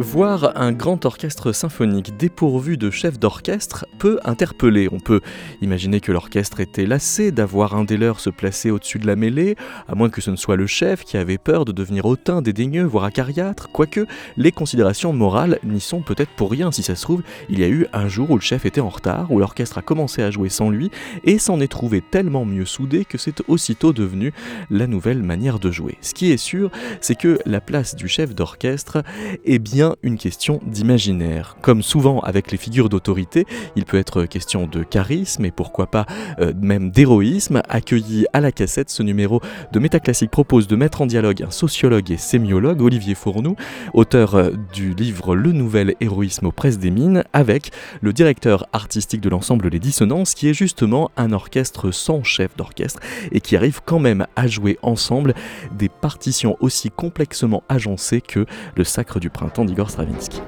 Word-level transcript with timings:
Voir 0.00 0.52
un 0.56 0.70
grand 0.70 1.04
orchestre 1.06 1.50
symphonique 1.50 2.16
dépourvu 2.16 2.76
de 2.76 2.88
chef 2.88 3.18
d'orchestre 3.18 3.84
peut 3.98 4.20
interpeller. 4.24 4.88
On 4.92 5.00
peut 5.00 5.20
imaginer 5.60 6.00
que 6.00 6.12
l'orchestre 6.12 6.60
était 6.60 6.86
lassé 6.86 7.32
d'avoir 7.32 7.74
un 7.74 7.82
des 7.82 7.96
leurs 7.96 8.20
se 8.20 8.30
placer 8.30 8.70
au-dessus 8.70 9.00
de 9.00 9.08
la 9.08 9.16
mêlée, 9.16 9.56
à 9.88 9.96
moins 9.96 10.08
que 10.08 10.20
ce 10.20 10.30
ne 10.30 10.36
soit 10.36 10.54
le 10.54 10.68
chef 10.68 11.02
qui 11.02 11.16
avait 11.16 11.36
peur 11.36 11.64
de 11.64 11.72
devenir 11.72 12.06
hautain, 12.06 12.42
dédaigneux, 12.42 12.84
voire 12.84 13.02
acariâtre, 13.02 13.70
quoique 13.72 14.06
les 14.36 14.52
considérations 14.52 15.12
morales 15.12 15.58
n'y 15.64 15.80
sont 15.80 16.00
peut-être 16.00 16.30
pour 16.36 16.52
rien. 16.52 16.70
Si 16.70 16.84
ça 16.84 16.94
se 16.94 17.02
trouve, 17.02 17.24
il 17.48 17.58
y 17.58 17.64
a 17.64 17.68
eu 17.68 17.88
un 17.92 18.06
jour 18.06 18.30
où 18.30 18.36
le 18.36 18.40
chef 18.40 18.66
était 18.66 18.80
en 18.80 18.90
retard, 18.90 19.32
où 19.32 19.40
l'orchestre 19.40 19.78
a 19.78 19.82
commencé 19.82 20.22
à 20.22 20.30
jouer 20.30 20.48
sans 20.48 20.70
lui, 20.70 20.92
et 21.24 21.40
s'en 21.40 21.58
est 21.58 21.66
trouvé 21.66 22.02
tellement 22.08 22.44
mieux 22.44 22.66
soudé 22.66 23.04
que 23.04 23.18
c'est 23.18 23.42
aussitôt 23.48 23.92
devenu 23.92 24.32
la 24.70 24.86
nouvelle 24.86 25.24
manière 25.24 25.58
de 25.58 25.72
jouer. 25.72 25.98
Ce 26.02 26.14
qui 26.14 26.30
est 26.30 26.36
sûr, 26.36 26.70
c'est 27.00 27.18
que 27.18 27.40
la 27.46 27.60
place 27.60 27.96
du 27.96 28.06
chef 28.06 28.32
d'orchestre 28.32 29.02
est 29.44 29.58
bien 29.58 29.87
une 30.02 30.16
question 30.16 30.60
d'imaginaire. 30.66 31.56
Comme 31.62 31.82
souvent 31.82 32.20
avec 32.20 32.50
les 32.50 32.58
figures 32.58 32.88
d'autorité, 32.88 33.46
il 33.76 33.84
peut 33.84 33.98
être 33.98 34.24
question 34.24 34.66
de 34.66 34.82
charisme 34.82 35.44
et 35.44 35.50
pourquoi 35.50 35.86
pas 35.86 36.06
euh, 36.40 36.52
même 36.60 36.90
d'héroïsme. 36.90 37.62
Accueilli 37.68 38.26
à 38.32 38.40
la 38.40 38.52
cassette, 38.52 38.90
ce 38.90 39.02
numéro 39.02 39.40
de 39.72 39.78
Métaclassique 39.78 40.30
propose 40.30 40.66
de 40.66 40.76
mettre 40.76 41.02
en 41.02 41.06
dialogue 41.06 41.42
un 41.42 41.50
sociologue 41.50 42.10
et 42.10 42.16
sémiologue, 42.16 42.82
Olivier 42.82 43.14
Fournou, 43.14 43.56
auteur 43.94 44.34
euh, 44.34 44.50
du 44.72 44.94
livre 44.94 45.34
Le 45.34 45.52
Nouvel 45.52 45.94
Héroïsme 46.00 46.46
aux 46.46 46.52
Presses 46.52 46.78
des 46.78 46.90
Mines, 46.90 47.24
avec 47.32 47.70
le 48.00 48.12
directeur 48.12 48.66
artistique 48.72 49.20
de 49.20 49.28
l'ensemble 49.28 49.68
Les 49.68 49.78
Dissonances, 49.78 50.34
qui 50.34 50.48
est 50.48 50.54
justement 50.54 51.10
un 51.16 51.32
orchestre 51.32 51.90
sans 51.90 52.22
chef 52.22 52.56
d'orchestre 52.56 53.00
et 53.32 53.40
qui 53.40 53.56
arrive 53.56 53.80
quand 53.84 53.98
même 53.98 54.26
à 54.36 54.46
jouer 54.46 54.78
ensemble 54.82 55.34
des 55.76 55.88
partitions 55.88 56.56
aussi 56.60 56.90
complexement 56.90 57.62
agencées 57.68 58.20
que 58.20 58.46
le 58.76 58.84
Sacre 58.84 59.20
du 59.20 59.30
Printemps 59.30 59.64
Igor 59.78 59.90
Stravinsky. 59.90 60.40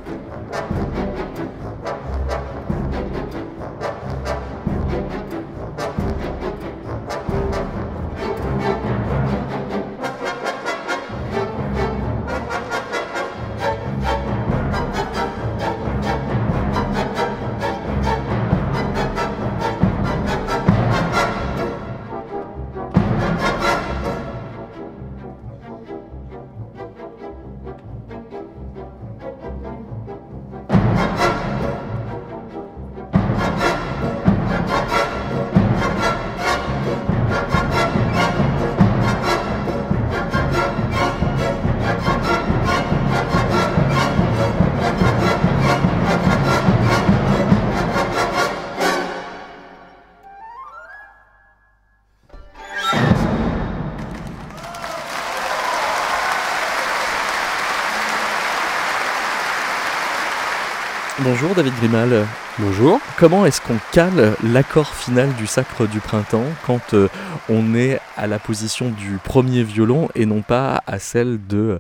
Bonjour 61.32 61.54
David 61.54 61.72
Grimal. 61.76 62.26
Bonjour. 62.58 62.98
Comment 63.16 63.46
est-ce 63.46 63.60
qu'on 63.60 63.78
cale 63.92 64.34
l'accord 64.42 64.88
final 64.88 65.32
du 65.36 65.46
Sacre 65.46 65.86
du 65.86 66.00
Printemps 66.00 66.44
quand 66.66 66.92
euh, 66.92 67.06
on 67.48 67.72
est 67.76 68.00
à 68.16 68.26
la 68.26 68.41
position 68.41 68.91
du 68.91 69.18
premier 69.22 69.62
violon 69.62 70.08
et 70.16 70.26
non 70.26 70.42
pas 70.42 70.82
à 70.88 70.98
celle 70.98 71.38
de, 71.46 71.78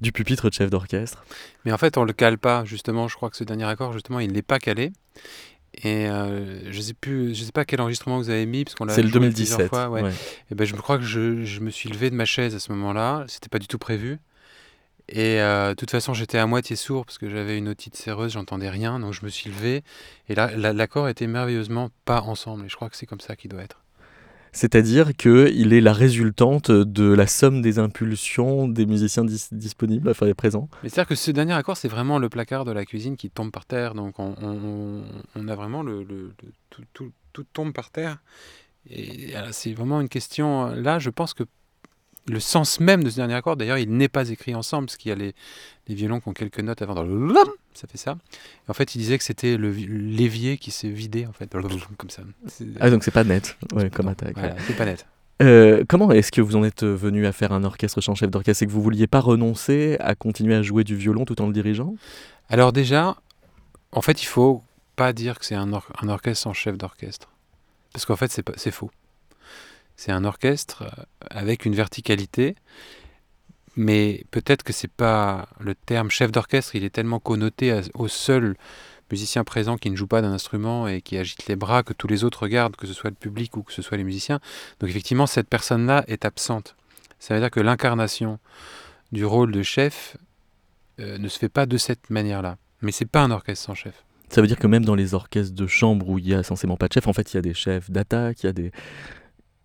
du 0.00 0.12
pupitre 0.12 0.48
de 0.48 0.54
chef 0.54 0.70
d'orchestre? 0.70 1.26
Mais 1.66 1.72
en 1.72 1.76
fait, 1.76 1.98
on 1.98 2.04
le 2.04 2.14
cale 2.14 2.38
pas, 2.38 2.64
justement. 2.64 3.06
Je 3.06 3.16
crois 3.16 3.28
que 3.28 3.36
ce 3.36 3.44
dernier 3.44 3.64
accord, 3.64 3.92
justement, 3.92 4.18
il 4.18 4.32
n'est 4.32 4.40
pas 4.40 4.58
calé. 4.58 4.92
Et 5.84 6.08
euh, 6.08 6.72
je 6.72 6.80
sais 6.80 6.94
plus, 6.94 7.34
je 7.34 7.44
sais 7.44 7.52
pas 7.52 7.66
quel 7.66 7.82
enregistrement 7.82 8.16
vous 8.16 8.30
avez 8.30 8.46
mis 8.46 8.64
parce 8.64 8.76
qu'on 8.76 8.86
l'a. 8.86 8.94
C'est 8.94 9.02
le 9.02 9.10
2017. 9.10 9.68
Fois, 9.68 9.90
Et 10.50 10.54
ben, 10.54 10.64
je 10.64 10.74
crois 10.74 10.96
que 10.96 11.04
je, 11.04 11.44
je, 11.44 11.60
me 11.60 11.68
suis 11.68 11.90
levé 11.90 12.08
de 12.08 12.14
ma 12.14 12.24
chaise 12.24 12.54
à 12.54 12.58
ce 12.58 12.72
moment-là. 12.72 13.26
C'était 13.28 13.50
pas 13.50 13.58
du 13.58 13.66
tout 13.66 13.78
prévu. 13.78 14.18
Et 15.08 15.40
euh, 15.40 15.70
de 15.70 15.74
toute 15.74 15.90
façon, 15.90 16.14
j'étais 16.14 16.38
à 16.38 16.46
moitié 16.46 16.74
sourd 16.74 17.06
parce 17.06 17.18
que 17.18 17.28
j'avais 17.28 17.58
une 17.58 17.68
otite 17.68 17.96
séreuse, 17.96 18.32
j'entendais 18.32 18.70
rien, 18.70 18.98
donc 18.98 19.12
je 19.12 19.24
me 19.24 19.28
suis 19.28 19.50
levé. 19.50 19.84
Et 20.28 20.34
là, 20.34 20.50
l'accord 20.72 21.08
était 21.08 21.28
merveilleusement 21.28 21.90
pas 22.04 22.22
ensemble. 22.22 22.66
Et 22.66 22.68
je 22.68 22.74
crois 22.74 22.90
que 22.90 22.96
c'est 22.96 23.06
comme 23.06 23.20
ça 23.20 23.36
qu'il 23.36 23.50
doit 23.50 23.62
être. 23.62 23.82
C'est-à-dire 24.56 25.14
qu'il 25.14 25.74
est 25.74 25.82
la 25.82 25.92
résultante 25.92 26.70
de 26.70 27.12
la 27.12 27.26
somme 27.26 27.60
des 27.60 27.78
impulsions 27.78 28.66
des 28.66 28.86
musiciens 28.86 29.24
disponibles, 29.52 30.08
enfin 30.08 30.24
les 30.24 30.32
présents. 30.32 30.70
C'est-à-dire 30.82 31.06
que 31.06 31.14
ce 31.14 31.30
dernier 31.30 31.52
accord, 31.52 31.76
c'est 31.76 31.88
vraiment 31.88 32.18
le 32.18 32.30
placard 32.30 32.64
de 32.64 32.72
la 32.72 32.86
cuisine 32.86 33.18
qui 33.18 33.28
tombe 33.28 33.50
par 33.50 33.66
terre. 33.66 33.94
Donc 33.94 34.18
on, 34.18 34.34
on, 35.34 35.48
a 35.48 35.54
vraiment 35.54 35.82
le, 35.82 36.04
le, 36.04 36.32
tout, 36.70 36.82
tout, 36.94 37.12
tout, 37.34 37.44
tombe 37.52 37.74
par 37.74 37.90
terre. 37.90 38.16
Et 38.88 39.34
c'est 39.50 39.74
vraiment 39.74 40.00
une 40.00 40.08
question. 40.08 40.68
Là, 40.74 40.98
je 40.98 41.10
pense 41.10 41.34
que 41.34 41.44
le 42.28 42.40
sens 42.40 42.80
même 42.80 43.04
de 43.04 43.10
ce 43.10 43.16
dernier 43.16 43.34
accord, 43.34 43.56
d'ailleurs, 43.56 43.78
il 43.78 43.90
n'est 43.90 44.08
pas 44.08 44.28
écrit 44.28 44.54
ensemble, 44.54 44.86
parce 44.86 44.96
qu'il 44.96 45.10
y 45.10 45.12
a 45.12 45.14
les, 45.14 45.34
violons 45.88 46.20
qui 46.20 46.28
ont 46.28 46.32
quelques 46.32 46.60
notes 46.60 46.82
avant. 46.82 46.94
Ça 47.74 47.86
fait 47.86 47.98
ça. 47.98 48.16
en 48.68 48.74
fait, 48.74 48.94
il 48.94 48.98
disait 48.98 49.18
que 49.18 49.24
c'était 49.24 49.56
l'évier 49.58 50.58
qui 50.58 50.70
s'est 50.70 50.88
vidé, 50.88 51.26
en 51.26 51.32
fait, 51.32 51.50
comme 51.96 52.10
ça. 52.10 52.22
Ah, 52.80 52.90
donc 52.90 53.04
c'est 53.04 53.10
pas 53.10 53.24
net, 53.24 53.56
comme 53.92 54.08
attaque. 54.08 54.36
c'est 54.66 54.76
pas 54.76 54.84
net. 54.84 55.06
Euh, 55.42 55.84
comment 55.86 56.10
est-ce 56.12 56.32
que 56.32 56.40
vous 56.40 56.56
en 56.56 56.64
êtes 56.64 56.82
venu 56.82 57.26
à 57.26 57.32
faire 57.32 57.52
un 57.52 57.62
orchestre 57.62 58.00
sans 58.00 58.14
chef 58.14 58.30
d'orchestre? 58.30 58.60
C'est 58.60 58.66
que 58.66 58.70
vous 58.70 58.82
vouliez 58.82 59.06
pas 59.06 59.20
renoncer 59.20 59.98
à 60.00 60.14
continuer 60.14 60.54
à 60.54 60.62
jouer 60.62 60.82
du 60.82 60.96
violon 60.96 61.26
tout 61.26 61.40
en 61.42 61.46
le 61.46 61.52
dirigeant? 61.52 61.94
Alors 62.48 62.72
déjà, 62.72 63.16
en 63.92 64.00
fait, 64.00 64.22
il 64.22 64.26
faut 64.26 64.62
pas 64.96 65.12
dire 65.12 65.38
que 65.38 65.44
c'est 65.44 65.54
un, 65.54 65.70
un 65.72 66.08
orchestre 66.08 66.42
sans 66.42 66.54
chef 66.54 66.78
d'orchestre. 66.78 67.28
Parce 67.92 68.06
qu'en 68.06 68.16
fait, 68.16 68.42
c'est 68.56 68.70
faux. 68.70 68.90
C'est 69.96 70.12
un 70.12 70.24
orchestre 70.24 70.82
euh, 70.82 71.02
avec 71.30 71.64
une 71.64 71.74
verticalité, 71.74 72.54
mais 73.76 74.24
peut-être 74.30 74.62
que 74.62 74.72
c'est 74.72 74.90
pas 74.90 75.48
le 75.60 75.74
terme 75.74 76.10
chef 76.10 76.32
d'orchestre, 76.32 76.74
il 76.76 76.84
est 76.84 76.90
tellement 76.90 77.20
connoté 77.20 77.78
au 77.94 78.08
seul 78.08 78.56
musicien 79.10 79.44
présent 79.44 79.76
qui 79.76 79.90
ne 79.90 79.96
joue 79.96 80.06
pas 80.06 80.22
d'un 80.22 80.32
instrument 80.32 80.88
et 80.88 81.00
qui 81.00 81.16
agite 81.16 81.46
les 81.46 81.56
bras, 81.56 81.82
que 81.82 81.92
tous 81.92 82.08
les 82.08 82.24
autres 82.24 82.42
regardent, 82.42 82.76
que 82.76 82.86
ce 82.86 82.92
soit 82.92 83.10
le 83.10 83.16
public 83.16 83.56
ou 83.56 83.62
que 83.62 83.72
ce 83.72 83.82
soit 83.82 83.96
les 83.96 84.04
musiciens. 84.04 84.40
Donc 84.80 84.90
effectivement, 84.90 85.26
cette 85.26 85.48
personne-là 85.48 86.04
est 86.08 86.24
absente. 86.24 86.76
Ça 87.18 87.34
veut 87.34 87.40
dire 87.40 87.50
que 87.50 87.60
l'incarnation 87.60 88.38
du 89.12 89.24
rôle 89.24 89.52
de 89.52 89.62
chef 89.62 90.16
euh, 91.00 91.18
ne 91.18 91.28
se 91.28 91.38
fait 91.38 91.48
pas 91.48 91.66
de 91.66 91.76
cette 91.76 92.10
manière-là. 92.10 92.56
Mais 92.82 92.92
c'est 92.92 93.06
pas 93.06 93.22
un 93.22 93.30
orchestre 93.30 93.66
sans 93.66 93.74
chef. 93.74 94.04
Ça 94.28 94.40
veut 94.40 94.48
dire 94.48 94.58
que 94.58 94.66
même 94.66 94.84
dans 94.84 94.96
les 94.96 95.14
orchestres 95.14 95.54
de 95.54 95.66
chambre 95.66 96.08
où 96.08 96.18
il 96.18 96.26
y 96.26 96.34
a 96.34 96.42
censément 96.42 96.76
pas 96.76 96.88
de 96.88 96.94
chef, 96.94 97.06
en 97.06 97.12
fait, 97.12 97.32
il 97.32 97.36
y 97.36 97.38
a 97.38 97.42
des 97.42 97.54
chefs 97.54 97.90
d'attaque, 97.90 98.42
il 98.42 98.46
y 98.46 98.48
a 98.48 98.52
des 98.52 98.72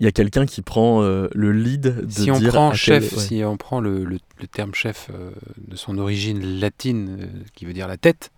il 0.01 0.05
y 0.05 0.07
a 0.07 0.11
quelqu'un 0.11 0.47
qui 0.47 0.63
prend 0.63 1.03
euh, 1.03 1.29
le 1.35 1.51
lead 1.51 2.07
de 2.07 2.11
si 2.11 2.31
on 2.31 2.41
prend 2.41 2.73
chef, 2.73 3.15
si 3.19 3.43
on 3.45 3.55
prend 3.55 3.79
le, 3.79 4.03
le, 4.03 4.19
terme 4.51 4.73
chef 4.73 5.09
euh, 5.13 5.29
de 5.59 5.75
son 5.75 5.99
origine 5.99 6.59
latine, 6.59 7.17
euh, 7.21 7.25
qui 7.53 7.65
veut 7.65 7.73
dire 7.73 7.87
la 7.87 7.97
tête, 7.97 8.31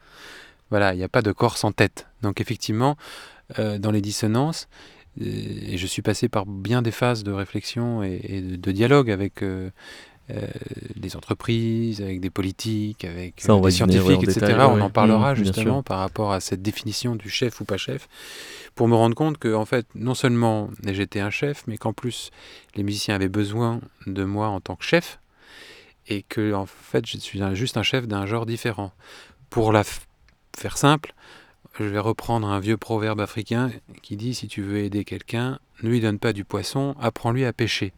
voilà, 0.72 0.94
il 0.94 0.97
n'y 0.97 1.06
a 1.06 1.07
pas 1.07 1.22
de 1.22 1.31
corps 1.31 1.57
sans 1.57 1.72
tête. 1.72 2.07
Donc 2.21 2.42
effectivement, 2.42 2.98
dans 3.57 3.92
les 3.92 4.01
dissonances, 4.01 4.68
et 5.21 5.77
je 5.77 5.88
suis 5.88 6.01
passé 6.01 6.27
par 6.27 6.45
bien 6.45 6.81
des 6.81 6.92
phases 6.92 7.24
de 7.24 7.31
réflexion 7.31 8.01
et, 8.04 8.42
de, 8.42 8.71
dialogue 8.71 9.12
avec 9.12 9.44
les 10.29 11.15
entreprises, 11.15 12.01
avec 12.01 12.21
des 12.21 12.29
politiques, 12.29 13.03
avec 13.03 13.35
des 13.45 13.71
scientifiques, 13.71 14.23
etc. 14.23 14.55
on 14.69 14.81
en 14.81 14.89
parlera 14.89 15.33
mmh, 15.33 15.35
justement 15.35 15.83
par 15.83 15.99
rapport 15.99 16.31
à 16.31 16.39
cette 16.39 16.61
définition 16.61 17.15
du 17.15 17.29
chef 17.29 17.59
ou 17.61 17.65
pas 17.65 17.77
chef 17.77 18.07
pour 18.75 18.87
me 18.87 18.95
rendre 18.95 19.15
compte 19.15 19.37
que 19.37 19.53
en 19.53 19.65
fait 19.65 19.85
non 19.95 20.15
seulement 20.15 20.69
j'étais 20.85 21.19
un 21.19 21.29
chef, 21.29 21.63
mais 21.67 21.77
qu'en 21.77 21.93
plus 21.93 22.31
les 22.75 22.83
musiciens 22.83 23.15
avaient 23.15 23.29
besoin 23.29 23.81
de 24.07 24.23
moi 24.23 24.47
en 24.47 24.59
tant 24.61 24.75
que 24.75 24.83
chef, 24.83 25.19
et 26.07 26.23
que 26.23 26.53
en 26.53 26.65
fait 26.65 27.05
je 27.05 27.17
suis 27.17 27.39
juste 27.53 27.77
un 27.77 27.83
chef 27.83 28.07
d'un 28.07 28.25
genre 28.25 28.45
différent. 28.45 28.91
Pour 29.49 29.71
la 29.71 29.83
faire 30.57 30.77
simple, 30.77 31.13
je 31.79 31.85
vais 31.85 31.99
reprendre 31.99 32.47
un 32.47 32.59
vieux 32.59 32.77
proverbe 32.77 33.19
africain 33.19 33.71
qui 34.01 34.15
dit 34.15 34.33
si 34.33 34.47
tu 34.47 34.61
veux 34.61 34.79
aider 34.79 35.03
quelqu'un, 35.03 35.59
ne 35.81 35.89
lui 35.89 36.01
donne 36.01 36.19
pas 36.19 36.33
du 36.33 36.43
poisson, 36.43 36.95
apprends-lui 36.99 37.45
à 37.45 37.53
pêcher. 37.53 37.93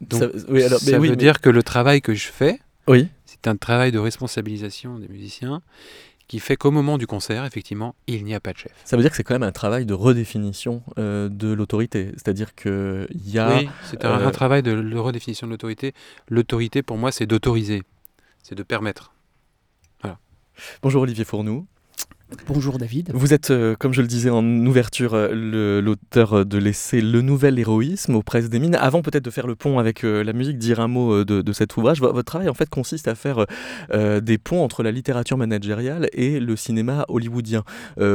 Donc, 0.00 0.20
ça, 0.20 0.98
veut 0.98 1.16
dire 1.16 1.40
que 1.40 1.50
le 1.50 1.62
travail 1.62 2.02
que 2.02 2.14
je 2.14 2.28
fais, 2.28 2.60
oui. 2.86 3.08
c'est 3.24 3.48
un 3.48 3.56
travail 3.56 3.92
de 3.92 3.98
responsabilisation 3.98 4.98
des 4.98 5.08
musiciens 5.08 5.62
qui 6.28 6.40
fait 6.40 6.56
qu'au 6.56 6.70
moment 6.70 6.98
du 6.98 7.06
concert, 7.06 7.44
effectivement, 7.44 7.94
il 8.06 8.24
n'y 8.24 8.34
a 8.34 8.40
pas 8.40 8.52
de 8.52 8.58
chef. 8.58 8.72
Ça 8.84 8.96
veut 8.96 9.02
dire 9.02 9.10
que 9.10 9.16
c'est 9.16 9.22
quand 9.22 9.34
même 9.34 9.44
un 9.44 9.52
travail 9.52 9.86
de 9.86 9.94
redéfinition 9.94 10.82
euh, 10.98 11.28
de 11.28 11.52
l'autorité. 11.52 12.10
C'est-à-dire 12.14 12.54
qu'il 12.54 13.06
y 13.26 13.38
a... 13.38 13.56
Oui, 13.56 13.68
c'est 13.84 14.04
un, 14.04 14.26
un, 14.26 14.30
travail 14.32 14.62
de 14.62 14.96
redéfinition 14.96 15.46
de 15.46 15.52
l'autorité. 15.52 15.94
L'autorité, 16.28 16.82
pour 16.82 16.98
moi, 16.98 17.12
c'est 17.12 17.26
d'autoriser, 17.26 17.82
c'est 18.42 18.56
de 18.56 18.64
permettre. 18.64 19.14
Voilà. 20.02 20.18
Bonjour 20.82 21.02
Olivier 21.02 21.24
Fournoux. 21.24 21.66
Bonjour 22.48 22.76
David. 22.78 23.12
Vous 23.14 23.34
êtes, 23.34 23.52
euh, 23.52 23.76
comme 23.78 23.92
je 23.92 24.02
le 24.02 24.08
disais 24.08 24.30
en 24.30 24.44
ouverture, 24.66 25.14
euh, 25.14 25.80
l'auteur 25.80 26.44
de 26.44 26.58
l'essai 26.58 27.00
Le 27.00 27.22
Nouvel 27.22 27.56
Héroïsme 27.56 28.16
aux 28.16 28.22
presses 28.22 28.48
des 28.48 28.58
mines. 28.58 28.74
Avant 28.74 29.00
peut-être 29.00 29.24
de 29.24 29.30
faire 29.30 29.46
le 29.46 29.54
pont 29.54 29.78
avec 29.78 30.02
euh, 30.02 30.24
la 30.24 30.32
musique, 30.32 30.58
dire 30.58 30.80
un 30.80 30.88
mot 30.88 31.24
de, 31.24 31.52
cet 31.52 31.76
ouvrage. 31.76 32.00
Votre 32.00 32.22
travail 32.22 32.48
en 32.48 32.54
fait 32.54 32.68
consiste 32.68 33.06
à 33.06 33.14
faire 33.14 33.46
des 33.92 34.38
ponts 34.38 34.62
entre 34.62 34.82
la 34.82 34.90
littérature 34.90 35.36
managériale 35.36 36.08
et 36.12 36.40
le 36.40 36.56
cinéma 36.56 37.04
hollywoodien 37.08 37.62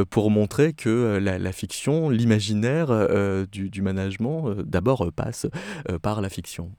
pour 0.09 0.29
montrer 0.29 0.73
que 0.73 1.17
la, 1.21 1.51
fiction, 1.51 2.09
l'imaginaire 2.09 2.89
du, 3.51 3.81
management 3.81 4.55
d'abord 4.65 5.09
passe 5.15 5.47
par 6.01 6.21
la 6.21 6.29
fiction. 6.29 6.71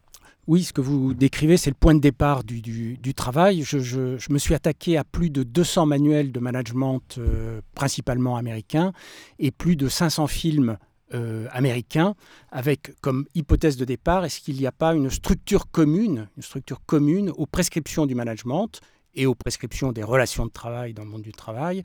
Oui, 0.49 0.65
ce 0.65 0.73
que 0.73 0.81
vous 0.81 1.15
décrivez, 1.15 1.56
c'est 1.56 1.71
le 1.71 1.77
point 1.79 1.94
de 1.94 2.00
départ 2.00 2.43
du, 2.43 2.61
du, 2.61 3.15
travail. 3.15 3.62
Je, 3.62 3.79
je, 3.79 4.33
me 4.33 4.39
suis 4.39 4.55
attaqué 4.55 4.97
à 4.97 5.05
plus 5.05 5.31
de 5.31 5.44
200 5.44 5.87
manuels 5.87 6.33
de 6.33 6.41
management, 6.41 7.00
euh, 7.19 7.61
principalement 7.77 8.37
américains, 8.37 8.93
et 9.39 9.53
plus 9.53 9.77
de 9.77 9.89
500 9.89 10.27
films 10.27 10.79
euh, 11.15 11.47
américains, 11.53 12.17
avec 12.50 12.93
comme 13.03 13.27
hypothèse 13.37 13.77
de 13.77 13.85
départ, 13.85 14.25
est-ce 14.25 14.41
qu'il 14.41 14.56
n'y 14.56 14.67
a 14.67 14.73
pas 14.73 14.94
une 14.94 15.11
structure 15.11 15.71
commune, 15.71 16.29
une 16.37 16.43
structure 16.43 16.81
commune 16.87 17.31
aux 17.37 17.47
prescriptions 17.47 18.06
du 18.06 18.17
management 18.17 18.81
et 19.15 19.27
aux 19.27 19.37
prescriptions 19.37 19.93
des 19.93 20.03
relations 20.03 20.44
de 20.44 20.50
travail 20.50 20.93
dans 20.93 21.05
le 21.05 21.11
monde 21.11 21.23
du 21.23 21.33
travail, 21.33 21.85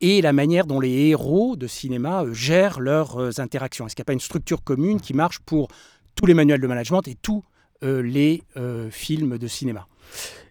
et 0.00 0.22
la 0.22 0.32
manière 0.32 0.66
dont 0.66 0.80
les 0.80 1.10
héros 1.10 1.54
de 1.54 1.68
cinéma 1.68 2.24
euh, 2.24 2.32
gèrent 2.32 2.80
leurs 2.80 3.38
interactions? 3.38 3.86
Est-ce 3.86 3.94
qu'il 3.94 4.02
n'y 4.02 4.06
a 4.06 4.10
pas 4.10 4.12
une 4.14 4.18
structure 4.18 4.64
commune 4.64 5.00
qui 5.00 5.14
marche 5.14 5.38
pour 5.38 5.68
tous 6.16 6.26
les 6.26 6.34
manuels 6.34 6.60
de 6.60 6.66
management 6.66 7.06
et 7.06 7.14
tous 7.14 7.38
euh, 7.38 7.51
les 7.82 8.42
euh, 8.56 8.88
films 8.90 9.38
de 9.38 9.46
cinéma. 9.46 9.86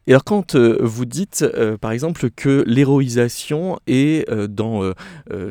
Et 0.07 0.13
alors 0.13 0.23
quand 0.23 0.55
euh, 0.55 0.79
vous 0.81 1.05
dites 1.05 1.45
par 1.79 1.91
exemple 1.91 2.31
que 2.31 2.63
l'héroïsation 2.65 3.79
est 3.85 4.27
dans 4.49 4.93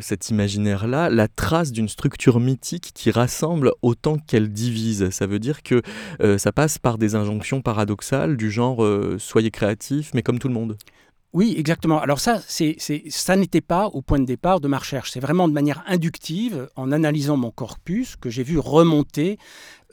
cet 0.00 0.30
imaginaire-là 0.30 1.08
la 1.08 1.28
trace 1.28 1.70
d'une 1.70 1.88
structure 1.88 2.40
mythique 2.40 2.90
qui 2.92 3.12
rassemble 3.12 3.72
autant 3.82 4.18
qu'elle 4.18 4.50
divise, 4.50 5.10
ça 5.10 5.26
veut 5.26 5.38
dire 5.38 5.62
que 5.62 5.82
ça 6.36 6.50
passe 6.50 6.78
par 6.78 6.98
des 6.98 7.14
injonctions 7.14 7.62
paradoxales 7.62 8.36
du 8.36 8.50
genre 8.50 8.84
soyez 9.18 9.52
créatifs 9.52 10.10
mais 10.14 10.22
comme 10.22 10.40
tout 10.40 10.48
le 10.48 10.54
monde 10.54 10.76
oui, 11.32 11.54
exactement. 11.56 12.00
Alors 12.00 12.18
ça, 12.18 12.40
c'est, 12.46 12.76
ça 13.08 13.36
n'était 13.36 13.60
pas 13.60 13.86
au 13.86 14.02
point 14.02 14.18
de 14.18 14.24
départ 14.24 14.60
de 14.60 14.66
ma 14.66 14.78
recherche. 14.78 15.12
C'est 15.12 15.20
vraiment 15.20 15.46
de 15.46 15.52
manière 15.52 15.84
inductive, 15.86 16.68
en 16.74 16.90
analysant 16.90 17.36
mon 17.36 17.52
corpus, 17.52 18.16
que 18.16 18.30
j'ai 18.30 18.42
vu 18.42 18.58
remonter 18.58 19.38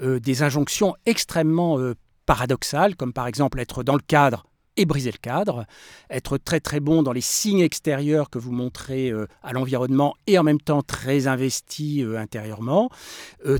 euh, 0.01 0.19
des 0.19 0.41
injonctions 0.41 0.95
extrêmement 1.05 1.77
euh, 1.77 1.93
paradoxales, 2.25 2.95
comme 2.95 3.13
par 3.13 3.27
exemple 3.27 3.59
être 3.59 3.83
dans 3.83 3.93
le 3.93 4.01
cadre 4.01 4.47
et 4.77 4.85
briser 4.85 5.11
le 5.11 5.17
cadre, 5.17 5.65
être 6.09 6.37
très 6.37 6.59
très 6.59 6.79
bon 6.79 7.03
dans 7.03 7.13
les 7.13 7.21
signes 7.21 7.61
extérieurs 7.61 8.29
que 8.31 8.39
vous 8.39 8.51
montrez 8.51 9.09
euh, 9.09 9.27
à 9.43 9.53
l'environnement 9.53 10.15
et 10.25 10.39
en 10.39 10.43
même 10.43 10.61
temps 10.61 10.81
très 10.81 11.27
investi 11.27 12.03
intérieurement, 12.17 12.89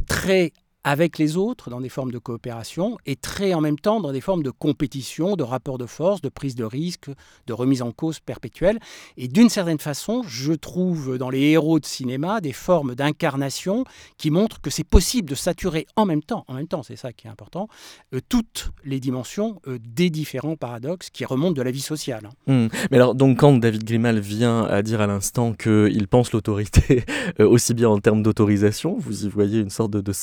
très 0.08 0.52
avec 0.88 1.18
les 1.18 1.36
autres 1.36 1.70
dans 1.70 1.82
des 1.82 1.90
formes 1.90 2.12
de 2.12 2.18
coopération 2.18 2.98
et 3.06 3.18
très 3.18 3.54
en 3.54 3.60
même 3.60 3.78
temps 3.78 4.00
dans 4.00 4.14
des 4.14 4.22
formes 4.22 4.42
de 4.42 4.52
compétition, 4.52 5.36
de 5.36 5.44
rapport 5.44 5.78
de 5.78 5.86
force, 5.86 6.22
de 6.22 6.30
prise 6.30 6.56
de 6.56 6.64
risque, 6.64 7.10
de 7.46 7.52
remise 7.52 7.82
en 7.82 7.92
cause 7.92 8.22
perpétuelle. 8.22 8.80
Et 9.18 9.28
d'une 9.28 9.50
certaine 9.50 9.80
façon, 9.80 10.24
je 10.26 10.54
trouve 10.54 11.18
dans 11.18 11.30
les 11.30 11.42
héros 11.42 11.82
de 11.82 11.86
cinéma 11.86 12.40
des 12.40 12.54
formes 12.54 12.96
d'incarnation 12.96 13.84
qui 14.18 14.32
montrent 14.32 14.62
que 14.62 14.70
c'est 14.70 14.86
possible 14.86 15.30
de 15.30 15.36
saturer 15.36 15.88
en 15.98 16.06
même 16.06 16.24
temps, 16.24 16.46
en 16.48 16.54
même 16.54 16.70
temps, 16.70 16.84
c'est 16.84 16.96
ça 16.96 17.12
qui 17.12 17.28
est 17.28 17.30
important, 17.30 17.68
euh, 18.14 18.22
toutes 18.30 18.72
les 18.86 19.02
dimensions 19.02 19.60
euh, 19.68 19.80
des 19.86 20.10
différents 20.10 20.56
paradoxes 20.56 21.10
qui 21.10 21.26
remontent 21.26 21.52
de 21.52 21.62
la 21.64 21.72
vie 21.72 21.82
sociale. 21.82 22.30
Mmh. 22.48 22.68
Mais 22.92 22.96
alors, 22.96 23.14
donc, 23.14 23.40
quand 23.40 23.58
David 23.58 23.84
Grimal 23.84 24.20
vient 24.20 24.64
à 24.64 24.82
dire 24.84 25.02
à 25.02 25.08
l'instant 25.08 25.52
qu'il 25.52 26.08
pense 26.08 26.32
l'autorité 26.32 27.04
euh, 27.42 27.46
aussi 27.46 27.74
bien 27.74 27.90
en 27.90 28.00
termes 28.00 28.24
d'autorisation, 28.24 28.96
vous 28.98 29.26
y 29.26 29.28
voyez 29.28 29.60
une 29.60 29.70
sorte 29.70 29.92
de, 29.92 30.00
de 30.00 30.14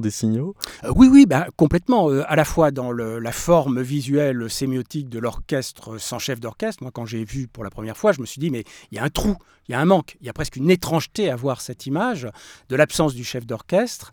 des 0.00 0.10
signaux 0.10 0.54
euh, 0.84 0.92
Oui, 0.94 1.08
oui, 1.10 1.26
bah, 1.26 1.46
complètement. 1.56 2.10
Euh, 2.10 2.24
à 2.28 2.36
la 2.36 2.44
fois 2.44 2.70
dans 2.70 2.92
la 2.92 3.32
forme 3.32 3.80
visuelle 3.80 4.48
sémiotique 4.50 5.08
de 5.08 5.18
l'orchestre 5.18 5.98
sans 5.98 6.18
chef 6.18 6.40
d'orchestre. 6.40 6.82
Moi, 6.82 6.90
quand 6.92 7.06
j'ai 7.06 7.24
vu 7.24 7.48
pour 7.48 7.64
la 7.64 7.70
première 7.70 7.96
fois, 7.96 8.12
je 8.12 8.20
me 8.20 8.26
suis 8.26 8.40
dit, 8.40 8.50
mais 8.50 8.64
il 8.90 8.96
y 8.96 8.98
a 8.98 9.04
un 9.04 9.08
trou, 9.08 9.36
il 9.68 9.72
y 9.72 9.74
a 9.74 9.80
un 9.80 9.84
manque, 9.84 10.16
il 10.20 10.26
y 10.26 10.30
a 10.30 10.32
presque 10.32 10.56
une 10.56 10.70
étrangeté 10.70 11.30
à 11.30 11.36
voir 11.36 11.60
cette 11.60 11.86
image 11.86 12.28
de 12.68 12.76
l'absence 12.76 13.14
du 13.14 13.24
chef 13.24 13.46
d'orchestre. 13.46 14.12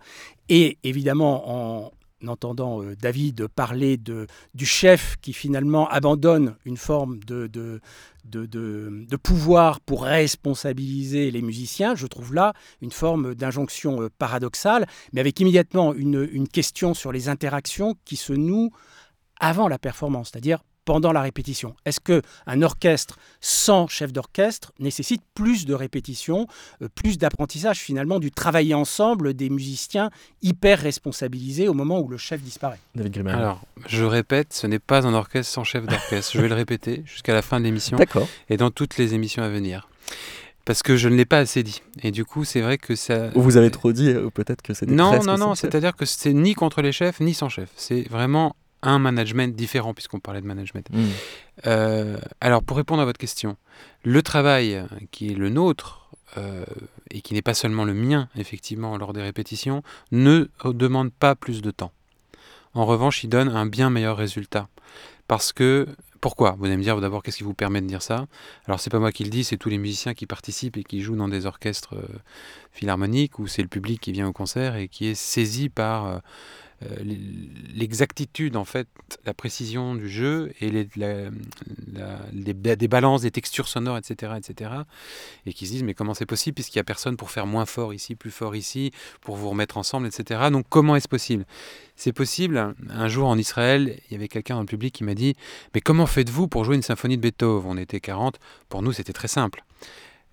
Et 0.50 0.78
évidemment, 0.84 1.86
en, 1.86 1.92
entendant 2.28 2.82
euh, 2.82 2.96
David 2.96 3.48
parler 3.48 3.98
du 3.98 4.66
chef 4.66 5.18
qui 5.22 5.34
finalement 5.34 5.88
abandonne 5.90 6.56
une 6.66 6.78
forme 6.78 7.20
de, 7.24 7.82
pouvoir 9.24 9.80
pour 9.82 10.04
responsabiliser 10.04 11.32
les 11.32 11.42
musiciens, 11.42 11.96
je 11.96 12.08
trouve 12.08 12.34
là 12.34 12.54
une 12.82 12.92
forme 12.92 13.36
d'injonction 13.36 14.04
euh, 14.04 14.10
paradoxale, 14.18 14.86
mais 15.14 15.22
avec 15.22 15.40
immédiatement 15.40 15.94
une, 15.94 16.28
une 16.32 16.48
question 16.48 16.94
sur 16.94 17.12
les 17.12 17.30
interactions 17.30 17.96
qui 18.06 18.16
se 18.16 18.34
nouent 18.34 18.72
avant 19.40 19.68
la 19.68 19.80
performance, 19.80 20.30
c'est-à-dire 20.32 20.60
pendant 20.86 21.12
la 21.12 21.22
répétition 21.22 21.76
Est-ce 21.86 22.00
que 22.00 22.22
un 22.46 22.62
orchestre 22.62 23.18
sans 23.42 23.88
chef 23.88 24.14
d'orchestre 24.14 24.72
nécessite 24.80 25.22
plus 25.34 25.66
de 25.66 25.74
répétition, 25.74 26.48
euh, 26.82 26.88
plus 26.94 27.18
d'apprentissage 27.18 27.80
finalement 27.80 28.20
du 28.20 28.32
travailler 28.32 28.76
ensemble 28.76 29.34
des 29.34 29.50
musiciens 29.50 30.10
hyper 30.42 30.80
responsabilisés 30.80 31.68
au 31.68 31.74
moment 31.74 32.00
où 32.00 32.08
le 32.08 32.18
chef 32.18 32.42
disparaît? 32.42 32.80
David 32.94 33.28
Alors, 33.28 33.62
je 33.88 34.04
répète, 34.04 34.54
ce 34.54 34.68
n'est 34.68 34.80
pas 34.80 35.06
un 35.06 35.14
orchestre 35.14 35.52
sans 35.52 35.64
chef 35.64 35.86
d'orchestre. 35.86 36.32
je 36.34 36.42
vais 36.42 36.50
le 36.50 36.56
répéter 36.56 37.04
jusqu'à 37.06 37.34
la 37.34 37.42
fin 37.42 37.60
de 37.60 37.66
l'émission 37.66 37.98
et 38.50 38.58
dans 38.58 38.70
toutes 38.70 38.98
les 38.98 39.14
émissions 39.14 39.44
à 39.44 39.50
venir 39.50 39.90
parce 40.66 40.82
que 40.82 40.98
je 40.98 41.08
ne 41.08 41.16
l'ai 41.16 41.26
pas 41.26 41.38
assez 41.38 41.62
dit. 41.62 41.82
Et 42.02 42.12
du 42.12 42.26
coup, 42.26 42.44
c'est 42.44 42.62
vrai 42.62 42.80
que 42.80 42.96
ça. 42.96 43.30
Vous 43.36 43.56
avez 43.56 43.70
trop 43.70 43.92
dit, 43.92 44.14
ou 44.16 44.32
peut-être 44.32 44.64
que 44.64 44.74
c'est. 44.74 44.90
Non, 44.90 45.24
non, 45.24 45.38
non. 45.38 45.56
C'est-à-dire 45.56 45.96
que 45.96 46.06
c'est 46.06 46.34
ni 46.34 46.56
contre 46.56 46.82
les 46.82 46.92
chefs, 46.92 47.20
ni 47.20 47.36
sans 47.36 47.50
chef. 47.50 47.70
C'est 47.76 48.10
vraiment 48.10 48.56
un 48.86 49.00
management 49.00 49.56
différent, 49.56 49.94
puisqu'on 49.94 50.20
parlait 50.20 50.42
de 50.42 50.48
management. 50.48 50.88
Hmm. 50.92 51.06
Euh, 51.68 52.18
alors, 52.42 52.64
pour 52.64 52.78
répondre 52.78 53.02
à 53.02 53.06
votre 53.06 53.20
question, 53.20 53.58
le 54.04 54.22
travail 54.22 54.86
qui 55.12 55.32
est 55.32 55.36
le 55.36 55.50
nôtre, 55.50 56.06
euh, 56.38 56.66
et 57.12 57.22
qui 57.22 57.34
n'est 57.34 57.42
pas 57.42 57.54
seulement 57.54 57.86
le 57.86 57.94
mien, 57.94 58.28
effectivement, 58.36 58.98
lors 58.98 59.14
des 59.14 59.22
répétitions, 59.22 59.84
ne 60.12 60.50
demande 60.66 61.14
pas 61.14 61.34
plus 61.34 61.62
de 61.62 61.72
temps. 61.72 61.92
En 62.74 62.86
revanche, 62.86 63.24
il 63.24 63.30
donne 63.30 63.48
un 63.48 63.66
bien 63.66 63.90
meilleur 63.90 64.18
résultat. 64.18 64.68
Parce 65.28 65.54
que, 65.54 65.88
pourquoi? 66.20 66.58
Vous 66.60 66.66
allez 66.66 66.76
me 66.76 66.82
dire 66.82 67.00
d'abord, 67.00 67.24
qu'est-ce 67.24 67.38
qui 67.38 67.44
vous 67.44 67.54
permet 67.54 67.80
de 67.80 67.88
dire 67.88 68.02
ça? 68.02 68.26
Alors, 68.66 68.82
c'est 68.82 68.90
pas 68.90 69.00
moi 69.00 69.14
qui 69.14 69.24
le 69.24 69.30
dis, 69.30 69.46
c'est 69.46 69.56
tous 69.56 69.70
les 69.70 69.78
musiciens 69.78 70.14
qui 70.14 70.26
participent 70.26 70.76
et 70.76 70.84
qui 70.84 71.00
jouent 71.00 71.16
dans 71.16 71.30
des 71.30 71.46
orchestres 71.46 71.96
euh, 71.96 72.20
philharmoniques, 72.74 73.40
ou 73.40 73.48
c'est 73.48 73.62
le 73.62 73.70
public 73.70 74.02
qui 74.02 74.12
vient 74.12 74.28
au 74.28 74.34
concert 74.34 74.76
et 74.76 74.90
qui 74.90 75.08
est 75.08 75.16
saisi 75.16 75.70
par 75.70 76.06
euh, 76.06 76.18
l'exactitude, 77.74 78.56
en 78.56 78.66
fait, 78.66 78.88
la 79.26 79.34
précision 79.34 79.96
du 79.96 80.10
jeu 80.10 80.52
et 80.62 80.70
les, 80.70 80.88
des 82.44 82.88
balances, 82.88 83.22
des 83.22 83.32
textures 83.32 83.68
sonores, 83.68 83.98
etc., 83.98 84.34
etc. 84.38 84.72
Et 85.46 85.54
qui 85.54 85.68
se 85.68 85.72
disent, 85.72 85.84
mais 85.84 85.94
comment 85.94 86.14
c'est 86.14 86.26
possible 86.26 86.56
puisqu'il 86.56 86.78
n'y 86.78 86.82
a 86.82 86.86
personne 86.86 87.18
pour 87.18 87.32
faire 87.32 87.46
moins 87.46 87.66
fort 87.66 87.94
ici, 87.94 88.16
plus 88.16 88.32
fort 88.32 88.56
ici, 88.56 88.92
pour 89.22 89.36
vous 89.36 89.50
remettre 89.50 89.78
ensemble, 89.78 90.08
etc. 90.08 90.50
Donc 90.52 90.66
comment 90.70 90.96
est-ce 90.96 91.08
possible? 91.08 91.46
C'est 91.96 92.14
possible. 92.14 92.76
Un 92.90 93.08
jour 93.08 93.28
en 93.28 93.38
Israël, 93.38 94.00
il 94.10 94.14
y 94.14 94.16
avait 94.16 94.28
quelqu'un 94.28 94.56
dans 94.56 94.62
le 94.62 94.68
public 94.68 94.94
qui 94.94 95.04
m'a 95.04 95.16
dit, 95.16 95.36
mais 95.74 95.82
comment 95.82 96.06
faites-vous 96.06 96.48
pour 96.48 96.64
jouer 96.64 96.76
une 96.76 96.82
symphonie 96.82 97.18
de 97.18 97.22
Beethoven? 97.22 97.72
On 97.72 97.78
était 97.78 98.00
40. 98.00 98.40
Pour 98.70 98.82
nous, 98.82 98.92
c'était 98.92 99.14
très 99.14 99.28
simple. 99.28 99.64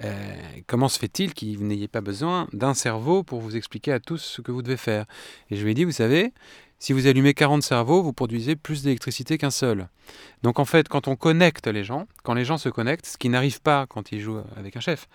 Euh, 0.03 0.35
comment 0.67 0.89
se 0.89 0.99
fait-il 0.99 1.35
que 1.35 1.57
vous 1.57 1.65
n'ayez 1.65 1.89
pas 1.89 2.01
besoin 2.01 2.49
d'un 2.53 2.75
cerveau 2.75 3.23
pour 3.23 3.41
vous 3.41 3.57
expliquer 3.57 3.93
à 3.93 4.01
tous 4.01 4.19
ce 4.19 4.41
que 4.41 4.51
vous 4.51 4.63
devez 4.63 4.77
faire? 4.77 5.07
Et 5.51 5.57
je 5.57 5.63
lui 5.63 5.73
ai 5.73 5.75
dit, 5.75 5.85
vous 5.85 5.93
savez, 5.93 6.33
si 6.79 6.93
vous 6.93 7.07
allumez 7.07 7.35
40 7.35 7.63
cerveaux, 7.63 8.03
vous 8.03 8.13
produisez 8.13 8.57
plus 8.57 8.83
d'électricité 8.83 9.39
qu'un 9.39 9.53
seul. 9.53 9.89
Donc 10.43 10.59
en 10.59 10.65
fait, 10.65 10.89
quand 10.89 11.07
on 11.07 11.15
connecte 11.15 11.69
les 11.69 11.85
gens, 11.85 12.07
quand 12.25 12.35
les 12.35 12.45
gens 12.45 12.59
se 12.59 12.69
connectent, 12.69 13.07
ce 13.07 13.19
qui 13.19 13.29
n'arrive 13.29 13.61
pas 13.61 13.87
quand 13.87 14.11
ils 14.11 14.21
jouent 14.21 14.43
avec 14.57 14.77
un 14.77 14.81
chef, 14.81 15.09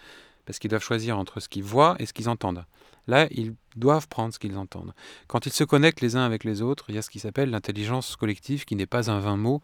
parce 0.46 0.60
qu'ils 0.60 0.70
doivent 0.70 0.84
choisir 0.84 1.20
entre 1.20 1.42
ce 1.42 1.50
qu'ils 1.50 1.66
voient 1.66 1.98
et 2.00 2.06
ce 2.06 2.14
qu'ils 2.14 2.30
entendent. 2.30 2.64
Là, 3.08 3.28
ils 3.32 3.54
doivent 3.76 4.08
prendre 4.08 4.34
ce 4.34 4.40
qu'ils 4.40 4.58
entendent. 4.58 4.94
Quand 5.28 5.46
ils 5.46 5.52
se 5.52 5.64
connectent 5.64 6.02
les 6.02 6.16
uns 6.16 6.26
avec 6.26 6.44
les 6.44 6.62
autres, 6.62 6.86
il 6.90 6.96
y 6.96 6.98
a 6.98 7.02
ce 7.02 7.10
qui 7.10 7.20
s'appelle 7.20 7.50
l'intelligence 7.50 8.16
collective, 8.16 8.66
qui 8.66 8.76
n'est 8.76 8.86
pas 8.86 9.10
un 9.10 9.20
vain 9.20 9.38
mot, 9.38 9.62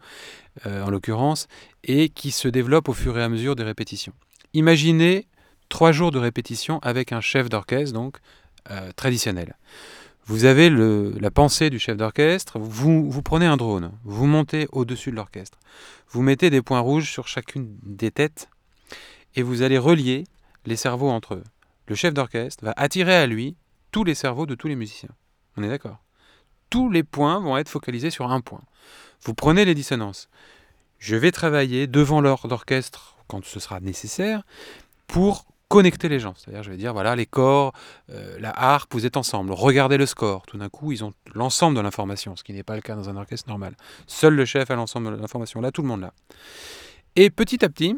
euh, 0.66 0.82
en 0.82 0.90
l'occurrence, 0.90 1.46
et 1.84 2.08
qui 2.08 2.30
se 2.30 2.48
développe 2.48 2.88
au 2.88 2.94
fur 2.94 3.18
et 3.18 3.22
à 3.22 3.28
mesure 3.28 3.54
des 3.54 3.64
répétitions. 3.64 4.14
Imaginez 4.54 5.26
trois 5.68 5.92
jours 5.92 6.12
de 6.12 6.18
répétition 6.18 6.78
avec 6.78 7.12
un 7.12 7.20
chef 7.20 7.48
d'orchestre, 7.48 7.92
donc 7.92 8.18
euh, 8.70 8.92
traditionnel. 8.92 9.56
Vous 10.26 10.46
avez 10.46 10.70
la 10.70 11.30
pensée 11.30 11.68
du 11.68 11.78
chef 11.78 11.98
d'orchestre, 11.98 12.58
vous, 12.58 13.10
vous 13.10 13.22
prenez 13.22 13.44
un 13.44 13.58
drone, 13.58 13.92
vous 14.04 14.26
montez 14.26 14.68
au-dessus 14.72 15.10
de 15.10 15.16
l'orchestre, 15.16 15.58
vous 16.08 16.22
mettez 16.22 16.48
des 16.48 16.62
points 16.62 16.80
rouges 16.80 17.10
sur 17.10 17.28
chacune 17.28 17.76
des 17.82 18.10
têtes, 18.10 18.48
et 19.34 19.42
vous 19.42 19.60
allez 19.60 19.76
relier 19.76 20.24
les 20.64 20.76
cerveaux 20.76 21.10
entre 21.10 21.34
eux. 21.34 21.44
Le 21.88 21.94
chef 21.94 22.14
d'orchestre 22.14 22.64
va 22.64 22.72
attirer 22.76 23.14
à 23.14 23.26
lui 23.26 23.56
tous 23.90 24.04
les 24.04 24.14
cerveaux 24.14 24.46
de 24.46 24.54
tous 24.54 24.68
les 24.68 24.76
musiciens. 24.76 25.10
On 25.56 25.62
est 25.62 25.68
d'accord? 25.68 26.02
Tous 26.70 26.90
les 26.90 27.02
points 27.02 27.38
vont 27.40 27.58
être 27.58 27.68
focalisés 27.68 28.10
sur 28.10 28.30
un 28.30 28.40
point. 28.40 28.62
Vous 29.24 29.34
prenez 29.34 29.64
les 29.64 29.74
dissonances. 29.74 30.28
Je 30.98 31.16
vais 31.16 31.32
travailler 31.32 31.86
devant 31.86 32.20
l'ordre 32.20 32.48
d'orchestre 32.48 33.16
quand 33.26 33.44
ce 33.44 33.60
sera 33.60 33.80
nécessaire 33.80 34.42
pour 35.06 35.46
connecter 35.68 36.08
les 36.08 36.20
gens. 36.20 36.34
C'est-à-dire, 36.36 36.62
je 36.62 36.70
vais 36.70 36.76
dire, 36.76 36.92
voilà, 36.92 37.16
les 37.16 37.26
corps, 37.26 37.72
euh, 38.10 38.38
la 38.38 38.50
harpe, 38.50 38.92
vous 38.94 39.06
êtes 39.06 39.16
ensemble. 39.16 39.52
Regardez 39.52 39.96
le 39.96 40.06
score. 40.06 40.46
Tout 40.46 40.58
d'un 40.58 40.68
coup, 40.68 40.92
ils 40.92 41.02
ont 41.04 41.12
l'ensemble 41.34 41.76
de 41.76 41.80
l'information, 41.80 42.36
ce 42.36 42.44
qui 42.44 42.52
n'est 42.52 42.62
pas 42.62 42.76
le 42.76 42.82
cas 42.82 42.94
dans 42.94 43.08
un 43.08 43.16
orchestre 43.16 43.48
normal. 43.48 43.76
Seul 44.06 44.34
le 44.34 44.44
chef 44.44 44.70
a 44.70 44.76
l'ensemble 44.76 45.16
de 45.16 45.20
l'information. 45.20 45.60
Là, 45.60 45.72
tout 45.72 45.82
le 45.82 45.88
monde 45.88 46.02
l'a. 46.02 46.12
Et 47.16 47.30
petit 47.30 47.64
à 47.64 47.68
petit, 47.68 47.96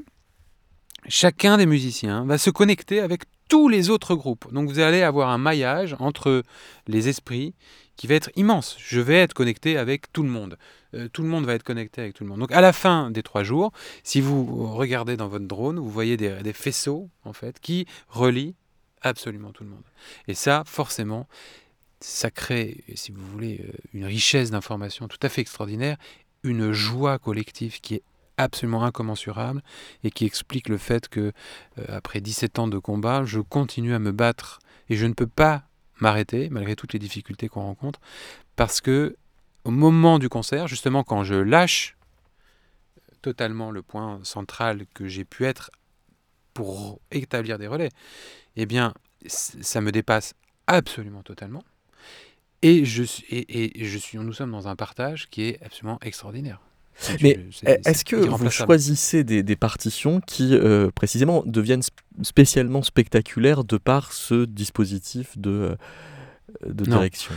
chacun 1.09 1.57
des 1.59 1.67
musiciens 1.67 2.25
va 2.25 2.38
se 2.38 2.50
connecter 2.50 3.00
avec 3.00 3.25
tous 3.49 3.69
les 3.69 3.91
autres 3.91 4.15
groupes. 4.15 4.53
Donc 4.53 4.69
vous 4.69 4.79
allez 4.79 5.03
avoir 5.03 5.31
un 5.31 5.38
maillage 5.38 5.97
entre 5.99 6.43
les 6.87 7.09
esprits 7.09 7.55
qui 7.97 8.07
va 8.07 8.15
être 8.15 8.31
immense. 8.37 8.76
Je 8.79 9.00
vais 9.00 9.17
être 9.17 9.35
connecté 9.35 9.79
avec 9.79 10.12
tout 10.12 10.23
le 10.23 10.29
monde. 10.29 10.59
Euh, 10.97 11.09
tout 11.09 11.23
le 11.23 11.29
monde 11.29 11.45
va 11.45 11.55
être 11.55 11.62
connecté 11.62 12.00
avec 12.00 12.15
tout 12.15 12.25
le 12.25 12.31
monde. 12.31 12.41
Donc 12.41 12.53
à 12.53 12.61
la 12.61 12.73
fin 12.73 13.11
des 13.11 13.23
trois 13.23 13.43
jours, 13.43 13.73
si 14.03 14.21
vous 14.21 14.73
regardez 14.75 15.17
dans 15.17 15.29
votre 15.29 15.47
drone, 15.47 15.79
vous 15.79 15.91
voyez 15.91 16.17
des, 16.17 16.53
faisceaux 16.53 17.09
en 17.25 17.33
fait 17.33 17.61
qui 17.61 17.87
relient 18.09 18.55
absolument 19.03 19.50
tout 19.53 19.65
le 19.65 19.71
monde. 19.71 19.85
Et 20.26 20.35
ça, 20.35 20.62
forcément, 20.67 21.29
ça 22.00 22.31
crée, 22.31 22.85
si 22.95 23.12
vous 23.12 23.25
voulez, 23.26 23.65
euh, 23.65 23.73
une 23.93 24.05
richesse 24.05 24.50
d'informations 24.50 25.09
tout 25.09 25.19
à 25.23 25.29
fait 25.29 25.41
extraordinaire, 25.41 25.97
une 26.43 26.73
joie 26.73 27.19
collective 27.19 27.81
qui 27.81 27.97
est 27.97 28.03
absolument 28.37 28.85
incommensurable 28.85 29.62
et 30.05 30.11
qui 30.11 30.25
explique 30.25 30.69
le 30.69 30.79
fait 30.79 31.09
que 31.09 31.33
euh, 31.79 31.85
après 31.88 32.21
17 32.21 32.59
ans 32.59 32.69
de 32.69 32.79
combat, 32.79 33.25
je 33.25 33.41
continue 33.41 33.95
à 33.95 33.99
me 33.99 34.12
battre 34.12 34.61
et 34.88 34.97
je 34.97 35.07
ne 35.07 35.15
peux 35.15 35.26
pas 35.26 35.65
m'arrêter 36.00 36.49
malgré 36.50 36.76
toutes 36.76 36.93
les 36.93 36.99
difficultés 36.99 37.49
qu'on 37.49 37.62
rencontre 37.62 38.00
parce 38.57 38.81
que 38.81 39.17
au 39.66 39.70
moment 39.70 40.20
du 40.20 40.28
concert, 40.28 40.68
justement 40.68 41.02
quand 41.02 41.25
je 41.25 41.35
lâche 41.35 41.96
totalement 43.20 43.73
le 43.73 43.82
point 43.82 44.20
central 44.23 44.87
que 44.94 45.08
j'ai 45.08 45.25
pu 45.25 45.44
être 45.44 45.70
pour 46.54 47.00
établir 47.11 47.58
des 47.58 47.66
relais, 47.66 47.90
eh 48.54 48.64
bien 48.64 48.94
ça 49.26 49.80
me 49.80 49.90
dépasse 49.90 50.35
absolument 50.68 51.23
totalement. 51.23 51.64
Et 52.62 52.85
je, 52.85 53.02
et, 53.28 53.82
et 53.82 53.85
je 53.85 53.99
suis, 53.99 54.18
nous 54.18 54.32
sommes 54.32 54.52
dans 54.52 54.68
un 54.68 54.76
partage 54.76 55.28
qui 55.30 55.42
est 55.42 55.62
absolument 55.64 55.99
extraordinaire. 56.00 56.61
Mais 57.20 57.38
est-ce 57.85 58.04
que 58.04 58.16
vous 58.16 58.50
choisissez 58.50 59.25
des, 59.25 59.56
partitions 59.56 60.20
qui, 60.20 60.54
euh, 60.54 60.90
précisément, 60.94 61.42
deviennent 61.44 61.82
spécialement 62.23 62.82
spectaculaires 62.82 63.64
de 63.64 63.76
par 63.76 64.12
ce 64.12 64.44
dispositif 64.44 65.37
de, 65.37 65.50
euh, 65.50 65.76
de 66.65 66.85
direction 66.85 67.35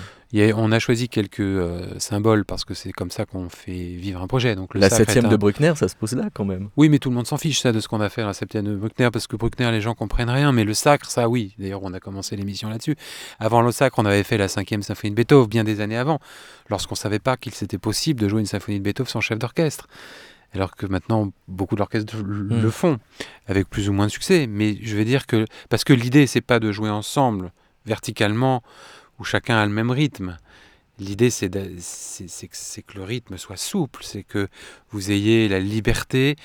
on 0.54 0.72
a 0.72 0.80
choisi 0.80 1.10
quelques 1.10 1.40
euh, 1.40 1.98
symboles 1.98 2.46
parce 2.46 2.64
que 2.64 2.74
c'est 2.74 2.92
comme 2.92 3.10
ça 3.10 3.26
qu'on 3.26 3.50
fait 3.50 3.72
vivre 3.72 4.22
un 4.22 4.28
projet. 4.28 4.56
Donc 4.56 4.76
la 4.76 4.90
septième 4.90 5.28
de 5.28 5.36
Bruckner, 5.36 5.74
ça 5.76 5.88
se 5.88 5.96
pose 5.96 6.14
là 6.14 6.30
quand 6.34 6.46
même. 6.46 6.70
Oui, 6.78 6.90
mais 6.90 7.00
tout 7.00 7.10
le 7.10 7.16
monde 7.16 7.26
s'en 7.26 7.38
fiche 7.38 7.62
ça 7.62 7.72
de 7.72 7.80
ce 7.80 7.88
qu'on 7.88 8.02
a 8.02 8.10
fait 8.10 8.24
la 8.24 8.34
septième 8.34 8.66
de 8.66 8.76
Bruckner 8.76 9.10
parce 9.12 9.26
que 9.26 9.36
Bruckner, 9.36 9.72
les 9.72 9.82
gens 9.82 9.96
comprennent 9.96 10.30
rien, 10.30 10.52
mais 10.52 10.64
le 10.64 10.74
sacre, 10.74 11.10
ça 11.10 11.30
oui. 11.30 11.56
D'ailleurs, 11.58 11.82
on 11.84 11.94
a 11.94 12.00
commencé 12.00 12.36
l'émission 12.36 12.70
là-dessus. 12.70 12.96
Avant 13.40 13.62
le 13.62 13.72
sacre, 13.72 13.98
on 14.00 14.06
avait 14.06 14.24
fait 14.24 14.38
la 14.38 14.48
cinquième 14.48 14.84
symphonie 14.84 15.12
de 15.12 15.16
Beethoven 15.16 15.48
bien 15.48 15.64
des 15.64 15.82
années 15.82 15.98
avant, 15.98 16.20
lorsqu'on 16.70 16.96
savait 16.96 17.20
pas 17.20 17.38
qu'il 17.38 17.54
c'était 17.54 17.80
possible 17.80 18.22
de 18.22 18.30
jouer 18.30 18.42
une 18.42 18.46
symphonie 18.46 18.80
de 18.80 18.84
Beethoven 18.84 19.10
sans 19.10 19.22
chef 19.22 19.40
d'orchestre. 19.40 19.88
Alors 20.54 20.76
que 20.76 20.88
maintenant, 20.88 21.32
beaucoup 21.48 21.76
d'orchestres 21.76 22.16
le 22.26 22.68
hmm. 22.68 22.72
font, 22.72 23.00
avec 23.48 23.70
plus 23.70 23.88
ou 23.90 23.94
moins 23.94 24.08
de 24.08 24.12
succès. 24.12 24.48
Mais 24.48 24.78
je 24.82 24.96
vais 24.96 25.06
dire 25.06 25.28
que, 25.28 25.46
parce 25.70 25.84
que 25.84 25.94
l'idée, 25.94 26.26
c'est 26.26 26.42
pas 26.42 26.60
de 26.60 26.72
jouer 26.72 26.90
ensemble, 26.90 27.52
verticalement, 27.86 28.64
où 29.20 29.24
chacun 29.24 29.58
a 29.58 29.66
le 29.66 29.72
même 29.72 29.92
rythme. 29.92 30.38
L'idée, 31.00 31.30
c'est 31.30 31.50
que 31.50 32.96
le 32.96 33.04
rythme 33.04 33.38
soit 33.38 33.58
souple, 33.58 34.04
c'est 34.04 34.24
que 34.24 34.48
vous 34.92 35.12
ayez 35.12 35.48
la 35.48 35.60
liberté 35.60 36.36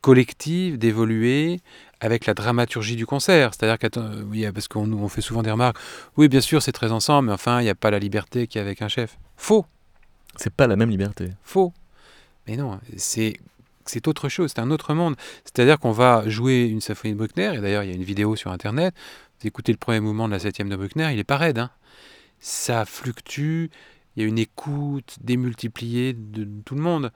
collective 0.00 0.78
d'évoluer 0.78 1.60
avec 2.00 2.26
la 2.26 2.34
dramaturgie 2.34 2.94
du 2.94 3.06
concert. 3.06 3.52
C'est-à-dire 3.54 3.78
que, 3.78 4.22
oui, 4.24 4.46
parce 4.52 4.68
qu'on 4.68 4.92
on 4.92 5.08
fait 5.08 5.22
souvent 5.22 5.42
des 5.42 5.50
remarques, 5.50 5.78
oui, 6.16 6.28
bien 6.28 6.40
sûr, 6.40 6.62
c'est 6.62 6.72
très 6.72 6.92
ensemble, 6.92 7.28
mais 7.28 7.34
enfin, 7.34 7.60
il 7.60 7.64
n'y 7.64 7.70
a 7.70 7.74
pas 7.74 7.90
la 7.90 7.98
liberté 7.98 8.46
qu'il 8.46 8.58
y 8.58 8.62
a 8.62 8.64
avec 8.64 8.82
un 8.82 8.88
chef. 8.88 9.18
Faux. 9.36 9.66
C'est 10.36 10.52
pas 10.52 10.66
la 10.66 10.76
même 10.76 10.90
liberté. 10.90 11.30
Faux. 11.42 11.72
Mais 12.46 12.56
non, 12.56 12.78
c'est 12.96 13.34
c'est 13.86 14.08
autre 14.08 14.28
chose, 14.28 14.52
c'est 14.54 14.60
un 14.60 14.70
autre 14.70 14.94
monde. 14.94 15.14
C'est-à-dire 15.44 15.78
qu'on 15.78 15.92
va 15.92 16.28
jouer 16.28 16.64
une 16.64 16.80
symphonie 16.80 17.14
de 17.14 17.18
Bruckner, 17.18 17.54
et 17.54 17.60
d'ailleurs 17.60 17.82
il 17.82 17.90
y 17.90 17.92
a 17.92 17.96
une 17.96 18.04
vidéo 18.04 18.36
sur 18.36 18.50
Internet, 18.50 18.94
écoutez 19.46 19.72
le 19.72 19.78
premier 19.78 20.00
mouvement 20.00 20.26
de 20.26 20.32
la 20.32 20.38
septième 20.38 20.68
de 20.68 20.76
Bruckner, 20.76 21.10
il 21.12 21.18
est 21.18 21.24
pas 21.24 21.36
raide. 21.36 21.58
Hein 21.58 21.70
ça 22.44 22.84
fluctue, 22.84 23.70
il 24.14 24.22
y 24.22 24.24
a 24.24 24.28
une 24.28 24.38
écoute 24.38 25.16
démultipliée 25.22 26.12
de, 26.12 26.46
tout 26.64 26.74
le 26.74 26.82
monde. 26.82 27.10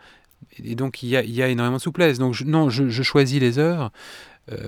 Et 0.64 0.74
donc 0.74 1.02
il 1.02 1.10
y 1.10 1.42
a, 1.42 1.48
énormément 1.48 1.76
de 1.76 1.82
souplesse. 1.82 2.18
Donc 2.18 2.40
non, 2.40 2.70
je, 2.70 3.02
choisis 3.02 3.38
les 3.38 3.58
heures 3.58 3.82
euh, 3.82 3.88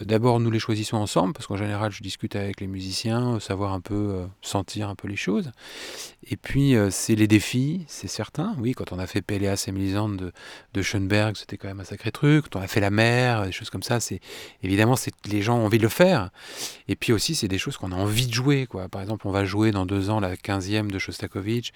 d'abord, 0.02 0.40
nous 0.40 0.50
les 0.50 0.58
choisissons 0.58 0.96
ensemble, 0.96 1.32
parce 1.32 1.46
qu'en 1.46 1.56
général, 1.56 1.90
je 1.92 2.02
discute 2.02 2.36
avec 2.36 2.60
les 2.60 2.66
musiciens, 2.66 3.34
euh, 3.34 3.40
savoir 3.40 3.72
un 3.72 3.80
peu, 3.80 3.94
euh, 3.94 4.26
sentir 4.42 4.88
un 4.88 4.94
peu 4.94 5.08
les 5.08 5.16
choses. 5.16 5.50
Et 6.30 6.36
puis, 6.36 6.74
c'est 6.90 7.14
les 7.14 7.26
défis, 7.26 7.84
c'est 7.88 8.08
certain. 8.08 8.54
Oui, 8.58 8.72
quand 8.72 8.92
on 8.92 8.98
a 8.98 9.06
fait 9.06 9.22
Péléas 9.22 9.64
et 9.66 9.72
Mélisande 9.72 10.32
de, 10.74 10.82
Schoenberg, 10.82 11.36
c'était 11.36 11.56
quand 11.56 11.68
même 11.68 11.80
un 11.80 11.84
sacré 11.84 12.12
truc. 12.12 12.48
Quand 12.48 12.60
on 12.60 12.62
a 12.62 12.68
fait 12.68 12.80
La 12.80 12.90
mer, 12.90 13.46
des 13.46 13.52
choses 13.52 13.70
comme 13.70 13.82
ça, 13.82 14.00
c'est 14.00 14.20
évidemment, 14.62 14.94
les 15.26 15.42
gens 15.42 15.58
ont 15.58 15.64
envie 15.64 15.78
de 15.78 15.82
le 15.82 15.88
faire. 15.88 16.30
Et 16.88 16.94
puis 16.94 17.12
aussi, 17.12 17.34
c'est 17.34 17.48
des 17.48 17.58
choses 17.58 17.76
qu'on 17.76 17.92
a 17.92 17.96
envie 17.96 18.26
de 18.26 18.34
jouer. 18.34 18.66
Quoi. 18.66 18.88
Par 18.88 19.02
exemple, 19.02 19.26
on 19.26 19.30
va 19.30 19.44
jouer 19.44 19.72
dans 19.72 19.86
deux 19.86 20.10
ans 20.10 20.20
la 20.20 20.36
15e 20.36 20.90
de 20.90 20.98
Shostakovich. 20.98 21.72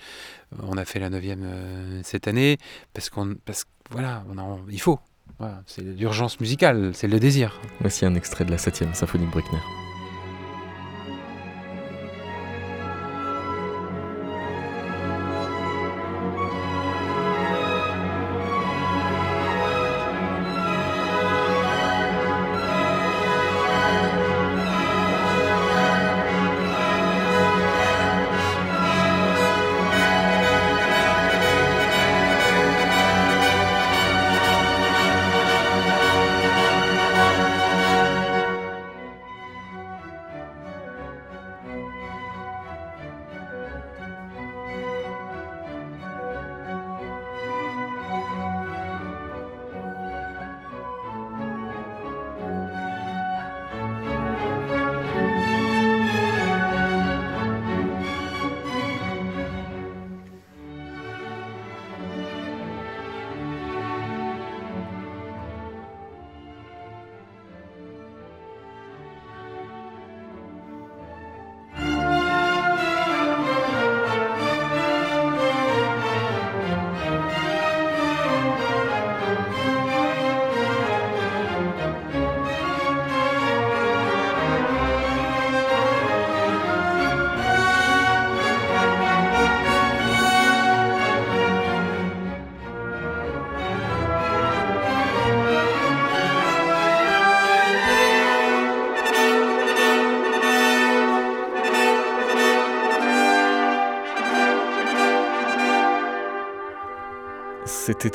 On 0.62 0.76
a 0.76 0.84
fait 0.84 1.00
la 1.00 1.10
9e 1.10 2.02
cette 2.04 2.28
année, 2.28 2.58
parce 2.92 3.10
qu'on, 3.10 3.34
voilà, 3.90 4.24
il 4.70 4.80
faut 4.80 5.00
c'est 5.66 5.82
l'urgence 5.82 6.40
musicale, 6.40 6.92
c'est 6.94 7.08
le 7.08 7.20
désir. 7.20 7.60
Voici 7.80 8.04
un 8.06 8.14
extrait 8.14 8.44
de 8.44 8.50
la 8.50 8.58
7 8.58 8.94
symphonie 8.94 9.26
de 9.26 9.30
Bruckner. 9.30 9.60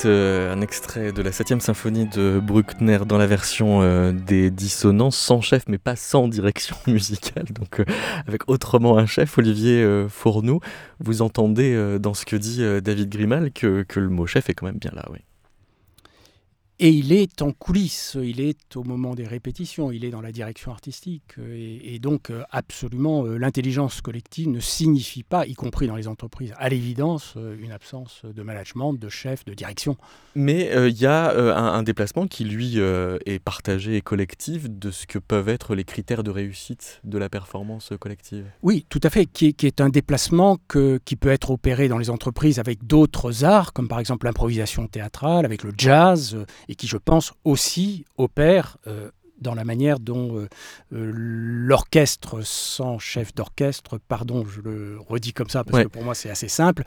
Euh, 0.05 0.53
un 0.53 0.61
extrait 0.61 1.11
de 1.11 1.21
la 1.21 1.31
7 1.31 1.61
symphonie 1.61 2.05
de 2.05 2.39
Bruckner 2.41 2.99
dans 3.05 3.17
la 3.17 3.27
version 3.27 3.81
euh, 3.81 4.11
des 4.11 4.51
dissonances 4.51 5.17
sans 5.17 5.41
chef 5.41 5.63
mais 5.67 5.77
pas 5.77 5.95
sans 5.95 6.27
direction 6.27 6.75
musicale, 6.87 7.45
donc 7.51 7.79
euh, 7.79 7.85
avec 8.27 8.49
autrement 8.49 8.97
un 8.97 9.05
chef, 9.05 9.37
Olivier 9.37 9.85
Fournoux. 10.09 10.59
Vous 10.99 11.21
entendez 11.21 11.97
dans 11.99 12.13
ce 12.13 12.25
que 12.25 12.35
dit 12.35 12.63
David 12.81 13.09
Grimal 13.09 13.51
que, 13.51 13.85
le 13.95 14.09
mot 14.09 14.25
chef 14.25 14.49
est 14.49 14.53
quand 14.53 14.65
même 14.65 14.77
bien 14.77 14.91
là, 14.93 15.05
oui. 15.11 15.19
Et 16.81 16.91
il 16.91 17.11
est 17.11 17.41
en 17.41 17.51
coulisses, 17.51 18.15
il 18.23 18.39
est 18.39 18.77
au 18.77 18.85
moment 18.85 19.13
des 19.13 19.27
répétitions, 19.27 19.91
il 19.91 20.05
est 20.05 20.11
dans 20.11 20.21
la 20.21 20.31
direction 20.31 20.71
artistique. 20.71 21.35
Et, 21.37 21.99
donc, 21.99 22.29
euh, 22.29 22.43
absolument, 22.51 23.25
euh, 23.25 23.37
l'intelligence 23.37 23.99
collective 23.99 24.47
ne 24.47 24.61
signifie 24.61 25.23
pas, 25.23 25.45
y 25.45 25.55
compris 25.55 25.87
dans 25.87 25.97
les 25.97 26.07
entreprises, 26.07 26.53
à 26.57 26.69
l'évidence, 26.69 27.33
euh, 27.35 27.57
une 27.59 27.73
absence 27.73 28.21
de 28.23 28.41
management, 28.43 28.93
de 28.93 29.09
chef, 29.09 29.43
de 29.43 29.53
direction. 29.53 29.97
Mais 30.35 30.71
il 30.87 30.97
y 30.97 31.05
a 31.05 31.31
un, 31.57 31.83
déplacement 31.83 32.27
qui, 32.27 32.45
lui, 32.45 32.77
est 32.77 33.43
partagé 33.43 33.97
et 33.97 34.01
collectif 34.01 34.69
de 34.69 34.91
ce 34.91 35.05
que 35.05 35.19
peuvent 35.19 35.49
être 35.49 35.75
les 35.75 35.83
critères 35.83 36.23
de 36.23 36.31
réussite 36.31 37.01
de 37.03 37.17
la 37.17 37.27
performance 37.27 37.91
collective. 37.99 38.45
Oui, 38.61 38.85
tout 38.87 39.01
à 39.03 39.09
fait, 39.09 39.25
qui 39.25 39.47
est, 39.47 39.53
qui 39.53 39.65
est 39.65 39.81
un 39.81 39.89
déplacement 39.89 40.57
que, 40.69 40.99
qui 41.03 41.17
peut 41.17 41.29
être 41.29 41.51
opéré 41.51 41.89
dans 41.89 41.97
les 41.97 42.09
entreprises 42.09 42.57
avec 42.59 42.85
d'autres 42.85 43.43
arts, 43.43 43.73
comme 43.73 43.89
par 43.89 43.99
exemple 43.99 44.27
l'improvisation 44.27 44.87
théâtrale, 44.87 45.43
avec 45.45 45.63
le 45.63 45.73
jazz 45.77 46.37
et 46.69 46.75
qui, 46.75 46.87
je 46.87 46.95
pense, 46.95 47.33
aussi 47.43 48.05
opère 48.17 48.77
euh, 48.87 49.09
dans 49.41 49.55
la 49.55 49.65
manière 49.65 49.99
dont 49.99 50.37
euh, 50.37 50.47
euh, 50.93 51.11
l'orchestre 51.13 52.41
sans 52.43 52.99
chef 52.99 53.33
d'orchestre, 53.33 53.99
pardon, 54.07 54.45
je 54.45 54.61
le 54.61 54.99
redis 54.99 55.33
comme 55.33 55.49
ça 55.49 55.63
parce 55.63 55.83
que 55.83 55.89
pour 55.89 56.03
moi 56.03 56.13
c'est 56.13 56.29
assez 56.29 56.47
simple, 56.47 56.83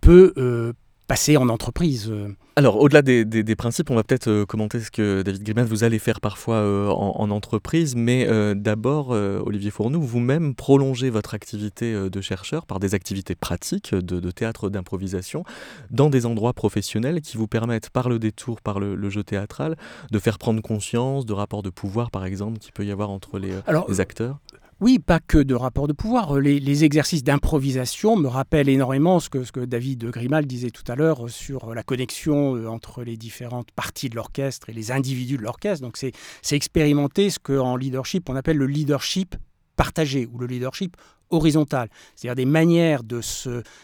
peut 0.00 0.74
passer 1.08 1.38
en 1.38 1.48
entreprise. 1.48 2.08
Euh. 2.10 2.28
Alors, 2.54 2.80
au-delà 2.80 3.02
des, 3.02 3.56
principes, 3.56 3.90
on 3.90 3.94
va 3.94 4.02
peut-être 4.04 4.28
euh, 4.28 4.44
commenter 4.44 4.80
ce 4.80 4.90
que 4.90 5.22
David 5.22 5.42
Grimal 5.42 5.64
vous 5.64 5.82
allez 5.82 5.98
faire 5.98 6.20
parfois 6.20 6.56
euh, 6.56 6.88
en, 6.88 7.30
entreprise, 7.30 7.96
mais 7.96 8.28
d'abord, 8.54 9.10
Olivier 9.10 9.70
Fournoux, 9.70 10.02
vous-même 10.02 10.54
prolongez 10.54 11.08
votre 11.08 11.34
activité 11.34 11.94
de 12.10 12.20
chercheur 12.20 12.66
par 12.66 12.78
des 12.78 12.94
activités 12.94 13.34
pratiques 13.34 13.94
de, 13.94 14.30
théâtre 14.30 14.68
d'improvisation 14.68 15.44
dans 15.90 16.10
des 16.10 16.26
endroits 16.26 16.52
professionnels 16.52 17.22
qui 17.22 17.38
vous 17.38 17.46
permettent, 17.46 17.88
par 17.90 18.08
le 18.08 18.18
détour, 18.18 18.60
par 18.60 18.78
le, 18.78 19.08
jeu 19.08 19.22
théâtral, 19.22 19.76
de 20.10 20.18
faire 20.18 20.36
prendre 20.36 20.60
conscience 20.60 21.24
de 21.24 21.32
rapports 21.32 21.62
de 21.62 21.70
pouvoir, 21.70 22.10
par 22.10 22.26
exemple, 22.26 22.58
qu'il 22.58 22.72
peut 22.72 22.84
y 22.84 22.90
avoir 22.90 23.08
entre 23.08 23.38
les, 23.38 23.52
les 23.88 24.00
acteurs 24.00 24.38
oui, 24.80 25.00
pas 25.00 25.18
que 25.18 25.38
de 25.38 25.56
rapport 25.56 25.88
de 25.88 25.92
pouvoir. 25.92 26.38
Les, 26.38 26.84
exercices 26.84 27.24
d'improvisation 27.24 28.16
me 28.16 28.28
rappellent 28.28 28.68
énormément 28.68 29.18
ce 29.18 29.28
que, 29.28 29.42
ce 29.42 29.50
que 29.50 29.60
David 29.60 30.04
Grimal 30.04 30.46
disait 30.46 30.70
tout 30.70 30.84
à 30.86 30.94
l'heure 30.94 31.28
sur 31.28 31.74
la 31.74 31.82
connexion 31.82 32.54
euh, 32.54 32.68
entre 32.68 33.02
les 33.02 33.16
différentes 33.16 33.72
parties 33.72 34.08
de 34.08 34.14
l'orchestre 34.14 34.70
et 34.70 34.72
les 34.72 34.92
individus 34.92 35.36
de 35.36 35.42
l'orchestre. 35.42 35.82
Donc 35.82 35.96
c'est 35.96 36.12
expérimenter 36.52 37.30
ce 37.30 37.40
qu'en 37.40 37.74
leadership 37.74 38.30
on 38.30 38.36
appelle 38.36 38.56
le 38.56 38.66
leadership 38.66 39.34
partagé 39.76 40.28
ou 40.32 40.38
le 40.38 40.46
leadership 40.46 40.96
horizontal, 41.30 41.88
c'est-à-dire 42.14 42.36
des 42.36 42.50
manières 42.50 43.02
de 43.02 43.20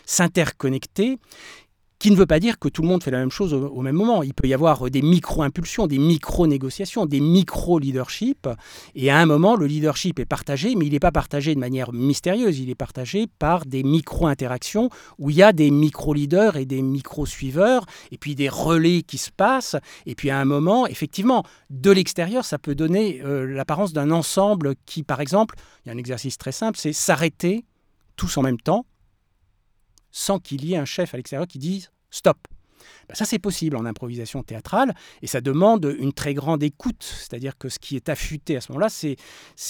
s'interconnecter 0.07 1.19
qui 2.05 2.11
ne 2.11 2.17
veut 2.17 2.27
pas 2.27 2.39
dire 2.39 2.59
que 2.59 2.69
tout 2.69 2.83
le 2.83 2.89
monde 2.89 3.03
fait 3.03 3.11
la 3.11 3.17
même 3.17 3.31
chose 3.31 3.55
au, 3.55 3.81
même 3.81 3.97
moment. 3.97 4.23
Il 4.23 4.35
peut 4.35 4.47
y 4.47 4.53
avoir 4.53 4.91
des 4.91 5.01
micro-impulsions, 5.01 5.87
des 5.87 5.97
micro-négociations, 5.97 7.07
des 7.07 7.19
micro-leadership. 7.19 8.47
Et 8.95 9.09
à 9.09 9.17
un 9.17 9.25
moment, 9.25 9.57
le 9.57 9.65
leadership 9.65 10.19
est 10.19 10.27
partagé, 10.27 10.75
mais 10.75 10.85
il 10.85 10.93
n'est 10.93 11.01
pas 11.01 11.13
partagé 11.13 11.55
de 11.55 11.61
manière 11.61 11.95
mystérieuse. 11.95 12.59
Il 12.59 12.69
est 12.69 12.75
partagé 12.75 13.27
par 13.39 13.65
des 13.65 13.83
micro-interactions 13.83 14.91
où 15.19 15.31
il 15.31 15.37
y 15.37 15.43
a 15.43 15.55
des 15.55 15.71
micro-leaders 15.71 16.59
et 16.59 16.67
des 16.67 16.83
micro-suiveurs, 16.83 17.87
et 18.13 18.19
puis 18.19 18.35
des 18.35 18.51
relais 18.51 19.01
qui 19.01 19.17
se 19.17 19.31
passent. 19.31 19.77
Et 20.05 20.15
puis 20.15 20.29
à 20.29 20.39
un 20.39 20.45
moment, 20.45 20.87
effectivement, 20.87 21.43
de 21.71 21.91
l'extérieur, 21.91 22.45
ça 22.45 22.59
peut 22.59 22.75
donner 22.75 23.23
euh, 23.25 23.47
l'apparence 23.47 23.95
d'un 23.95 24.11
ensemble 24.11 24.75
qui, 24.85 25.05
par 25.05 25.23
exemple, 25.23 25.55
il 25.83 25.89
y 25.89 25.91
a 25.91 25.95
un 25.95 25.99
exercice 25.99 26.37
très 26.37 26.53
simple, 26.53 26.79
c'est 26.79 26.93
s'arrêter 26.93 27.65
tous 28.15 28.37
en 28.37 28.43
même 28.43 28.61
temps 28.61 28.85
sans 30.11 30.39
qu'il 30.39 30.67
y 30.67 30.75
ait 30.75 30.77
un 30.77 30.85
chef 30.85 31.15
à 31.15 31.17
l'extérieur 31.17 31.49
qui 31.49 31.59
dise 31.59 31.91
stop. 32.15 32.39
Ben, 33.09 33.15
ça, 33.15 33.25
c'est 33.25 33.39
possible 33.39 33.77
en 33.77 33.85
improvisation 33.85 34.43
théâtrale 34.43 34.95
et 35.23 35.27
ça 35.27 35.41
demande 35.41 35.95
une 35.99 36.13
très 36.13 36.35
grande 36.35 36.63
écoute. 36.63 37.03
C'est-à-dire 37.03 37.59
que 37.59 37.69
ce 37.69 37.79
qui 37.79 37.97
est 37.97 38.09
affûté 38.09 38.57
à 38.57 38.61
ce 38.61 38.73
moment-là, 38.73 38.89
c'est 38.89 39.17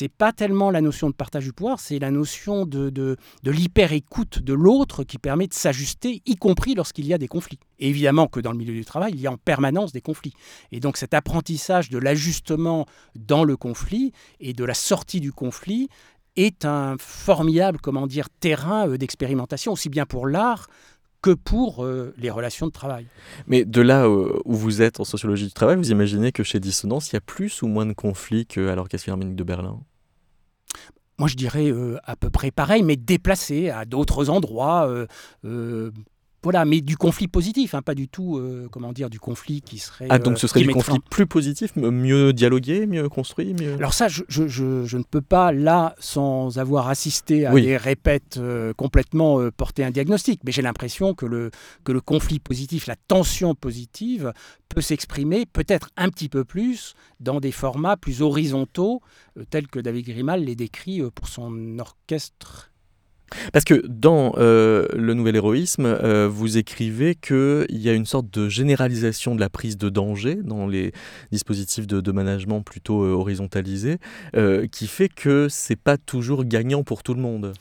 n'est 0.01 0.09
pas 0.09 0.33
tellement 0.33 0.71
la 0.71 0.81
notion 0.81 1.09
de 1.09 1.15
partage 1.15 1.45
du 1.45 1.53
pouvoir, 1.53 1.81
c'est 1.81 1.99
la 1.99 2.11
notion 2.11 2.67
de, 2.67 2.91
de, 2.91 3.17
de 3.43 3.51
l'hyper-écoute 3.51 4.41
de 4.41 4.53
l'autre 4.53 5.05
qui 5.05 5.19
permet 5.19 5.47
de 5.47 5.55
s'ajuster, 5.55 6.23
y 6.27 6.37
compris 6.37 6.75
lorsqu'il 6.75 7.07
y 7.07 7.15
a 7.15 7.19
des 7.19 7.29
conflits. 7.29 7.59
Et 7.79 7.89
évidemment 7.89 8.27
que 8.27 8.41
dans 8.41 8.53
le 8.53 8.59
milieu 8.59 8.75
du 8.75 8.85
travail, 8.85 9.13
il 9.15 9.21
y 9.21 9.27
a 9.27 9.33
en 9.33 9.37
permanence 9.37 9.93
des 9.93 10.01
conflits. 10.01 10.35
Et 10.73 10.81
donc 10.81 10.97
cet 10.97 11.15
apprentissage 11.15 11.91
de 11.91 11.99
l'ajustement 11.99 12.87
dans 13.15 13.45
le 13.45 13.57
conflit 13.57 14.13
et 14.41 14.53
de 14.53 14.65
la 14.65 14.75
sortie 14.75 15.21
du 15.21 15.33
conflit 15.33 15.89
est 16.37 16.65
un 16.65 16.97
formidable 16.99 17.79
comment 17.81 18.07
dire, 18.07 18.29
terrain 18.41 18.89
euh, 18.89 18.99
d'expérimentation, 18.99 19.73
aussi 19.73 19.89
bien 19.89 20.07
pour 20.07 20.27
l'art 20.27 20.67
que 21.25 21.31
pour 21.31 21.87
euh, 21.87 22.13
les 22.19 22.29
relations 22.29 22.67
de 22.67 22.71
travail. 22.71 23.07
Mais 23.47 23.65
de 23.65 23.81
là 23.81 24.05
euh, 24.05 24.39
où 24.45 24.55
vous 24.55 24.83
êtes 24.83 25.01
en 25.01 25.05
sociologie 25.05 25.47
du 25.47 25.55
travail, 25.55 25.77
vous 25.77 25.91
imaginez 25.91 26.33
que 26.33 26.43
chez 26.43 26.61
Dissonance, 26.61 27.13
il 27.13 27.15
y 27.15 27.17
a 27.17 27.23
plus 27.23 27.63
ou 27.63 27.67
moins 27.67 27.87
de 27.87 27.95
conflits 27.95 28.45
qu'à 28.45 28.75
l'Orchestre 28.75 29.05
Philharmonique 29.05 29.35
de 29.35 29.43
Berlin? 29.43 29.81
Moi, 31.17 31.29
je 31.29 31.37
dirais 31.37 31.73
à 32.05 32.15
peu 32.15 32.29
près 32.29 32.51
pareil, 32.51 32.83
mais 32.83 32.97
déplacé 32.97 33.71
à 33.71 33.87
d'autres 33.87 34.29
endroits, 34.29 35.07
voilà, 36.45 36.67
mais 36.67 36.83
du 36.83 36.99
conflit 36.99 37.27
positif, 37.27 37.75
hein, 37.75 37.81
pas 37.81 37.95
du 37.95 38.07
tout, 38.07 38.37
euh, 38.37 38.69
comment 38.71 38.93
dire, 38.93 39.09
du 39.09 39.19
conflit 39.19 39.63
qui 39.63 39.79
serait. 39.79 40.07
Ah, 40.11 40.19
donc 40.19 40.39
ce 40.39 40.47
serait 40.47 40.61
du 40.61 40.69
conflit 40.69 41.01
plus 41.11 41.27
positif, 41.27 41.75
mieux 41.75 42.35
dialogué, 42.35 42.87
mieux 42.87 43.09
construit 43.09 43.55
mieux... 43.55 43.75
Alors, 43.75 43.95
ça, 43.95 44.09
je, 44.09 44.23
je, 44.29 44.97
ne 44.97 45.03
peux 45.03 45.23
pas, 45.23 45.53
là, 45.53 45.95
sans 45.99 46.59
avoir 46.59 46.89
assisté 46.89 47.47
à 47.47 47.55
des 47.55 47.79
répètes 47.79 48.37
euh, 48.37 48.75
complètement 48.75 49.41
euh, 49.41 49.51
porter 49.51 49.85
un 49.85 49.91
diagnostic, 49.91 50.41
mais 50.45 50.53
j'ai 50.53 50.61
l'impression 50.61 51.15
que 51.15 51.25
le, 51.25 51.51
que 51.83 51.93
le 51.93 52.03
conflit 52.03 52.41
positif, 52.41 52.87
la 52.87 52.97
tension 52.97 53.55
positive, 53.55 54.35
peut 54.69 54.83
s'exprimer 54.83 55.47
peut-être 55.47 55.89
un 55.97 56.11
petit 56.11 56.29
peu 56.29 56.45
plus 56.45 56.95
dans 57.21 57.41
des 57.41 57.53
formats 57.53 57.97
plus 57.97 58.21
horizontaux, 58.21 59.01
tels 59.49 59.69
que 59.69 59.79
David 59.79 60.07
Grimal 60.07 60.45
les 60.45 60.57
décrit 60.57 61.01
pour 61.15 61.29
son 61.29 61.79
orchestre 61.79 62.71
parce 63.53 63.65
que 63.65 63.87
dans 63.87 64.35
euh, 64.37 64.87
le 64.95 65.15
nouvel 65.15 65.37
héroïsme, 65.37 65.87
euh, 65.87 66.29
vous 66.29 66.57
écrivez 66.57 67.15
qu'il 67.15 67.67
y 67.71 67.89
a 67.89 67.93
une 67.93 68.07
sorte 68.07 68.31
de 68.31 68.49
généralisation 68.49 69.35
de 69.35 69.41
la 69.41 69.51
prise 69.51 69.77
de 69.77 69.89
danger 69.89 70.37
dans 70.37 70.67
les 70.67 70.93
dispositifs 71.33 71.87
de, 71.87 72.13
management 72.13 72.63
plutôt 72.63 73.03
euh, 73.03 73.13
horizontalisés, 73.13 73.99
qui 74.71 74.87
fait 74.87 75.09
que 75.09 75.49
c'est 75.49 75.77
pas 75.77 75.97
toujours 75.97 76.45
gagnant 76.45 76.85
pour 76.85 77.03
tout 77.03 77.15
le 77.15 77.21
monde. 77.21 77.53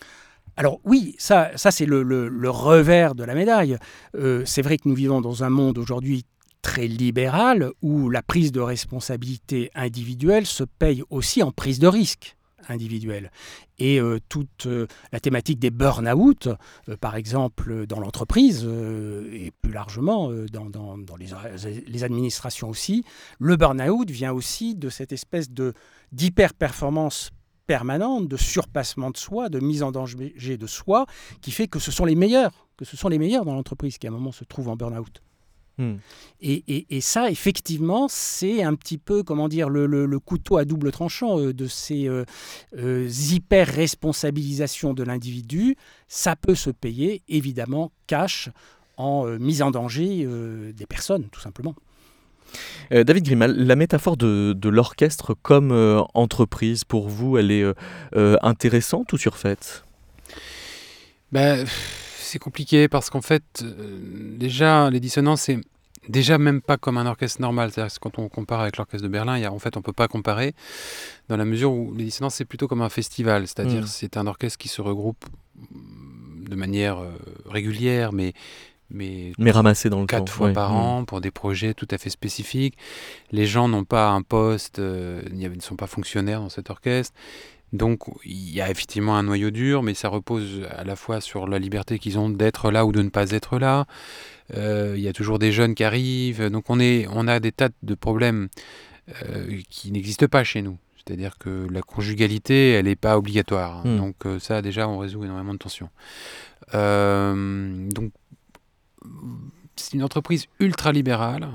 Alors 0.58 0.80
oui, 0.84 1.16
ça, 1.18 1.50
ça 1.56 1.72
c'est 1.72 1.86
le, 1.88 2.04
revers 2.50 3.16
de 3.16 3.24
la 3.24 3.34
médaille. 3.34 3.78
c'est 4.46 4.62
vrai 4.62 4.78
que 4.78 4.88
nous 4.88 4.96
vivons 4.96 5.22
dans 5.22 5.44
un 5.44 5.50
monde 5.50 5.78
aujourd'hui 5.80 6.26
très 6.62 6.88
libéral 6.88 7.72
où 7.82 8.10
la 8.10 8.22
prise 8.22 8.52
de 8.52 8.60
responsabilité 8.60 9.72
individuelle 9.74 10.46
se 10.46 10.64
paye 10.64 11.04
aussi 11.10 11.42
en 11.42 11.52
prise 11.52 11.80
de 11.80 11.88
risque 11.88 12.36
individuelle. 12.70 13.32
Et 13.80 14.00
euh, 14.00 14.20
toute 14.30 14.66
euh, 14.66 14.88
la 15.12 15.20
thématique 15.20 15.60
des 15.60 15.72
burn-out, 15.72 16.50
euh, 16.90 16.98
par 16.98 17.16
exemple 17.16 17.86
dans 17.88 18.00
l'entreprise 18.00 18.64
et 19.32 19.52
plus 19.62 19.72
largement 19.72 20.32
dans, 20.52 20.70
dans, 20.70 21.16
les, 21.18 21.28
les, 21.88 22.04
administrations 22.04 22.70
aussi, 22.70 23.04
le 23.40 23.56
burn-out 23.56 24.10
vient 24.10 24.32
aussi 24.32 24.76
de 24.76 24.90
cette 24.90 25.12
espèce 25.12 25.50
de 25.50 25.74
d'hyper-performance 26.12 27.32
permanente, 27.66 28.28
de 28.28 28.38
surpassement 28.38 29.10
de 29.10 29.18
soi, 29.18 29.50
de 29.50 29.60
mise 29.60 29.84
en 29.84 29.92
danger 29.92 30.58
de 30.58 30.68
soi, 30.68 31.06
qui 31.42 31.52
fait 31.52 31.68
que 31.68 31.80
ce 31.80 31.92
sont 31.92 32.06
les 32.06 32.16
meilleurs, 32.16 32.68
que 32.78 32.86
ce 32.86 32.98
sont 32.98 33.10
les 33.10 33.18
meilleurs 33.18 33.46
dans 33.46 33.56
l'entreprise 33.56 33.98
qui 33.98 34.08
à 34.08 34.10
un 34.10 34.14
moment 34.14 34.32
se 34.32 34.44
trouvent 34.44 34.70
en 34.70 34.76
burn-out. 34.76 35.22
Hmm. 35.78 35.96
Et, 36.42 37.02
ça, 37.02 37.32
effectivement, 37.32 38.08
c'est 38.08 38.64
un 38.64 38.76
petit 38.76 38.98
peu, 38.98 39.24
comment 39.24 39.48
dire, 39.48 39.70
le, 39.70 40.20
couteau 40.20 40.58
à 40.58 40.66
double 40.66 40.92
tranchant 40.92 41.40
euh, 41.40 41.54
de 41.54 41.68
ces 41.68 42.08
euh, 42.08 42.26
euh, 42.78 43.08
hyper-responsabilisations 43.08 44.94
de 44.94 45.04
l'individu. 45.04 45.76
Ça 46.08 46.36
peut 46.36 46.56
se 46.56 46.70
payer, 46.70 47.24
évidemment, 47.28 47.92
cash, 48.08 48.50
en 48.98 49.26
mise 49.40 49.64
en 49.64 49.72
danger 49.72 50.28
des 50.72 50.86
personnes, 50.86 51.24
tout 51.32 51.40
simplement. 51.40 51.74
David 52.92 53.24
Grimal, 53.24 53.56
la 53.58 53.76
métaphore 53.76 54.18
de, 54.18 54.70
l'orchestre 54.70 55.34
comme 55.34 55.72
entreprise, 56.14 56.84
pour 56.84 57.10
vous, 57.10 57.40
elle 57.40 57.50
est 57.50 57.66
intéressante 58.44 59.12
ou 59.12 59.18
surfaite? 59.18 59.84
Ben, 61.32 61.66
c'est 62.34 62.40
compliqué 62.40 62.88
parce 62.88 63.10
qu'en 63.10 63.22
fait, 63.22 63.44
euh, 63.64 64.36
déjà, 64.38 64.90
les 64.90 65.00
dissonances, 65.00 65.42
c'est 65.44 65.60
déjà 66.10 66.38
même 66.38 66.62
pas 66.62 66.78
comme 66.78 66.98
un 66.98 67.06
orchestre 67.06 67.40
normal. 67.42 67.72
C'est-à-dire 67.72 67.94
que 67.94 68.00
quand 68.00 68.20
on 68.20 68.28
compare 68.28 68.60
avec 68.62 68.78
l'orchestre 68.78 69.04
de 69.08 69.12
Berlin, 69.12 69.38
y 69.38 69.46
a, 69.46 69.54
en 69.54 69.60
fait, 69.60 69.78
on 69.78 69.82
peut 69.82 69.94
pas 69.94 70.08
comparer 70.08 70.54
dans 71.30 71.38
la 71.38 71.46
mesure 71.46 71.72
où 71.72 71.94
les 71.96 72.04
dissonances, 72.06 72.36
c'est 72.36 72.46
plutôt 72.46 72.68
comme 72.68 72.82
un 72.82 72.90
festival. 72.90 73.48
C'est-à-dire, 73.48 73.84
mm. 73.84 73.88
c'est 73.88 74.18
un 74.18 74.28
orchestre 74.28 74.58
qui 74.58 74.68
se 74.68 74.82
regroupe 74.82 75.24
de 76.50 76.56
manière 76.56 76.98
euh, 77.00 77.12
régulière, 77.46 78.12
mais 78.14 78.34
mais, 78.90 79.32
mais 79.40 79.50
ramassé 79.50 79.90
dans 79.90 80.02
le 80.02 80.06
quatre 80.06 80.26
temps. 80.26 80.32
fois 80.34 80.48
ouais. 80.48 80.54
par 80.54 80.72
Mm. 80.74 80.76
an 80.76 81.06
pour 81.06 81.20
des 81.22 81.32
projets 81.32 81.74
tout 81.74 81.88
à 81.90 81.98
fait 81.98 82.12
spécifiques. 82.12 82.76
Les 83.32 83.48
gens 83.48 83.68
n'ont 83.68 83.86
pas 83.86 84.10
un 84.10 84.22
poste, 84.22 84.78
euh, 84.78 85.22
il 85.32 85.40
y 85.42 85.46
a- 85.48 85.50
ne 85.50 85.62
sont 85.62 85.76
pas 85.78 85.88
fonctionnaires 85.88 86.42
dans 86.42 86.50
cet 86.50 86.70
orchestre. 86.70 87.16
Donc 87.74 88.04
il 88.24 88.54
y 88.54 88.62
a 88.62 88.70
effectivement 88.70 89.18
un 89.18 89.24
noyau 89.24 89.52
dur, 89.52 89.84
mais 89.84 89.94
ça 89.94 90.08
repose 90.08 90.62
à 90.70 90.84
la 90.84 90.96
fois 90.96 91.20
sur 91.20 91.48
la 91.48 91.60
liberté 91.60 92.00
qu'ils 92.00 92.20
ont 92.20 92.30
d'être 92.30 92.72
là 92.72 92.86
ou 92.86 92.92
de 92.92 93.02
ne 93.02 93.10
pas 93.10 93.32
être 93.32 93.60
là. 93.60 93.86
Euh, 94.56 94.94
il 94.96 95.02
y 95.02 95.08
a 95.08 95.14
toujours 95.14 95.40
des 95.40 95.52
jeunes 95.52 95.74
qui 95.74 95.84
arrivent, 95.84 96.50
donc 96.50 96.70
on, 96.70 96.80
est, 96.80 97.08
on 97.12 97.28
a 97.28 97.40
des 97.40 97.52
tas 97.52 97.70
de 97.82 97.96
problèmes 97.96 98.48
euh, 99.24 99.60
qui 99.70 99.92
n'existent 99.92 100.28
pas 100.28 100.44
chez 100.44 100.62
nous. 100.62 100.78
C'est-à-dire 101.06 101.38
que 101.38 101.68
la 101.70 101.82
conjugalité, 101.82 102.72
elle 102.72 102.86
n'est 102.86 102.96
pas 102.96 103.18
obligatoire. 103.18 103.86
Hmm. 103.86 103.98
Donc 103.98 104.26
euh, 104.26 104.40
ça, 104.40 104.62
déjà, 104.62 104.88
on 104.88 104.98
résout 104.98 105.24
énormément 105.24 105.54
de 105.54 105.58
tensions. 105.58 105.90
Euh, 106.74 107.90
donc 107.90 108.14
c'est 109.76 109.94
une 109.94 110.04
entreprise 110.04 110.46
ultra 110.60 110.92
libérale, 110.92 111.50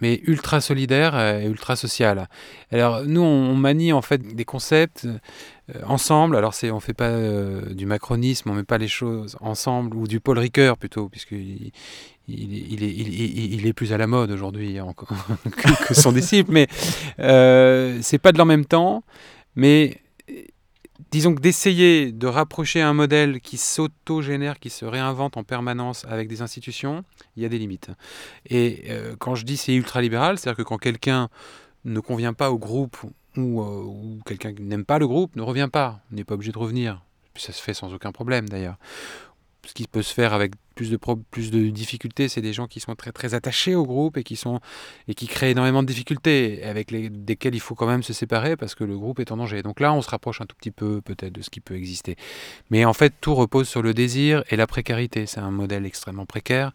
mais 0.00 0.20
ultra 0.26 0.60
solidaire 0.60 1.18
et 1.18 1.46
ultra 1.46 1.76
sociale. 1.76 2.28
Alors 2.70 3.02
nous, 3.04 3.22
on 3.22 3.54
manie 3.54 3.92
en 3.92 4.02
fait 4.02 4.18
des 4.34 4.44
concepts 4.44 5.06
euh, 5.06 5.80
ensemble. 5.86 6.36
Alors 6.36 6.54
c'est, 6.54 6.70
on 6.70 6.80
fait 6.80 6.94
pas 6.94 7.08
euh, 7.08 7.72
du 7.74 7.86
macronisme, 7.86 8.50
on 8.50 8.54
met 8.54 8.62
pas 8.64 8.78
les 8.78 8.88
choses 8.88 9.36
ensemble 9.40 9.96
ou 9.96 10.06
du 10.06 10.20
Paul 10.20 10.38
Ricoeur 10.38 10.76
plutôt, 10.78 11.08
puisque 11.08 11.32
il, 11.32 11.72
est- 12.28 13.72
plus 13.72 13.92
à 13.92 13.98
la 13.98 14.06
mode 14.06 14.30
aujourd'hui 14.30 14.78
que, 15.56 15.86
que 15.88 15.94
son 15.94 16.12
disciple. 16.12 16.50
Mais 16.52 16.66
euh, 17.20 17.98
c'est 18.02 18.18
pas 18.18 18.32
de 18.32 18.38
l'en 18.38 18.44
même 18.44 18.64
temps, 18.66 19.02
mais 19.56 19.96
euh, 19.96 20.07
disons 21.10 21.34
que 21.34 21.40
d'essayer 21.40 22.12
de 22.12 22.26
rapprocher 22.26 22.82
un 22.82 22.92
modèle 22.92 23.40
qui 23.40 23.56
s'auto-génère, 23.56 24.58
qui 24.58 24.70
se 24.70 24.84
réinvente 24.84 25.36
en 25.36 25.44
permanence 25.44 26.04
avec 26.08 26.28
des 26.28 26.42
institutions, 26.42 27.04
il 27.36 27.42
y 27.42 27.46
a 27.46 27.48
des 27.48 27.58
limites. 27.58 27.90
Et 28.46 28.84
euh, 28.88 29.16
quand 29.18 29.34
je 29.34 29.44
dis 29.44 29.56
c'est 29.56 29.74
ultra-libéral, 29.74 30.38
c'est-à-dire 30.38 30.56
que 30.56 30.62
quand 30.62 30.78
quelqu'un 30.78 31.28
ne 31.84 32.00
convient 32.00 32.32
pas 32.32 32.50
au 32.50 32.58
groupe 32.58 32.96
ou, 33.36 33.62
euh, 33.62 34.18
quelqu'un 34.26 34.52
qui 34.52 34.62
n'aime 34.62 34.84
pas 34.84 34.98
le 34.98 35.06
groupe 35.06 35.36
ne 35.36 35.42
revient 35.42 35.68
pas, 35.70 36.00
n'est 36.10 36.24
pas 36.24 36.34
obligé 36.34 36.52
de 36.52 36.58
revenir. 36.58 37.02
Ça 37.36 37.52
se 37.52 37.62
fait 37.62 37.74
sans 37.74 37.94
aucun 37.94 38.10
problème 38.10 38.48
d'ailleurs. 38.48 38.76
Ce 39.68 39.74
qui 39.74 39.86
peut 39.86 40.00
se 40.00 40.14
faire 40.14 40.32
avec 40.32 40.52
plus 40.74 40.90
de, 40.90 40.98
plus 41.30 41.50
de 41.50 41.68
difficultés, 41.68 42.28
c'est 42.28 42.40
des 42.40 42.54
gens 42.54 42.66
qui 42.66 42.80
sont 42.80 42.94
très 42.94 43.12
très 43.12 43.34
attachés 43.34 43.74
au 43.74 43.84
groupe 43.84 44.16
et 44.16 44.24
qui, 44.24 44.34
sont, 44.34 44.60
et 45.08 45.14
qui 45.14 45.26
créent 45.26 45.50
énormément 45.50 45.82
de 45.82 45.86
difficultés, 45.86 46.64
avec 46.64 46.90
les, 46.90 47.10
desquelles 47.10 47.54
il 47.54 47.60
faut 47.60 47.74
quand 47.74 47.86
même 47.86 48.02
se 48.02 48.14
séparer 48.14 48.56
parce 48.56 48.74
que 48.74 48.84
le 48.84 48.96
groupe 48.96 49.20
est 49.20 49.30
en 49.30 49.36
danger. 49.36 49.62
Donc 49.62 49.80
là, 49.80 49.92
on 49.92 50.00
se 50.00 50.08
rapproche 50.08 50.40
un 50.40 50.46
tout 50.46 50.56
petit 50.56 50.70
peu 50.70 51.02
peut-être 51.02 51.34
de 51.34 51.42
ce 51.42 51.50
qui 51.50 51.60
peut 51.60 51.74
exister. 51.74 52.16
Mais 52.70 52.86
en 52.86 52.94
fait, 52.94 53.12
tout 53.20 53.34
repose 53.34 53.68
sur 53.68 53.82
le 53.82 53.92
désir 53.92 54.42
et 54.48 54.56
la 54.56 54.66
précarité. 54.66 55.26
C'est 55.26 55.40
un 55.40 55.50
modèle 55.50 55.84
extrêmement 55.84 56.24
précaire. 56.24 56.72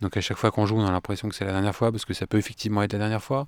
Donc 0.00 0.16
à 0.16 0.20
chaque 0.20 0.36
fois 0.36 0.50
qu'on 0.50 0.66
joue, 0.66 0.76
on 0.76 0.84
a 0.84 0.90
l'impression 0.90 1.28
que 1.28 1.34
c'est 1.34 1.44
la 1.44 1.52
dernière 1.52 1.74
fois, 1.74 1.90
parce 1.92 2.04
que 2.04 2.14
ça 2.14 2.26
peut 2.26 2.36
effectivement 2.36 2.82
être 2.82 2.92
la 2.92 2.98
dernière 2.98 3.22
fois. 3.22 3.46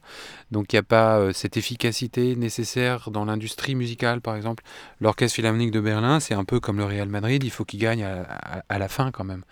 Donc 0.51 0.73
il 0.73 0.77
n'y 0.77 0.81
a 0.81 0.85
pas 0.85 1.19
euh, 1.19 1.33
cette 1.33 1.57
efficacité 1.57 2.37
nécessaire 2.37 3.11
dans 3.11 3.25
l'industrie 3.25 3.75
musicale, 3.75 4.21
par 4.21 4.37
exemple. 4.37 4.63
L'Orchestre 5.01 5.35
Philharmonique 5.35 5.71
de 5.71 5.81
Berlin, 5.81 6.21
c'est 6.21 6.35
un 6.35 6.45
peu 6.45 6.61
comme 6.61 6.79
le 6.79 6.85
Real 6.85 7.09
Madrid, 7.09 7.43
il 7.43 7.51
faut 7.51 7.65
qu'il 7.65 7.81
gagne 7.81 8.05
à, 8.05 8.79
la 8.79 8.89
fin 8.89 9.11
quand 9.11 9.25
même. 9.25 9.43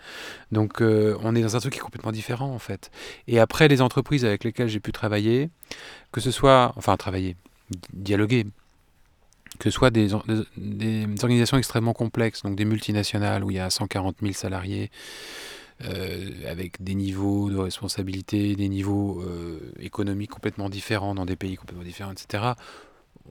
Donc 0.51 0.81
euh, 0.81 1.17
on 1.21 1.35
est 1.35 1.41
dans 1.41 1.55
un 1.55 1.59
truc 1.59 1.73
qui 1.73 1.79
est 1.79 1.83
complètement 1.83 2.11
différent 2.13 2.51
en 2.51 2.59
fait. 2.59 2.89
Et 3.27 3.39
après, 3.39 3.67
les 3.67 3.81
entreprises 3.81 4.25
avec 4.25 4.43
lesquelles 4.43 4.69
j'ai 4.69 4.79
pu 4.79 4.91
travailler, 4.91 5.49
que 6.11 6.21
ce 6.21 6.31
soit, 6.31 6.73
enfin 6.77 6.95
travailler, 6.97 7.35
di- 7.69 7.79
dialoguer, 7.93 8.45
que 9.59 9.69
ce 9.69 9.71
soit 9.71 9.89
des, 9.89 10.13
or- 10.13 10.25
des- 10.25 11.05
des 11.05 11.23
organisations 11.23 11.57
extrêmement 11.57 11.93
complexes, 11.93 12.41
donc 12.43 12.55
des 12.55 12.65
multinationales 12.65 13.43
où 13.43 13.51
il 13.51 13.57
y 13.57 13.59
a 13.59 13.69
140 13.69 14.17
000 14.21 14.33
salariés, 14.33 14.89
avec 16.47 16.81
des 16.81 16.95
niveaux 16.95 17.49
de 17.49 17.57
responsabilité, 17.57 18.55
des 18.55 18.69
niveaux 18.69 19.21
euh, 19.21 19.59
économiques 19.79 20.31
complètement 20.31 20.69
différents 20.69 21.15
dans 21.15 21.25
des 21.25 21.35
pays 21.35 21.55
complètement 21.55 21.83
différents, 21.83 22.11
etc. 22.11 22.53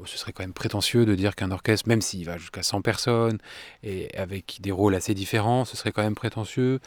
Ce 0.04 0.18
serait 0.18 0.32
quand 0.32 0.42
même 0.42 0.52
prétentieux 0.52 1.06
de 1.06 1.14
dire 1.14 1.36
qu'un 1.36 1.50
orchestre, 1.52 1.88
même 1.88 2.02
s'il 2.02 2.26
va 2.26 2.36
jusqu'à 2.36 2.62
100 2.62 2.82
personnes 2.82 3.38
et 3.82 4.14
avec 4.16 4.58
des 4.60 4.72
rôles 4.72 4.94
assez 4.94 5.14
différents, 5.14 5.64
ce 5.64 5.76
serait 5.76 5.92
quand 5.92 6.02
même 6.02 6.16
prétentieux 6.16 6.80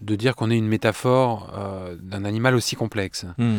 de 0.00 0.16
dire 0.16 0.34
qu'on 0.34 0.50
est 0.50 0.56
une 0.56 0.68
métaphore 0.68 1.52
euh, 1.56 1.96
d'un 2.00 2.24
animal 2.24 2.54
aussi 2.54 2.76
complexe. 2.76 3.26
Mm. 3.38 3.58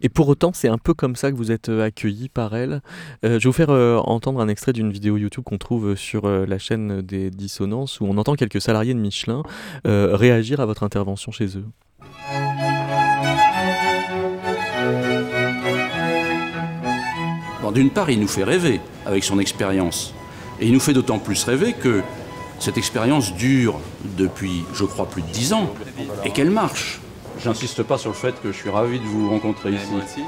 Et 0.00 0.08
pour 0.08 0.28
autant, 0.28 0.52
c'est 0.52 0.68
un 0.68 0.78
peu 0.78 0.94
comme 0.94 1.16
ça 1.16 1.30
que 1.30 1.36
vous 1.36 1.50
êtes 1.50 1.68
euh, 1.68 1.84
accueilli 1.84 2.28
par 2.28 2.54
elle. 2.54 2.82
Euh, 3.24 3.38
je 3.38 3.44
vais 3.44 3.48
vous 3.48 3.52
faire 3.52 3.70
euh, 3.70 3.96
entendre 3.98 4.40
un 4.40 4.48
extrait 4.48 4.72
d'une 4.72 4.90
vidéo 4.90 5.16
YouTube 5.16 5.44
qu'on 5.44 5.58
trouve 5.58 5.96
sur 5.96 6.28
la 6.28 6.58
chaîne 6.58 7.02
des 7.02 7.30
Dissonances 7.30 8.00
où 8.00 8.06
on 8.06 8.16
entend 8.18 8.34
quelques 8.34 8.60
salariés 8.60 8.94
de 8.94 8.98
Michelin 8.98 9.42
réagir 9.84 10.60
à 10.60 10.66
votre 10.66 10.82
intervention 10.82 11.32
chez 11.32 11.56
eux. 11.56 11.64
Bon, 17.62 17.72
D'une 17.72 17.90
part, 17.90 18.10
il 18.10 18.20
nous 18.20 18.28
fait 18.28 18.44
rêver 18.44 18.80
avec 19.06 19.24
son 19.24 19.38
expérience. 19.38 20.14
Et 20.60 20.66
il 20.66 20.72
nous 20.72 20.80
fait 20.80 20.92
d'autant 20.92 21.18
plus 21.18 21.42
rêver 21.44 21.72
que 21.72 22.02
cette 22.58 22.78
expérience 22.78 23.34
dure 23.34 23.80
depuis, 24.16 24.64
je 24.74 24.84
crois, 24.84 25.06
plus 25.06 25.22
de 25.22 25.28
dix 25.28 25.52
ans 25.52 25.74
et 26.24 26.30
qu'elle 26.30 26.50
marche. 26.50 27.00
J'insiste 27.42 27.82
pas 27.82 27.98
sur 27.98 28.10
le 28.10 28.16
fait 28.16 28.40
que 28.42 28.52
je 28.52 28.56
suis 28.56 28.70
ravi 28.70 28.98
de 29.00 29.04
vous 29.04 29.28
rencontrer 29.30 29.70
ici. 29.72 30.22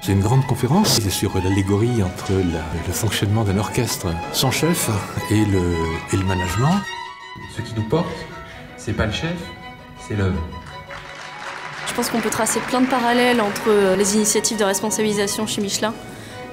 C'est 0.00 0.12
une 0.12 0.20
grande 0.20 0.44
conférence 0.46 1.00
sur 1.10 1.36
l'allégorie 1.36 2.02
entre 2.02 2.32
la- 2.32 2.64
le 2.86 2.92
fonctionnement 2.92 3.44
d'un 3.44 3.58
orchestre 3.58 4.08
sans 4.32 4.50
chef 4.50 4.90
et 5.30 5.44
le, 5.44 5.62
et 6.12 6.16
le 6.16 6.24
management. 6.24 6.74
Ce 7.56 7.62
qui 7.62 7.72
nous 7.74 7.82
porte, 7.88 8.06
c'est 8.76 8.94
pas 8.94 9.06
le 9.06 9.12
chef, 9.12 9.36
c'est 10.06 10.14
l'œuvre. 10.16 10.40
Je 11.86 11.94
pense 11.94 12.08
qu'on 12.08 12.20
peut 12.20 12.30
tracer 12.30 12.58
plein 12.60 12.80
de 12.80 12.86
parallèles 12.88 13.40
entre 13.40 13.94
les 13.96 14.16
initiatives 14.16 14.58
de 14.58 14.64
responsabilisation 14.64 15.46
chez 15.46 15.60
Michelin 15.60 15.94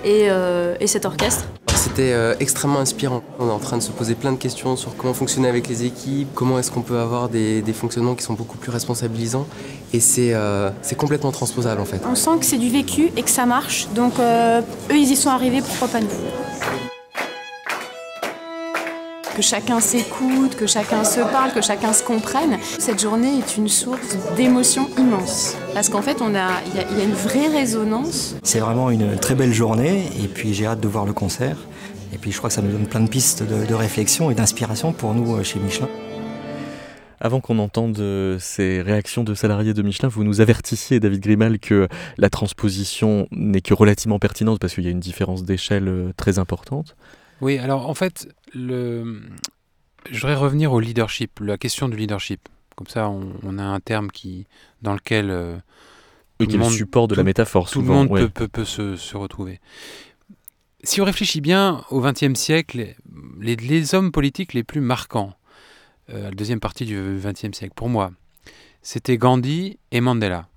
et, 0.03 0.27
euh, 0.29 0.75
et 0.79 0.88
cet 0.88 1.05
orchestre. 1.05 1.45
C'était 1.79 2.11
euh, 2.11 2.35
extrêmement 2.41 2.79
inspirant. 2.79 3.23
On 3.39 3.47
est 3.47 3.51
en 3.51 3.57
train 3.57 3.77
de 3.77 3.81
se 3.81 3.91
poser 3.91 4.13
plein 4.13 4.33
de 4.33 4.37
questions 4.37 4.75
sur 4.75 4.97
comment 4.97 5.13
fonctionner 5.13 5.47
avec 5.47 5.69
les 5.69 5.85
équipes, 5.85 6.27
comment 6.35 6.59
est-ce 6.59 6.71
qu'on 6.71 6.81
peut 6.81 6.99
avoir 6.99 7.29
des, 7.29 7.63
fonctionnements 7.73 8.15
qui 8.15 8.23
sont 8.23 8.33
beaucoup 8.33 8.57
plus 8.57 8.69
responsabilisants. 8.69 9.47
Et 9.93 10.01
c'est 10.01 10.33
euh, 10.33 10.71
c'est 10.81 10.95
complètement 10.95 11.31
transposable 11.31 11.79
en 11.79 11.85
fait. 11.85 12.01
On 12.05 12.15
sent 12.15 12.31
que 12.41 12.45
c'est 12.45 12.57
du 12.57 12.69
vécu 12.69 13.13
et 13.15 13.23
que 13.23 13.29
ça 13.29 13.45
marche. 13.45 13.87
Donc 13.95 14.19
euh, 14.19 14.59
eux, 14.91 14.97
ils 14.97 15.09
y 15.09 15.15
sont 15.15 15.29
arrivés, 15.29 15.61
pourquoi 15.61 15.87
pas 15.87 16.01
nous 16.01 16.09
Que 19.39 19.45
chacun 19.45 19.80
s'écoute, 19.80 20.58
que 20.58 20.67
chacun 20.67 21.06
se 21.06 21.21
parle, 21.21 21.54
que 21.54 21.62
chacun 21.62 21.93
se 21.93 22.04
comprenne. 22.04 22.58
Cette 22.78 22.99
journée 23.02 23.38
est 23.38 23.56
une 23.56 23.69
source 23.69 24.17
d'émotion 24.36 24.89
immense. 24.97 25.56
Parce 25.73 25.88
qu'en 25.88 26.02
fait, 26.02 26.17
on 26.21 26.36
a, 26.36 26.49
il 26.67 26.75
y, 26.75 26.80
a- 26.84 26.86
il 26.91 26.97
y 26.97 27.02
a 27.02 27.06
une 27.06 27.13
vraie 27.13 27.47
résonance. 27.47 28.36
C'est 28.43 28.60
vraiment 28.60 28.89
une 28.89 29.15
très 29.15 29.36
belle 29.36 29.54
journée 29.54 30.10
et 30.21 30.28
puis 30.28 30.54
j'ai 30.54 30.65
hâte 30.65 30.82
de 30.82 30.89
voir 30.89 31.06
le 31.06 31.13
concert. 31.13 31.56
Et 32.13 32.17
puis 32.17 32.34
je 32.34 32.38
crois 32.38 32.49
que 32.49 32.54
ça 32.54 32.62
nous 32.62 32.69
donne 32.69 32.86
plein 32.86 32.99
de 32.99 33.08
pistes 33.08 33.43
de, 33.43 33.65
de 33.65 33.73
réflexion 33.73 34.30
et 34.30 34.36
d'inspiration 34.36 34.91
pour 34.91 35.13
nous 35.13 35.38
euh, 35.38 35.43
chez 35.43 35.58
Michelin. 35.60 35.88
Avant 37.21 37.39
qu'on 37.39 37.60
entende 37.60 37.97
euh, 37.99 38.36
ces 38.41 38.82
réactions 38.82 39.23
de 39.23 39.36
salariés 39.36 39.73
de 39.73 39.82
Michelin, 39.82 40.10
vous 40.10 40.25
nous 40.25 40.41
avertissiez, 40.41 40.99
David 40.99 41.21
Grimal, 41.21 41.60
que 41.60 41.88
la 42.17 42.30
transposition 42.30 43.30
n'est 43.32 43.62
que 43.62 43.73
relativement 43.73 44.19
pertinente 44.19 44.60
parce 44.60 44.73
qu'il 44.73 44.84
y 44.84 44.88
a 44.88 44.91
une 44.91 44.99
différence 44.99 45.45
d'échelle 45.45 45.88
euh, 45.88 46.12
très 46.17 46.39
importante. 46.39 46.97
Oui, 47.41 47.58
alors 47.58 47.89
en 47.89 47.93
fait, 47.93 48.28
le... 48.53 49.21
je 50.09 50.19
voudrais 50.19 50.35
revenir 50.35 50.71
au 50.71 50.79
leadership, 50.79 51.39
la 51.41 51.57
question 51.57 51.89
du 51.89 51.97
leadership. 51.97 52.47
Comme 52.75 52.88
ça, 52.88 53.09
on, 53.09 53.33
on 53.43 53.57
a 53.57 53.63
un 53.63 53.79
terme 53.79 54.09
qui, 54.09 54.47
dans 54.81 54.93
lequel 54.93 55.29
euh, 55.29 55.57
tout 56.39 56.47
qui 56.47 56.53
le 56.53 56.59
monde- 56.59 56.71
support 56.71 57.07
de 57.07 57.15
la 57.15 57.23
métaphore, 57.23 57.69
Tout 57.69 57.79
le 57.79 57.85
souvent, 57.85 57.95
monde 57.95 58.12
ouais. 58.12 58.21
peut, 58.21 58.29
peut- 58.29 58.47
peut 58.47 58.65
se, 58.65 58.95
se 58.95 59.17
retrouver. 59.17 59.59
Si 60.83 61.01
on 61.01 61.03
réfléchit 61.05 61.41
bien 61.41 61.83
au 61.89 61.99
XXe 62.01 62.39
siècle, 62.39 62.95
les, 63.41 63.55
les 63.57 63.95
hommes 63.95 64.12
politiques 64.13 64.53
les 64.53 64.63
plus 64.63 64.79
marquants, 64.79 65.33
euh, 66.09 66.23
la 66.23 66.31
deuxième 66.31 66.62
partie 66.62 66.85
du 66.85 67.19
XXe 67.21 67.51
siècle, 67.57 67.73
pour 67.75 67.89
moi, 67.89 68.12
c'était 68.81 69.17
Gandhi 69.17 69.77
et 69.91 69.99
Mandela. 69.99 70.47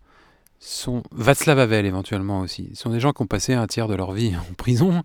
Sont 0.61 1.03
Václav 1.11 1.59
Havel 1.59 1.87
éventuellement 1.87 2.39
aussi. 2.41 2.71
Ce 2.75 2.83
sont 2.83 2.91
des 2.91 3.01
gens 3.01 3.13
qui 3.13 3.21
ont 3.23 3.27
passé 3.27 3.53
un 3.53 3.67
tiers 3.67 3.89
de 3.89 3.97
leur 3.97 4.13
vie 4.13 4.33
en 4.51 4.55
prison 4.55 5.03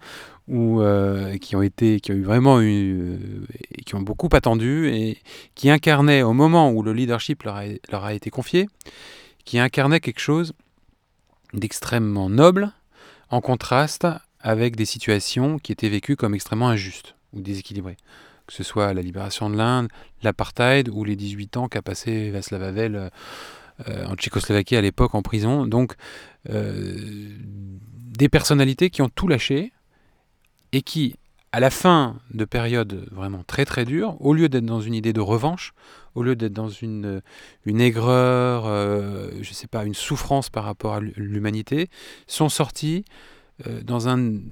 ou 0.48 0.82
euh, 0.82 1.38
qui 1.38 1.56
ont 1.56 1.62
été, 1.62 2.00
qui 2.00 2.12
ont 2.12 2.22
vraiment 2.22 2.62
eu, 2.62 3.00
euh, 3.02 3.46
qui 3.86 3.96
ont 3.96 4.02
beaucoup 4.02 4.30
attendu 4.32 4.88
et 4.88 5.18
qui 5.56 5.70
incarnaient 5.70 6.22
au 6.22 6.34
moment 6.34 6.72
où 6.72 6.82
le 6.84 6.94
leadership 6.94 7.44
leur 7.44 7.56
a, 8.06 8.14
été 8.14 8.30
confié, 8.30 8.68
qui 9.44 9.60
incarnaient 9.60 10.00
quelque 10.00 10.22
chose 10.22 10.54
d'extrêmement 11.54 12.30
noble 12.30 12.72
en 13.30 13.42
contraste 13.42 14.08
avec 14.40 14.76
des 14.78 14.86
situations 14.86 15.60
qui 15.60 15.74
étaient 15.74 15.90
vécues 15.90 16.16
comme 16.16 16.34
extrêmement 16.34 16.70
injustes 16.70 17.16
ou 17.34 17.42
déséquilibrées. 17.42 17.98
Que 18.46 18.54
ce 18.54 18.64
soit 18.64 18.94
la 18.94 19.02
libération 19.02 19.50
de 19.50 19.58
l'Inde, 19.58 19.90
l'apartheid 20.24 20.88
ou 20.88 21.04
les 21.04 21.18
18 21.18 21.58
ans 21.58 21.68
qu'a 21.68 21.82
passé 21.82 22.32
Václav 22.32 22.64
Havel 22.64 23.12
euh, 23.90 24.06
en 24.06 24.16
Tchécoslovaquie 24.16 24.78
à 24.78 24.82
l'époque 24.82 25.16
en 25.16 25.22
prison. 25.22 25.66
Donc 25.66 25.96
des 26.48 28.30
personnalités 28.30 28.90
qui 28.90 29.02
ont 29.02 29.10
tout 29.10 29.28
lâché 29.28 29.74
et 30.72 30.82
qui, 30.82 31.16
à 31.52 31.60
la 31.60 31.70
fin 31.70 32.18
de 32.34 32.46
périodes 32.46 33.08
vraiment 33.12 33.44
très 33.46 33.66
très 33.66 33.86
dures, 33.86 34.16
au 34.20 34.34
lieu 34.34 34.50
d'être 34.50 34.66
dans 34.66 34.82
une 34.82 34.94
idée 34.94 35.14
de 35.14 35.22
revanche, 35.22 35.74
au 36.16 36.24
lieu 36.24 36.36
d'être 36.36 36.54
dans 36.54 36.70
une, 36.70 37.22
une 37.66 37.82
aigreur, 37.82 38.66
euh, 38.66 39.32
je 39.42 39.54
sais 39.54 39.68
pas, 39.68 39.86
une 39.86 39.94
souffrance 39.94 40.50
par 40.50 40.64
rapport 40.64 40.96
à 40.96 41.00
l'humanité, 41.00 41.90
sont 42.26 42.50
sortis 42.50 43.06
euh, 43.66 43.82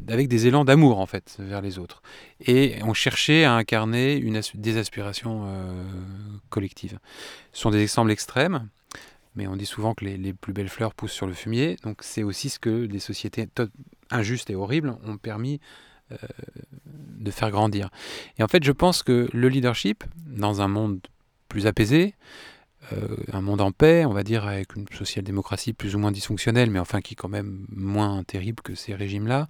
avec 0.07 0.27
des 0.27 0.47
élans 0.47 0.65
d'amour 0.65 0.99
en 0.99 1.05
fait 1.05 1.35
vers 1.37 1.61
les 1.61 1.77
autres 1.77 2.01
et 2.47 2.81
ont 2.83 2.95
cherché 2.95 3.45
à 3.45 3.53
incarner 3.53 4.15
une, 4.15 4.41
des 4.55 4.77
aspirations 4.77 5.43
euh, 5.45 5.83
collectives. 6.49 6.97
Ce 7.53 7.61
sont 7.61 7.69
des 7.69 7.81
exemples 7.81 8.09
extrêmes, 8.09 8.67
mais 9.35 9.45
on 9.45 9.55
dit 9.55 9.67
souvent 9.67 9.93
que 9.93 10.05
les, 10.05 10.33
plus 10.33 10.53
belles 10.53 10.69
fleurs 10.69 10.95
poussent 10.95 11.11
sur 11.11 11.27
le 11.27 11.33
fumier, 11.33 11.77
donc 11.83 11.97
c'est 12.01 12.23
aussi 12.23 12.49
ce 12.49 12.57
que 12.57 12.87
des 12.87 12.99
sociétés 12.99 13.47
injustes 14.09 14.49
et 14.49 14.55
horribles 14.55 14.97
ont 15.05 15.17
permis 15.17 15.59
de 16.11 17.31
faire 17.31 17.51
grandir. 17.51 17.89
Et 18.37 18.43
en 18.43 18.47
fait, 18.47 18.63
je 18.63 18.71
pense 18.71 19.03
que 19.03 19.27
le 19.33 19.49
leadership, 19.49 20.03
dans 20.27 20.61
un 20.61 20.67
monde 20.67 20.99
plus 21.49 21.67
apaisé, 21.67 22.13
euh, 22.93 23.17
un 23.31 23.41
monde 23.41 23.61
en 23.61 23.71
paix, 23.71 24.05
on 24.05 24.13
va 24.13 24.23
dire, 24.23 24.45
avec 24.45 24.75
une 24.75 24.85
social-démocratie 24.91 25.73
plus 25.73 25.95
ou 25.95 25.99
moins 25.99 26.11
dysfonctionnelle, 26.11 26.69
mais 26.69 26.79
enfin 26.79 27.01
qui 27.01 27.13
est 27.13 27.15
quand 27.15 27.29
même 27.29 27.65
moins 27.69 28.23
terrible 28.23 28.61
que 28.61 28.75
ces 28.75 28.93
régimes-là, 28.93 29.47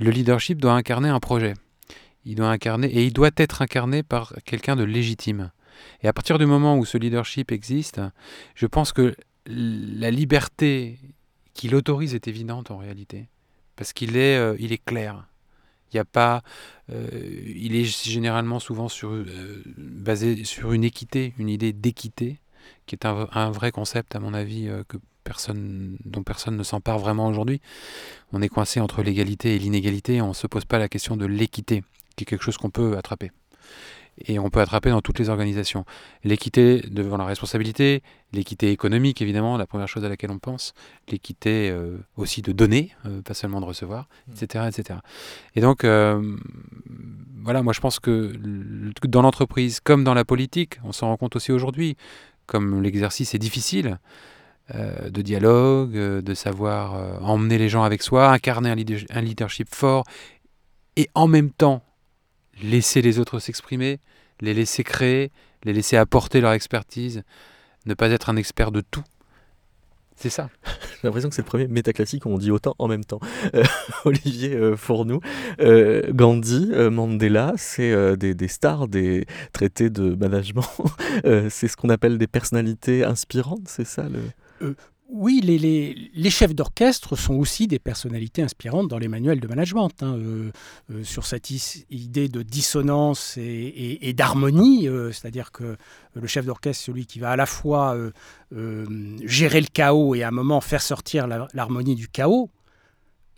le 0.00 0.10
leadership 0.10 0.60
doit 0.60 0.72
incarner 0.72 1.08
un 1.08 1.20
projet. 1.20 1.54
Il 2.24 2.36
doit 2.36 2.50
incarner, 2.50 2.86
et 2.86 3.04
il 3.04 3.12
doit 3.12 3.30
être 3.36 3.62
incarné 3.62 4.02
par 4.02 4.34
quelqu'un 4.44 4.76
de 4.76 4.84
légitime. 4.84 5.50
Et 6.02 6.08
à 6.08 6.12
partir 6.12 6.38
du 6.38 6.46
moment 6.46 6.78
où 6.78 6.84
ce 6.84 6.96
leadership 6.96 7.50
existe, 7.50 8.00
je 8.54 8.66
pense 8.66 8.92
que 8.92 9.16
la 9.46 10.10
liberté 10.10 10.98
qui 11.52 11.68
l'autorise 11.68 12.14
est 12.14 12.28
évidente 12.28 12.70
en 12.70 12.78
réalité, 12.78 13.28
parce 13.76 13.92
qu'il 13.92 14.16
est, 14.16 14.36
euh, 14.36 14.56
il 14.58 14.72
est 14.72 14.82
clair. 14.82 15.26
Il 15.92 15.98
a 15.98 16.04
pas, 16.04 16.42
euh, 16.90 17.08
il 17.54 17.76
est 17.76 17.84
généralement 17.84 18.58
souvent 18.60 18.88
euh, 19.04 19.62
basé 19.76 20.44
sur 20.44 20.72
une 20.72 20.84
équité, 20.84 21.34
une 21.38 21.48
idée 21.48 21.72
d'équité, 21.72 22.40
qui 22.86 22.94
est 22.94 23.06
un, 23.06 23.50
vrai 23.50 23.72
concept 23.72 24.16
à 24.16 24.20
mon 24.20 24.34
avis 24.34 24.68
euh, 24.68 24.82
que 24.88 24.96
personne, 25.24 25.96
dont 26.04 26.22
personne 26.22 26.56
ne 26.56 26.62
s'empare 26.62 26.98
vraiment 26.98 27.26
aujourd'hui. 27.28 27.60
On 28.32 28.42
est 28.42 28.48
coincé 28.48 28.80
entre 28.80 29.02
l'égalité 29.02 29.54
et 29.54 29.58
l'inégalité, 29.58 30.20
on 30.20 30.28
ne 30.28 30.34
se 30.34 30.46
pose 30.46 30.64
pas 30.64 30.78
la 30.78 30.88
question 30.88 31.16
de 31.16 31.26
l'équité, 31.26 31.84
qui 32.16 32.24
est 32.24 32.26
quelque 32.26 32.42
chose 32.42 32.56
qu'on 32.56 32.70
peut 32.70 32.96
attraper 32.96 33.30
et 34.26 34.38
on 34.38 34.50
peut 34.50 34.60
attraper 34.60 34.90
dans 34.90 35.00
toutes 35.00 35.18
les 35.18 35.28
organisations. 35.28 35.84
L'équité 36.24 36.80
devant 36.90 37.16
la 37.16 37.24
responsabilité, 37.24 38.02
l'équité 38.32 38.70
économique 38.70 39.22
évidemment, 39.22 39.56
la 39.56 39.66
première 39.66 39.88
chose 39.88 40.04
à 40.04 40.08
laquelle 40.08 40.30
on 40.30 40.38
pense, 40.38 40.74
l'équité 41.08 41.70
euh, 41.70 41.98
aussi 42.16 42.42
de 42.42 42.52
donner, 42.52 42.94
euh, 43.06 43.22
pas 43.22 43.34
seulement 43.34 43.60
de 43.60 43.66
recevoir, 43.66 44.08
etc., 44.30 44.64
mmh. 44.64 44.68
etc. 44.68 44.98
Et 45.54 45.60
donc, 45.60 45.84
euh, 45.84 46.36
voilà, 47.42 47.62
moi 47.62 47.72
je 47.72 47.80
pense 47.80 47.98
que 48.00 48.32
dans 49.02 49.22
l'entreprise 49.22 49.80
comme 49.80 50.04
dans 50.04 50.14
la 50.14 50.24
politique, 50.24 50.78
on 50.84 50.92
s'en 50.92 51.08
rend 51.08 51.16
compte 51.16 51.36
aussi 51.36 51.52
aujourd'hui, 51.52 51.96
comme 52.46 52.82
l'exercice 52.82 53.34
est 53.34 53.38
difficile, 53.38 53.98
de 54.72 55.22
dialogue, 55.22 55.92
de 55.92 56.34
savoir 56.34 57.20
emmener 57.22 57.58
les 57.58 57.68
gens 57.68 57.82
avec 57.82 58.02
soi, 58.02 58.30
incarner 58.30 58.70
un 58.70 59.20
leadership 59.20 59.68
fort, 59.74 60.04
et 60.96 61.10
en 61.14 61.26
même 61.26 61.50
temps 61.50 61.82
laisser 62.62 63.02
les 63.02 63.18
autres 63.18 63.38
s'exprimer, 63.38 64.00
les 64.42 64.52
laisser 64.52 64.84
créer, 64.84 65.30
les 65.64 65.72
laisser 65.72 65.96
apporter 65.96 66.42
leur 66.42 66.52
expertise, 66.52 67.22
ne 67.86 67.94
pas 67.94 68.10
être 68.10 68.28
un 68.28 68.36
expert 68.36 68.72
de 68.72 68.82
tout. 68.82 69.04
C'est 70.14 70.30
ça. 70.30 70.50
J'ai 70.64 71.08
l'impression 71.08 71.30
que 71.30 71.34
c'est 71.34 71.42
le 71.42 71.46
premier 71.46 71.66
métaclassique 71.68 72.26
où 72.26 72.28
on 72.28 72.38
dit 72.38 72.50
autant 72.50 72.74
en 72.78 72.86
même 72.86 73.04
temps. 73.04 73.20
Euh, 73.54 73.64
Olivier 74.04 74.54
euh, 74.54 74.76
Fournou, 74.76 75.20
euh, 75.60 76.12
Gandhi, 76.12 76.70
Mandela, 76.90 77.54
c'est 77.56 78.16
des, 78.16 78.34
des, 78.34 78.48
stars 78.48 78.88
des 78.88 79.26
traités 79.52 79.88
de 79.88 80.14
management. 80.14 80.66
c'est 81.48 81.68
ce 81.68 81.76
qu'on 81.76 81.88
appelle 81.88 82.18
des 82.18 82.26
personnalités 82.26 83.04
inspirantes, 83.04 83.66
c'est 83.66 83.86
ça 83.86 84.06
le 84.08 84.76
oui, 85.12 85.40
les, 85.42 86.30
chefs 86.30 86.54
d'orchestre 86.54 87.16
sont 87.16 87.34
aussi 87.34 87.66
des 87.66 87.78
personnalités 87.78 88.40
inspirantes 88.40 88.88
dans 88.88 88.96
les 88.96 89.08
manuels 89.08 89.40
de 89.40 89.46
management. 89.46 89.90
Hein, 90.00 90.16
euh, 90.16 90.50
euh, 90.90 91.04
sur 91.04 91.26
cette 91.26 91.50
idée 91.90 92.28
de 92.28 92.42
dissonance 92.42 93.36
et, 93.36 94.12
d'harmonie, 94.14 94.88
euh, 94.88 95.12
c'est-à-dire 95.12 95.52
que 95.52 95.76
le 96.14 96.26
chef 96.26 96.46
d'orchestre, 96.46 96.82
celui 96.82 97.04
qui 97.04 97.18
va 97.18 97.30
à 97.30 97.36
la 97.36 97.44
fois 97.46 97.94
gérer 99.24 99.60
le 99.60 99.66
chaos 99.66 100.14
et 100.14 100.22
à 100.22 100.28
un 100.28 100.32
moment 100.32 100.60
faire 100.62 100.82
sortir 100.82 101.26
l'harmonie 101.26 101.94
du 101.94 102.08
chaos, 102.08 102.48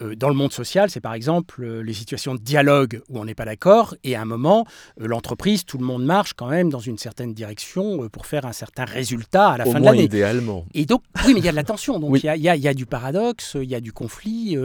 dans 0.01 0.29
le 0.29 0.35
monde 0.35 0.53
social, 0.53 0.91
c'est 0.91 1.01
par 1.01 1.15
exemple 1.15 1.63
euh, 1.63 1.83
les 1.83 1.93
situations 1.93 2.35
de 2.35 2.41
dialogue 2.41 3.01
où 3.09 3.19
on 3.19 3.25
n'est 3.25 3.35
pas 3.35 3.45
d'accord, 3.45 3.95
et 4.03 4.17
à 4.17 4.23
un 4.23 4.25
moment, 4.25 4.67
euh, 5.01 5.07
l'entreprise, 5.07 5.65
tout 5.65 5.79
le 5.79 5.85
monde 5.85 6.05
marche 6.05 6.35
quand 6.35 6.49
même 6.49 6.71
dans 6.71 6.81
une 6.81 6.99
certaine 6.99 7.33
direction 7.33 8.09
pour 8.09 8.27
faire 8.27 8.45
un 8.45 8.53
certain 8.53 8.85
résultat 8.85 9.51
à 9.51 9.59
la 9.59 9.65
fin 9.65 9.81
de 9.81 9.85
l'année. 9.85 10.05
idéalement. 10.05 10.67
Et 10.75 10.87
donc, 10.87 11.03
oui, 11.27 11.35
mais 11.35 11.41
il 11.41 11.45
y 11.45 11.49
a 11.49 11.53
de 11.53 11.57
la 11.57 11.65
tension, 11.65 11.99
donc 11.99 12.19
il 12.23 12.25
y, 12.25 12.69
a, 12.69 12.75
du 12.75 12.87
paradoxe, 12.87 13.57
il 13.61 13.71
y 13.71 13.75
a 13.75 13.81
du 13.81 13.93
conflit, 13.93 14.57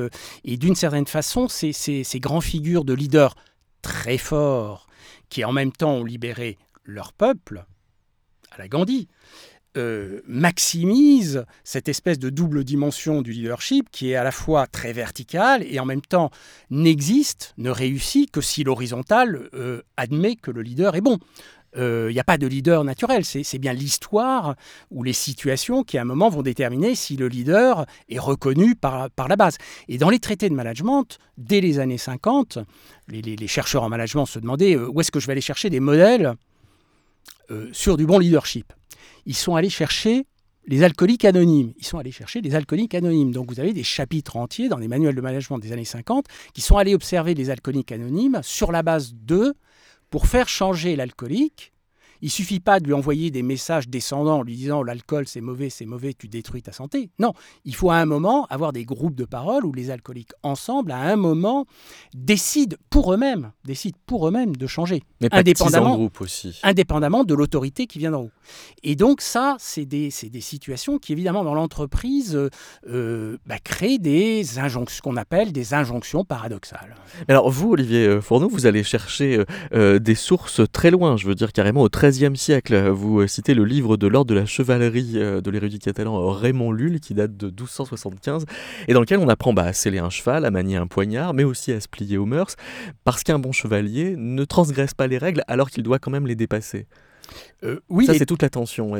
et 0.43 0.57
d'une 0.57 0.75
certaine 0.75 1.07
façon, 1.07 1.47
ces, 1.47 1.73
ces, 1.73 2.03
ces 2.03 2.19
grands 2.19 2.41
figures 2.41 2.83
de 2.83 2.93
leaders 2.93 3.35
très 3.81 4.17
forts, 4.17 4.87
qui 5.29 5.43
en 5.45 5.51
même 5.51 5.71
temps 5.71 5.93
ont 5.93 6.03
libéré 6.03 6.57
leur 6.83 7.13
peuple, 7.13 7.65
à 8.51 8.57
la 8.57 8.67
Gandhi, 8.67 9.07
euh, 9.77 10.21
maximise 10.25 11.45
cette 11.63 11.89
espèce 11.89 12.17
de 12.17 12.31
double 12.31 12.63
dimension 12.63 13.21
du 13.21 13.31
leadership 13.31 13.87
qui 13.91 14.09
est 14.09 14.15
à 14.15 14.23
la 14.23 14.31
fois 14.31 14.65
très 14.65 14.93
verticale 14.93 15.63
et 15.63 15.79
en 15.79 15.85
même 15.85 16.01
temps 16.01 16.31
n'existe, 16.71 17.53
ne 17.59 17.69
réussit 17.69 18.31
que 18.31 18.41
si 18.41 18.63
l'horizontal 18.63 19.47
euh, 19.53 19.83
admet 19.95 20.37
que 20.37 20.49
le 20.49 20.63
leader 20.63 20.95
est 20.95 21.01
bon. 21.01 21.19
Il 21.75 21.81
euh, 21.81 22.11
n'y 22.11 22.19
a 22.19 22.23
pas 22.23 22.39
de 22.39 22.47
leader 22.47 22.83
naturel, 22.83 23.23
c'est 23.23 23.59
bien 23.59 23.73
l'histoire 23.73 24.55
ou 24.89 25.03
les 25.03 25.13
situations 25.13 25.83
qui 25.83 25.99
à 25.99 26.01
un 26.01 26.05
moment 26.05 26.29
vont 26.29 26.41
déterminer 26.41 26.95
si 26.95 27.15
le 27.15 27.27
leader 27.27 27.85
est 28.09 28.17
reconnu 28.17 28.73
par, 28.73 29.11
par 29.11 29.27
la 29.27 29.35
base. 29.35 29.59
Et 29.87 29.99
dans 29.99 30.09
les 30.09 30.19
traités 30.19 30.49
de 30.49 30.55
management, 30.55 31.19
dès 31.37 31.61
les 31.61 31.77
années 31.77 31.99
50, 31.99 32.57
les, 33.07 33.21
les 33.21 33.47
chercheurs 33.47 33.83
en 33.83 33.89
management 33.89 34.25
se 34.25 34.39
demandaient 34.39 34.75
où 34.75 34.99
est-ce 34.99 35.11
que 35.11 35.19
je 35.19 35.27
vais 35.27 35.33
aller 35.33 35.41
chercher 35.41 35.69
des 35.69 35.79
modèles 35.79 36.33
sur 37.71 37.97
du 37.97 38.07
bon 38.07 38.17
leadership? 38.17 38.73
Ils 39.29 39.35
sont 39.35 39.55
allés 39.55 39.69
chercher 39.69 40.25
les 40.65 40.81
alcooliques 40.81 41.23
anonymes. 41.23 41.73
Ils 41.77 41.85
sont 41.85 41.99
allés 41.99 42.11
chercher 42.11 42.41
les 42.41 42.55
alcooliques 42.55 42.95
anonymes. 42.95 43.31
Donc 43.31 43.51
vous 43.51 43.59
avez 43.59 43.73
des 43.73 43.83
chapitres 43.83 44.37
entiers 44.37 44.69
dans 44.69 44.79
les 44.79 44.87
manuels 44.87 45.13
de 45.13 45.21
management 45.21 45.59
des 45.59 45.71
années 45.71 45.85
50 45.85 46.25
qui 46.55 46.61
sont 46.61 46.77
allés 46.77 46.95
observer 46.95 47.35
les 47.35 47.51
alcooliques 47.51 47.91
anonymes 47.91 48.39
sur 48.41 48.71
la 48.71 48.81
base 48.81 49.13
d'eux 49.13 49.53
pour 50.09 50.25
faire 50.25 50.49
changer 50.49 50.95
l'alcoolique 50.95 51.73
il 52.21 52.29
suffit 52.29 52.59
pas 52.59 52.79
de 52.79 52.85
lui 52.85 52.93
envoyer 52.93 53.31
des 53.31 53.43
messages 53.43 53.87
descendants 53.87 54.39
en 54.39 54.43
lui 54.43 54.55
disant 54.55 54.83
l'alcool 54.83 55.27
c'est 55.27 55.41
mauvais, 55.41 55.69
c'est 55.69 55.85
mauvais, 55.85 56.13
tu 56.13 56.27
détruis 56.27 56.61
ta 56.61 56.71
santé. 56.71 57.09
Non, 57.19 57.33
il 57.65 57.75
faut 57.75 57.91
à 57.91 57.97
un 57.97 58.05
moment 58.05 58.45
avoir 58.49 58.73
des 58.73 58.85
groupes 58.85 59.15
de 59.15 59.25
parole 59.25 59.65
où 59.65 59.73
les 59.73 59.91
alcooliques 59.91 60.33
ensemble, 60.43 60.91
à 60.91 60.97
un 60.97 61.15
moment, 61.15 61.65
décident 62.13 62.75
pour 62.89 63.13
eux-mêmes, 63.13 63.51
décident 63.65 63.97
pour 64.05 64.27
eux-mêmes 64.27 64.55
de 64.55 64.67
changer. 64.67 65.03
Mais 65.21 65.29
indépendamment, 65.31 65.95
groupe 65.95 66.21
aussi. 66.21 66.59
indépendamment 66.63 67.23
de 67.23 67.33
l'autorité 67.33 67.87
qui 67.87 67.99
vient 67.99 68.11
d'en 68.11 68.23
haut. 68.23 68.31
Et 68.83 68.95
donc 68.95 69.21
ça, 69.21 69.55
c'est 69.59 69.85
des, 69.85 70.09
des, 70.31 70.41
situations 70.41 70.97
qui 70.97 71.13
évidemment 71.13 71.43
dans 71.43 71.53
l'entreprise 71.53 72.35
euh, 72.35 72.49
euh, 72.89 73.37
bah, 73.45 73.59
créent 73.59 73.99
des 73.99 74.59
injonctions, 74.59 74.97
ce 74.97 75.01
qu'on 75.01 75.17
appelle 75.17 75.51
des 75.51 75.73
injonctions 75.73 76.23
paradoxales. 76.23 76.95
Alors 77.27 77.49
vous, 77.49 77.71
Olivier 77.71 78.19
Fourneau, 78.21 78.49
vous 78.49 78.65
allez 78.65 78.83
chercher 78.83 79.43
euh, 79.73 79.99
des 79.99 80.15
sources 80.15 80.61
très 80.71 80.91
loin, 80.91 81.17
je 81.17 81.27
veux 81.27 81.35
dire 81.35 81.51
carrément 81.53 81.81
au 81.81 81.89
XIIIe 82.09 82.35
siècle. 82.35 82.89
Vous 82.89 83.27
citez 83.27 83.53
le 83.53 83.65
livre 83.65 83.95
de 83.97 84.07
l'ordre 84.07 84.29
de 84.29 84.35
la 84.35 84.45
chevalerie 84.45 85.13
euh, 85.15 85.41
de 85.41 85.51
l'érudit 85.51 85.79
catalan 85.79 86.19
euh, 86.19 86.31
Raymond 86.31 86.71
Lulle, 86.71 86.99
qui 86.99 87.13
date 87.13 87.37
de 87.37 87.47
1275, 87.47 88.45
et 88.87 88.93
dans 88.93 88.99
lequel 88.99 89.19
on 89.19 89.27
apprend 89.29 89.53
bah, 89.53 89.63
à 89.63 89.73
sceller 89.73 89.99
un 89.99 90.09
cheval, 90.09 90.45
à 90.45 90.51
manier 90.51 90.77
un 90.77 90.87
poignard, 90.87 91.33
mais 91.33 91.43
aussi 91.43 91.71
à 91.71 91.79
se 91.79 91.87
plier 91.87 92.17
aux 92.17 92.25
mœurs, 92.25 92.55
parce 93.03 93.23
qu'un 93.23 93.39
bon 93.39 93.51
chevalier 93.51 94.15
ne 94.17 94.43
transgresse 94.43 94.93
pas 94.93 95.07
les 95.07 95.17
règles 95.17 95.43
alors 95.47 95.69
qu'il 95.69 95.83
doit 95.83 95.99
quand 95.99 96.11
même 96.11 96.25
les 96.25 96.35
dépasser. 96.35 96.87
Euh, 97.63 97.79
oui, 97.89 98.07
ça, 98.07 98.15
c'est 98.15 98.25
toute 98.25 98.41
la 98.41 98.49
tension. 98.49 98.93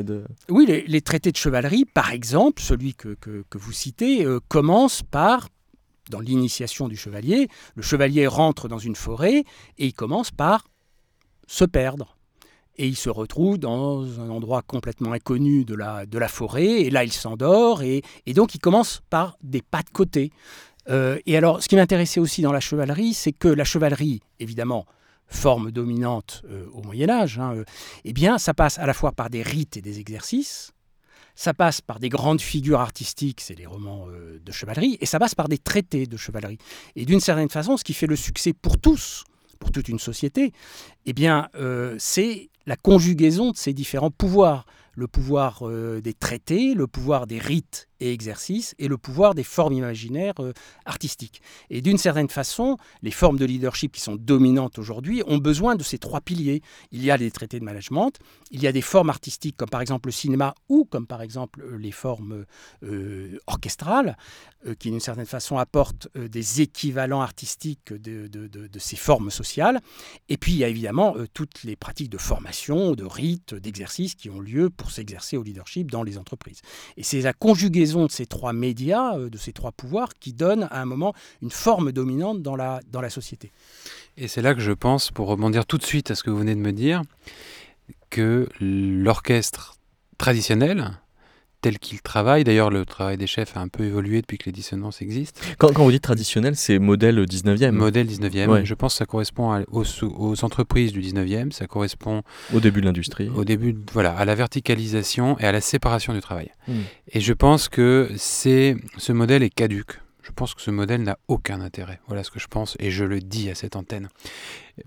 Oui, 0.50 0.84
les, 0.88 1.02
traités 1.02 1.32
de 1.32 1.38
chevalerie, 1.38 1.86
par 1.86 2.12
exemple, 2.12 2.62
celui 2.62 2.94
que, 2.94 3.18
vous 3.56 3.72
citez, 3.72 4.26
commence 4.48 5.02
par 5.02 5.50
dans 6.12 6.20
l'initiation 6.20 6.88
du 6.88 6.98
chevalier, 6.98 7.48
le 7.76 7.84
chevalier 7.84 8.26
rentre 8.26 8.68
dans 8.68 8.80
une 8.80 8.96
forêt 8.96 9.44
et 9.78 9.86
il 9.86 9.94
commence 9.94 10.32
par 10.32 10.66
se 11.48 11.66
perdre 11.66 12.19
et 12.80 12.88
il 12.88 12.96
se 12.96 13.10
retrouve 13.10 13.58
dans 13.58 14.22
un 14.22 14.30
endroit 14.30 14.62
complètement 14.62 15.12
inconnu 15.12 15.66
de 15.66 15.76
la, 15.76 16.06
de 16.06 16.18
la 16.18 16.30
forêt, 16.30 16.82
et 16.82 16.90
là 16.90 17.04
il 17.04 17.12
s'endort, 17.12 17.84
et, 17.84 18.02
donc 18.28 18.56
il 18.56 18.60
commence 18.60 19.02
par 19.10 19.38
des 19.44 19.62
pas 19.62 19.84
de 19.84 19.90
côté. 19.90 20.32
Euh, 20.90 21.20
et 21.26 21.36
alors, 21.36 21.62
ce 21.62 21.68
qui 21.68 21.76
m'intéressait 21.76 22.22
aussi 22.22 22.42
dans 22.42 22.54
la 22.54 22.62
chevalerie, 22.62 23.14
c'est 23.14 23.34
que 23.34 23.50
la 23.50 23.66
chevalerie, 23.66 24.22
évidemment, 24.40 24.86
forme 25.28 25.72
dominante 25.72 26.42
euh, 26.50 26.68
au 26.72 26.82
Moyen 26.82 27.10
Âge, 27.10 27.38
hein, 27.38 27.54
euh, 27.54 27.66
eh 28.06 28.14
bien, 28.14 28.38
ça 28.38 28.54
passe 28.54 28.80
à 28.80 28.86
la 28.86 28.94
fois 28.94 29.12
par 29.12 29.30
des 29.30 29.44
rites 29.44 29.76
et 29.76 29.82
des 29.82 30.00
exercices, 30.00 30.72
ça 31.36 31.54
passe 31.54 31.82
par 31.82 32.00
des 32.00 32.08
grandes 32.08 32.42
figures 32.42 32.80
artistiques, 32.80 33.42
c'est 33.42 33.56
les 33.56 33.66
romans 33.66 34.08
de 34.10 34.52
chevalerie, 34.52 34.98
et 35.00 35.06
ça 35.06 35.20
passe 35.20 35.36
par 35.36 35.48
des 35.48 35.58
traités 35.58 36.06
de 36.06 36.18
chevalerie. 36.18 36.58
Et 36.98 37.06
d'une 37.06 37.22
certaine 37.22 37.50
façon, 37.50 37.78
ce 37.78 37.84
qui 37.86 37.94
fait 37.94 38.08
le 38.08 38.18
succès 38.18 38.52
pour 38.52 38.78
tous, 38.78 39.24
pour 39.58 39.72
toute 39.72 39.88
une 39.88 40.00
société, 40.00 40.52
eh 41.06 41.14
bien, 41.14 41.48
c'est 41.98 42.50
la 42.70 42.76
conjugaison 42.76 43.50
de 43.50 43.58
ces 43.58 43.74
différents 43.74 44.12
pouvoirs. 44.12 44.66
Le 44.94 45.08
pouvoir 45.08 45.68
euh, 45.68 46.02
des 46.02 46.14
traités, 46.14 46.76
le 46.76 46.86
pouvoir 46.86 47.26
des 47.26 47.40
rites 47.40 47.89
et 48.00 48.14
exercices, 48.14 48.76
et 48.80 48.88
le 48.88 48.98
pouvoir 48.98 49.36
des 49.36 49.44
formes 49.44 49.74
imaginaires 49.74 50.36
euh, 50.40 50.54
artistiques. 50.86 51.42
Et 51.70 51.82
d'une 51.82 51.98
certaine 51.98 52.30
façon, 52.30 52.78
les 53.02 53.12
formes 53.12 53.38
de 53.38 53.46
leadership 53.46 53.92
qui 53.92 54.02
sont 54.02 54.16
dominantes 54.16 54.80
aujourd'hui 54.80 55.24
ont 55.28 55.38
besoin 55.38 55.76
de 55.76 55.84
ces 55.84 55.98
trois 55.98 56.22
piliers. 56.22 56.62
Il 56.92 57.04
y 57.04 57.12
a 57.12 57.18
les 57.18 57.32
traités 57.32 57.60
de 57.60 57.66
management, 57.66 58.20
il 58.52 58.62
y 58.62 58.68
a 58.68 58.72
des 58.72 58.82
formes 58.82 59.10
artistiques 59.10 59.58
comme 59.58 59.70
par 59.70 59.82
exemple 59.82 60.08
le 60.08 60.14
cinéma 60.14 60.56
ou 60.70 60.86
comme 60.86 61.08
par 61.08 61.22
exemple 61.22 61.62
euh, 61.62 61.78
les 61.78 61.92
formes 61.92 62.46
orchestrales, 63.48 64.18
qui 64.80 64.92
d'une 64.92 65.00
certaine 65.00 65.26
façon 65.26 65.58
apportent 65.58 66.08
des 66.16 66.62
équivalents 66.62 67.22
artistiques 67.22 67.94
de, 67.94 68.28
de, 68.28 68.80
ces 68.80 68.96
formes 68.96 69.32
sociales. 69.32 69.80
Et 70.28 70.38
puis 70.38 70.54
il 70.54 70.58
y 70.58 70.64
a 70.64 70.68
évidemment 70.68 71.16
toutes 71.34 71.64
les 71.64 71.76
pratiques 71.76 72.10
de 72.10 72.18
formation, 72.18 72.94
de 72.94 73.06
rites, 73.06 73.54
d'exercices 73.54 74.16
qui 74.16 74.30
ont 74.30 74.40
lieu 74.40 74.70
pour 74.70 74.92
s'exercer 74.92 75.38
au 75.38 75.44
leadership 75.44 75.90
dans 75.92 76.04
les 76.04 76.18
entreprises. 76.18 76.62
Et 76.98 77.04
c'est 77.04 77.22
la 77.22 77.34
conjugaison 77.34 77.89
de 78.06 78.12
ces 78.12 78.26
trois 78.26 78.54
médias, 78.54 79.18
euh, 79.18 79.30
de 79.30 79.38
ces 79.38 79.54
trois 79.54 79.72
pouvoirs, 79.72 80.10
qui 80.20 80.34
donne 80.34 80.68
à 80.72 80.82
un 80.82 80.86
moment 80.86 81.14
une 81.42 81.52
forme 81.52 81.92
dominante 81.92 82.42
dans 82.42 82.56
la, 82.56 82.80
dans 82.92 83.02
la 83.02 83.10
société. 83.10 83.52
Et 84.18 84.28
c'est 84.28 84.42
là 84.42 84.54
que 84.54 84.62
je 84.62 84.72
pense, 84.72 85.12
pour 85.12 85.28
rebondir 85.28 85.66
tout 85.66 85.78
de 85.78 85.86
suite 85.86 86.12
à 86.12 86.16
ce 86.16 86.24
que 86.24 86.30
vous 86.30 86.40
venez 86.40 86.56
de 86.56 86.60
me 86.60 86.72
dire, 86.72 87.02
que 88.10 88.48
l'orchestre 88.60 89.76
traditionnel, 90.18 90.92
tel 91.62 91.80
qu'il 91.80 92.02
travaille. 92.02 92.44
D'ailleurs, 92.44 92.70
le 92.70 92.86
travail 92.86 93.18
des 93.18 93.28
chefs 93.28 93.56
a 93.58 93.60
un 93.60 93.68
peu 93.68 93.84
évolué 93.84 94.22
depuis 94.22 94.38
que 94.38 94.46
les 94.46 94.52
dissonances 94.52 95.02
existent. 95.02 95.42
Quand, 95.58 95.74
quand 95.74 95.84
vous 95.84 95.92
dites 95.92 96.04
traditionnel, 96.04 96.56
c'est 96.56 96.80
modèle 96.80 97.20
19e 97.20 97.72
Modèle 97.72 98.08
19e. 98.08 98.64
Je 98.64 98.74
pense 98.74 98.94
que 98.94 98.98
ça 99.00 99.06
correspond 99.06 99.64
aux, 99.72 99.84
aux, 100.04 100.44
entreprises 100.44 100.92
du 100.92 101.02
19e, 101.02 101.52
ça 101.52 101.68
correspond... 101.68 102.24
Au 102.54 102.60
début 102.60 102.82
de 102.82 102.86
l'industrie. 102.86 103.30
Au 103.30 103.44
début, 103.44 103.76
voilà, 103.94 104.16
à 104.16 104.26
la 104.26 104.36
verticalisation 104.36 105.38
et 105.40 105.46
à 105.46 105.52
la 105.52 105.62
séparation 105.62 106.14
du 106.14 106.22
travail. 106.22 106.52
Hmm. 106.68 106.82
Et 107.12 107.20
je 107.20 107.34
pense 107.34 107.70
que 107.70 108.10
c'est 108.18 108.76
ce 108.98 109.12
modèle 109.12 109.44
est 109.44 109.50
caduque. 109.50 110.00
Je 110.30 110.32
pense 110.32 110.54
que 110.54 110.62
ce 110.62 110.70
modèle 110.70 111.02
n'a 111.02 111.18
aucun 111.28 111.60
intérêt. 111.60 112.00
Voilà 112.08 112.24
ce 112.24 112.30
que 112.30 112.40
je 112.40 112.48
pense 112.48 112.76
et 112.80 112.92
je 112.92 113.04
le 113.04 113.20
dis 113.20 113.50
à 113.50 113.56
cette 113.56 113.76
antenne. 113.76 114.10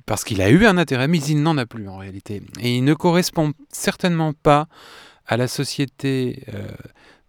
Parce 0.07 0.23
qu'il 0.23 0.41
a 0.41 0.51
eu 0.51 0.67
un 0.67 0.79
intérêt, 0.79 1.09
mais 1.09 1.19
il 1.19 1.43
n'en 1.43 1.59
a 1.59 1.67
plus 1.67 1.89
en 1.89 1.97
réalité. 1.97 2.43
Et 2.61 2.77
il 2.77 2.85
ne 2.85 2.95
correspond 2.95 3.53
certainement 3.69 4.35
pas 4.35 4.69
à 5.33 5.39
la 5.39 5.49
société 5.49 6.43
euh, 6.53 6.69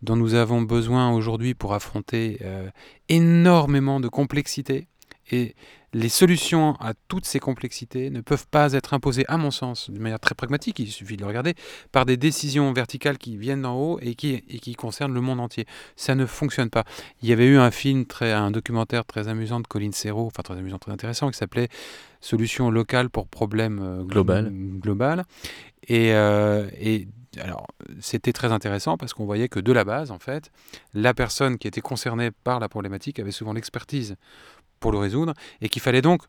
dont 0.02 0.18
nous 0.18 0.34
avons 0.34 0.62
besoin 0.62 1.14
aujourd'hui 1.14 1.54
pour 1.54 1.74
affronter 1.74 2.38
euh, 2.42 2.70
énormément 3.08 4.02
de 4.02 4.10
complexité. 4.10 4.88
Et 5.32 5.56
les 5.94 6.10
solutions 6.10 6.76
à 6.82 6.96
toutes 7.08 7.24
ces 7.24 7.40
complexités 7.40 8.10
ne 8.10 8.20
peuvent 8.20 8.46
pas 8.52 8.74
être 8.74 8.94
imposées, 8.94 9.24
à 9.30 9.38
mon 9.38 9.52
sens, 9.52 9.90
de 9.90 9.98
manière 10.00 10.20
très 10.20 10.36
pragmatique, 10.36 10.80
il 10.80 10.92
suffit 10.92 11.16
de 11.16 11.22
le 11.22 11.28
regarder, 11.28 11.54
par 11.94 12.06
des 12.06 12.18
décisions 12.18 12.74
verticales 12.74 13.18
qui 13.18 13.38
viennent 13.38 13.62
d'en 13.62 13.78
haut 13.78 14.00
et 14.02 14.16
qui, 14.16 14.44
et 14.50 14.60
qui 14.60 14.76
concernent 14.76 15.14
le 15.14 15.22
monde 15.22 15.40
entier. 15.40 15.66
Ça 15.96 16.14
ne 16.14 16.26
fonctionne 16.26 16.70
pas. 16.70 16.84
Il 17.22 17.30
y 17.30 17.32
avait 17.32 17.46
eu 17.46 17.58
un 17.58 17.72
film, 17.72 18.06
très, 18.06 18.34
un 18.34 18.52
documentaire 18.52 19.06
très 19.06 19.30
amusant 19.30 19.62
de 19.62 19.68
Colin 19.68 19.94
Serrault, 19.94 20.28
enfin 20.28 20.44
très 20.44 20.58
amusant, 20.58 20.78
très 20.78 20.92
intéressant, 20.92 21.32
qui 21.32 21.38
s'appelait 21.38 21.70
Solutions 22.20 22.70
locales 22.70 23.10
pour 23.10 23.28
problèmes 23.30 23.80
euh, 23.82 24.04
global. 24.04 24.52
global. 24.52 25.24
Et, 25.88 26.10
et 26.10 27.08
alors, 27.40 27.68
c'était 28.00 28.34
très 28.34 28.52
intéressant 28.52 28.98
parce 28.98 29.14
qu'on 29.14 29.26
voyait 29.26 29.50
que 29.50 29.60
de 29.60 29.72
la 29.72 29.84
base, 29.84 30.12
en 30.12 30.20
fait, 30.20 30.52
la 30.94 31.14
personne 31.14 31.58
qui 31.58 31.68
était 31.68 31.82
concernée 31.82 32.32
par 32.32 32.60
la 32.60 32.70
problématique 32.70 33.20
avait 33.20 33.32
souvent 33.32 33.54
l'expertise 33.54 34.16
pour 34.80 34.92
le 34.92 34.98
résoudre 34.98 35.34
et 35.62 35.70
qu'il 35.70 35.82
fallait 35.82 36.02
donc, 36.02 36.24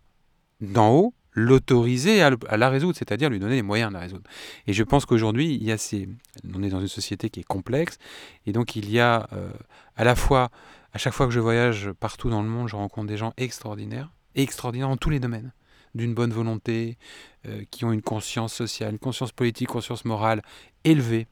d'en 0.61 0.91
haut, 0.91 1.15
l'autoriser 1.33 2.23
à, 2.23 2.57
la 2.57 2.69
résoudre, 2.69 2.97
c'est-à-dire 2.97 3.29
lui 3.29 3.41
donner 3.41 3.57
les 3.57 3.63
moyens 3.63 3.91
de 3.91 3.95
la 3.95 4.01
résoudre. 4.01 4.23
Et 4.67 4.73
je 4.73 4.85
pense 4.85 5.05
qu'aujourd'hui, 5.05 5.55
il 5.55 5.65
y 5.65 5.73
a 5.73 5.79
ces... 5.79 6.09
on 6.55 6.63
est 6.63 6.69
dans 6.69 6.81
une 6.81 6.89
société 6.89 7.29
qui 7.29 7.41
est 7.41 7.45
complexe, 7.45 7.99
et 8.47 8.53
donc 8.53 8.77
il 8.77 8.89
y 8.91 9.01
a 9.01 9.29
euh, 9.33 9.51
à 9.97 10.05
la 10.05 10.15
fois, 10.15 10.51
à 10.93 10.99
chaque 10.99 11.13
fois 11.13 11.27
que 11.27 11.33
je 11.33 11.41
voyage 11.41 11.91
partout 11.99 12.31
dans 12.31 12.43
le 12.43 12.49
monde, 12.49 12.69
je 12.69 12.77
rencontre 12.77 13.09
des 13.09 13.17
gens 13.17 13.33
extraordinaires, 13.37 14.11
extraordinaires 14.37 14.89
dans 14.89 14.97
tous 14.97 15.11
les 15.11 15.19
domaines 15.19 15.53
d'une 15.95 16.15
bonne 16.15 16.33
volonté, 16.33 16.99
euh, 17.47 17.63
qui 17.71 17.85
ont 17.85 17.93
une 17.93 18.03
conscience 18.03 18.53
sociale, 18.53 18.93
une 18.93 18.99
conscience 18.99 19.33
politique, 19.33 19.69
conscience 19.69 20.05
morale 20.05 20.43
élevée. 20.85 21.27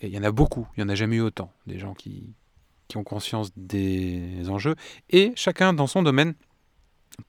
Et 0.00 0.06
il 0.06 0.14
y 0.14 0.18
en 0.18 0.22
a 0.22 0.32
beaucoup, 0.32 0.66
il 0.76 0.80
n'y 0.82 0.90
en 0.90 0.92
a 0.92 0.94
jamais 0.94 1.16
eu 1.16 1.20
autant, 1.20 1.52
des 1.66 1.78
gens 1.78 1.94
qui, 1.94 2.34
ont 2.96 3.04
conscience 3.04 3.52
des 3.56 4.48
enjeux. 4.48 4.74
Et 5.10 5.32
chacun 5.36 5.72
dans 5.72 5.86
son 5.86 6.02
domaine 6.02 6.34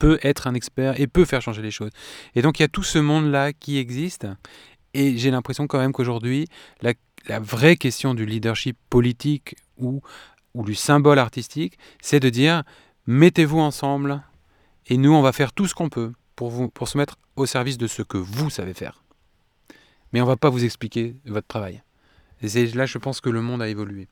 peut 0.00 0.18
être 0.22 0.48
un 0.48 0.54
expert 0.54 0.98
et 1.00 1.06
peut 1.06 1.24
faire 1.24 1.40
changer 1.40 1.62
les 1.62 1.70
choses. 1.70 1.90
Et 2.34 2.42
donc 2.42 2.58
il 2.58 2.62
y 2.62 2.64
a 2.64 2.68
tout 2.68 2.82
ce 2.82 2.98
monde-là 2.98 3.52
qui 3.52 3.78
existe. 3.78 4.26
Et 4.92 5.16
j'ai 5.16 5.30
l'impression 5.30 5.68
quand 5.68 5.78
même 5.78 5.92
qu'aujourd'hui, 5.92 6.48
la, 6.80 6.94
vraie 7.38 7.76
question 7.76 8.14
du 8.14 8.26
leadership 8.26 8.76
politique 8.90 9.54
ou 9.76 10.02
du 10.56 10.74
symbole 10.74 11.20
artistique, 11.20 11.78
c'est 12.00 12.18
de 12.18 12.28
dire, 12.28 12.64
mettez-vous 13.06 13.60
ensemble 13.60 14.24
et 14.86 14.96
nous, 14.96 15.12
on 15.12 15.22
va 15.22 15.32
faire 15.32 15.52
tout 15.52 15.66
ce 15.66 15.74
qu'on 15.74 15.88
peut 15.88 16.12
pour, 16.42 16.50
vous, 16.50 16.68
pour 16.68 16.88
se 16.88 16.98
mettre 16.98 17.18
au 17.36 17.46
service 17.46 17.78
de 17.78 17.86
ce 17.86 18.02
que 18.02 18.18
vous 18.18 18.50
savez 18.50 18.74
faire. 18.74 19.04
Mais 20.12 20.20
on 20.20 20.24
ne 20.24 20.28
va 20.28 20.36
pas 20.36 20.50
vous 20.50 20.64
expliquer 20.64 21.14
votre 21.24 21.46
travail. 21.46 21.82
Et 22.42 22.48
c'est 22.48 22.74
là, 22.74 22.84
je 22.84 22.98
pense 22.98 23.20
que 23.20 23.30
le 23.30 23.40
monde 23.40 23.62
a 23.62 23.68
évolué. 23.68 24.08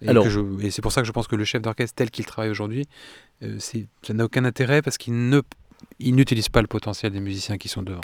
Et, 0.00 0.06
et 0.06 0.70
c'est 0.70 0.82
pour 0.82 0.92
ça 0.92 1.00
que 1.00 1.06
je 1.08 1.10
pense 1.10 1.26
que 1.26 1.34
le 1.34 1.44
chef 1.44 1.62
d'orchestre 1.62 1.96
tel 1.96 2.12
qu'il 2.12 2.26
travaille 2.26 2.50
aujourd'hui, 2.50 2.86
euh, 3.42 3.58
ça 3.58 4.14
n'a 4.14 4.24
aucun 4.24 4.44
intérêt 4.44 4.82
parce 4.82 4.98
qu'il 4.98 5.28
ne, 5.28 5.42
il 5.98 6.14
n'utilise 6.14 6.48
pas 6.48 6.62
le 6.62 6.68
potentiel 6.68 7.10
des 7.10 7.18
musiciens 7.18 7.58
qui 7.58 7.68
sont 7.68 7.82
devant. 7.82 8.02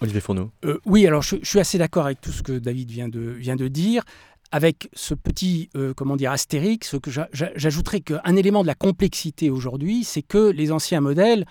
Olivier 0.00 0.20
Fourneau. 0.20 0.50
Euh, 0.64 0.80
oui, 0.84 1.06
alors 1.06 1.22
je, 1.22 1.36
suis 1.44 1.60
assez 1.60 1.78
d'accord 1.78 2.06
avec 2.06 2.20
tout 2.20 2.32
ce 2.32 2.42
que 2.42 2.58
David 2.58 2.90
vient 2.90 3.08
de, 3.08 3.20
vient 3.20 3.56
de 3.56 3.68
dire. 3.68 4.02
Avec 4.50 4.88
ce 4.92 5.14
petit, 5.14 5.70
euh, 5.76 5.94
comment 5.94 6.16
dire, 6.16 6.32
astérix, 6.32 6.90
ce 6.90 6.96
que 6.96 7.12
j'ajouterais 7.32 8.00
qu'un 8.00 8.34
élément 8.34 8.62
de 8.62 8.66
la 8.66 8.74
complexité 8.74 9.50
aujourd'hui, 9.50 10.02
c'est 10.02 10.22
que 10.22 10.50
les 10.50 10.72
anciens 10.72 11.00
modèles 11.00 11.44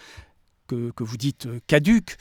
que, 0.95 1.03
vous 1.03 1.17
dites 1.17 1.45
euh, 1.45 1.59
caduque 1.67 2.17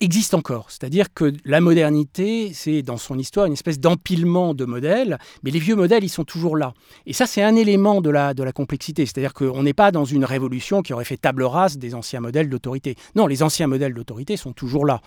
existe 0.00 0.34
encore. 0.34 0.66
C'est-à-dire 0.70 1.12
que 1.12 1.32
la 1.44 1.60
modernité, 1.60 2.52
c'est 2.54 2.82
dans 2.82 2.96
son 2.96 3.18
histoire 3.18 3.46
une 3.46 3.52
espèce 3.52 3.78
d'empilement 3.78 4.54
de 4.54 4.64
modèles, 4.64 5.18
mais 5.42 5.50
les 5.50 5.58
vieux 5.58 5.76
modèles, 5.76 6.04
ils 6.04 6.08
sont 6.08 6.24
toujours 6.24 6.56
là. 6.56 6.72
Et 7.06 7.12
ça, 7.12 7.26
c'est 7.26 7.42
un 7.42 7.54
élément 7.54 8.00
de 8.00 8.10
la, 8.10 8.32
de 8.34 8.42
la 8.42 8.52
complexité. 8.52 9.04
C'est-à-dire 9.04 9.34
qu'on 9.34 9.62
n'est 9.62 9.74
pas 9.74 9.92
dans 9.92 10.04
une 10.04 10.24
révolution 10.24 10.82
qui 10.82 10.92
aurait 10.92 11.04
fait 11.04 11.18
table 11.18 11.42
rase 11.42 11.76
des 11.76 11.94
anciens 11.94 12.20
modèles 12.20 12.48
d'autorité. 12.48 12.96
Non, 13.14 13.26
les 13.26 13.42
anciens 13.42 13.66
modèles 13.66 13.92
d'autorité 13.92 14.36
sont 14.36 14.52
toujours 14.52 14.86
là. 14.86 15.00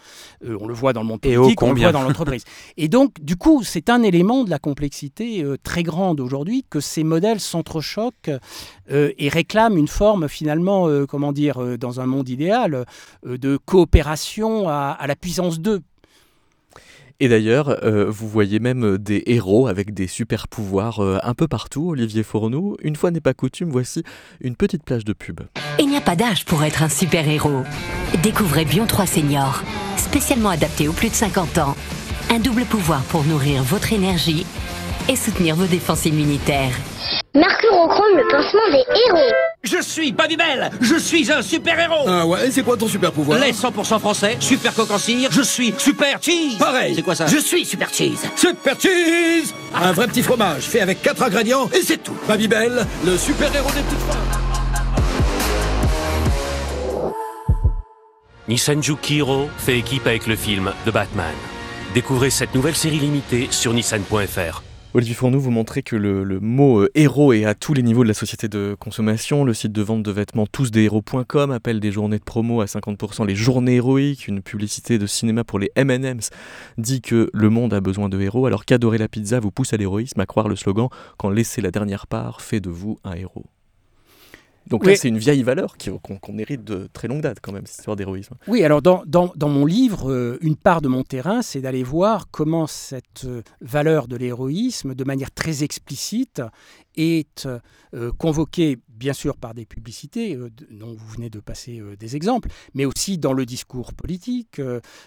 Euh, 0.45 0.57
on 0.61 0.67
le 0.67 0.73
voit 0.73 0.93
dans 0.93 1.01
le 1.01 1.07
monde 1.07 1.21
politique, 1.21 1.61
on 1.61 1.73
le 1.73 1.79
voit 1.79 1.91
dans 1.91 2.03
l'entreprise. 2.03 2.43
Et 2.77 2.87
donc, 2.87 3.19
du 3.19 3.35
coup, 3.35 3.63
c'est 3.63 3.89
un 3.89 4.03
élément 4.03 4.43
de 4.43 4.49
la 4.49 4.59
complexité 4.59 5.43
euh, 5.43 5.57
très 5.61 5.83
grande 5.83 6.19
aujourd'hui 6.19 6.65
que 6.69 6.79
ces 6.79 7.03
modèles 7.03 7.39
s'entrechoquent 7.39 8.31
euh, 8.91 9.11
et 9.17 9.29
réclament 9.29 9.77
une 9.77 9.87
forme, 9.87 10.27
finalement, 10.27 10.87
comment 11.07 11.31
dire, 11.31 11.77
dans 11.77 11.99
un 11.99 12.05
monde 12.05 12.29
idéal, 12.29 12.85
de 13.25 13.57
coopération 13.57 14.67
à 14.69 14.82
à, 14.91 15.07
la 15.07 15.15
puissance 15.15 15.59
2. 15.59 15.81
Et 17.19 17.29
d'ailleurs, 17.29 17.69
euh, 17.83 18.05
vous 18.09 18.27
voyez 18.27 18.59
même 18.59 18.97
des 18.97 19.23
héros 19.27 19.67
avec 19.67 19.93
des 19.93 20.07
super 20.07 20.47
pouvoirs 20.47 20.99
euh, 20.99 21.19
un 21.23 21.33
peu 21.33 21.47
partout, 21.47 21.91
Olivier 21.91 22.23
Fourneau. 22.23 22.75
Une 22.81 22.95
fois 22.95 23.11
n'est 23.11 23.21
pas 23.21 23.33
coutume, 23.33 23.69
voici 23.69 24.03
une 24.41 24.55
petite 24.55 24.83
plage 24.83 25.05
de 25.05 25.13
pub. 25.13 25.41
Il 25.79 25.87
n'y 25.87 25.95
a 25.95 26.01
pas 26.01 26.15
d'âge 26.15 26.43
pour 26.45 26.63
être 26.63 26.83
un 26.83 26.89
super 26.89 27.27
héros. 27.27 27.63
Découvrez 28.23 28.65
Bion 28.65 28.87
3 28.87 29.05
Senior, 29.05 29.63
spécialement 29.97 30.49
adapté 30.49 30.87
aux 30.87 30.93
plus 30.93 31.09
de 31.09 31.15
50 31.15 31.59
ans. 31.59 31.75
Un 32.29 32.39
double 32.39 32.65
pouvoir 32.65 33.03
pour 33.03 33.23
nourrir 33.25 33.63
votre 33.63 33.93
énergie 33.93 34.45
et 35.07 35.15
soutenir 35.15 35.55
vos 35.55 35.67
défenses 35.67 36.05
immunitaires. 36.05 36.75
Mercurochrome, 37.35 38.17
le 38.17 38.27
pansement 38.27 38.69
des 38.71 38.83
héros. 39.07 39.42
Je 39.65 39.81
suis 39.81 40.11
Babybel, 40.11 40.71
je 40.81 40.95
suis 40.97 41.31
un 41.31 41.41
super-héros. 41.41 42.05
Ah 42.05 42.25
ouais, 42.27 42.51
c'est 42.51 42.63
quoi 42.63 42.75
ton 42.75 42.85
super-pouvoir 42.89 43.39
Les 43.39 43.53
100% 43.53 43.97
français, 43.97 44.35
super 44.41 44.73
coq 44.73 44.91
en 44.91 44.97
cire, 44.97 45.29
je 45.31 45.41
suis 45.41 45.73
super 45.77 46.21
cheese. 46.21 46.57
Pareil. 46.59 46.93
C'est 46.93 47.01
quoi 47.01 47.15
ça 47.15 47.27
Je 47.27 47.37
suis 47.37 47.63
super 47.65 47.87
cheese. 47.89 48.19
Super 48.35 48.77
cheese. 48.77 49.53
Un 49.73 49.93
vrai 49.93 50.07
petit 50.07 50.21
fromage 50.21 50.63
fait 50.63 50.81
avec 50.81 51.01
4 51.01 51.23
ingrédients 51.23 51.69
et 51.73 51.81
c'est 51.81 52.03
tout. 52.03 52.15
Babybel, 52.27 52.85
le 53.05 53.17
super-héros 53.17 53.71
des 53.71 53.81
petites 53.83 53.99
femmes. 53.99 54.17
Nissan 58.49 58.83
Juke 58.83 59.11
Hero 59.11 59.49
fait 59.57 59.79
équipe 59.79 60.05
avec 60.07 60.27
le 60.27 60.35
film 60.35 60.73
The 60.85 60.89
Batman. 60.89 61.33
Découvrez 61.93 62.31
cette 62.31 62.53
nouvelle 62.53 62.75
série 62.75 62.99
limitée 62.99 63.47
sur 63.49 63.71
nissan.fr. 63.71 64.61
Olivier 64.95 65.15
Fourneau, 65.15 65.39
vous 65.39 65.49
montrez 65.49 65.81
que 65.81 65.95
le, 65.95 66.39
mot 66.39 66.81
euh, 66.81 66.91
héros 66.93 67.33
est 67.33 67.45
à 67.45 67.55
tous 67.55 67.73
les 67.73 67.81
niveaux 67.81 68.03
de 68.03 68.07
la 68.07 68.13
société 68.13 68.47
de 68.47 68.75
consommation. 68.79 69.43
Le 69.43 69.55
site 69.55 69.71
de 69.71 69.81
vente 69.81 70.03
de 70.03 70.11
vêtements 70.11 70.45
tousdeshéros.com 70.45 71.49
appelle 71.49 71.79
des 71.79 71.91
journées 71.91 72.19
de 72.19 72.23
promo 72.23 72.61
à 72.61 72.65
50% 72.65 73.25
les 73.25 73.33
journées 73.33 73.77
héroïques. 73.77 74.27
Une 74.27 74.43
publicité 74.43 74.99
de 74.99 75.07
cinéma 75.07 75.43
pour 75.43 75.57
les 75.57 75.71
M&M's 75.75 76.29
dit 76.77 77.01
que 77.01 77.31
le 77.33 77.49
monde 77.49 77.73
a 77.73 77.81
besoin 77.81 78.07
de 78.07 78.21
héros, 78.21 78.45
alors 78.45 78.65
qu'adorer 78.65 78.99
la 78.99 79.07
pizza 79.07 79.39
vous 79.39 79.49
pousse 79.49 79.73
à 79.73 79.77
l'héroïsme, 79.77 80.19
à 80.19 80.27
croire 80.27 80.47
le 80.47 80.55
slogan 80.55 80.89
«Quand 81.17 81.31
laisser 81.31 81.61
la 81.61 81.71
dernière 81.71 82.05
part 82.05 82.41
fait 82.41 82.59
de 82.59 82.69
vous 82.69 82.99
un 83.03 83.13
héros». 83.13 83.45
Donc 84.67 84.85
là, 84.85 84.95
c'est 84.95 85.09
une 85.09 85.17
vieille 85.17 85.43
valeur 85.43 85.75
qu'on 86.01 86.37
hérite 86.37 86.63
de 86.63 86.87
très 86.93 87.07
longue 87.07 87.21
date 87.21 87.39
quand 87.41 87.51
même, 87.51 87.65
cette 87.65 87.79
histoire 87.79 87.95
d'héroïsme. 87.95 88.35
Oui, 88.47 88.63
alors 88.63 88.81
dans, 88.81 89.03
dans, 89.05 89.31
dans 89.35 89.49
mon 89.49 89.65
livre, 89.65 90.11
euh, 90.11 90.37
une 90.41 90.55
part 90.55 90.81
de 90.81 90.87
mon 90.87 91.03
terrain, 91.03 91.41
c'est 91.41 91.61
d'aller 91.61 91.83
voir 91.83 92.27
comment 92.31 92.67
cette 92.67 93.25
euh, 93.25 93.41
valeur 93.61 94.07
de 94.07 94.15
l'héroïsme, 94.15 94.95
de 94.95 95.03
manière 95.03 95.31
très 95.31 95.63
explicite, 95.63 96.41
est 96.95 97.47
euh, 97.93 98.11
convoquée 98.17 98.77
bien 98.87 99.13
sûr 99.13 99.35
par 99.35 99.53
des 99.53 99.65
publicités 99.65 100.37
dont 100.71 100.93
vous 100.93 101.07
venez 101.07 101.29
de 101.29 101.39
passer 101.39 101.81
des 101.99 102.15
exemples, 102.15 102.49
mais 102.73 102.85
aussi 102.85 103.17
dans 103.17 103.33
le 103.33 103.45
discours 103.45 103.93
politique 103.93 104.61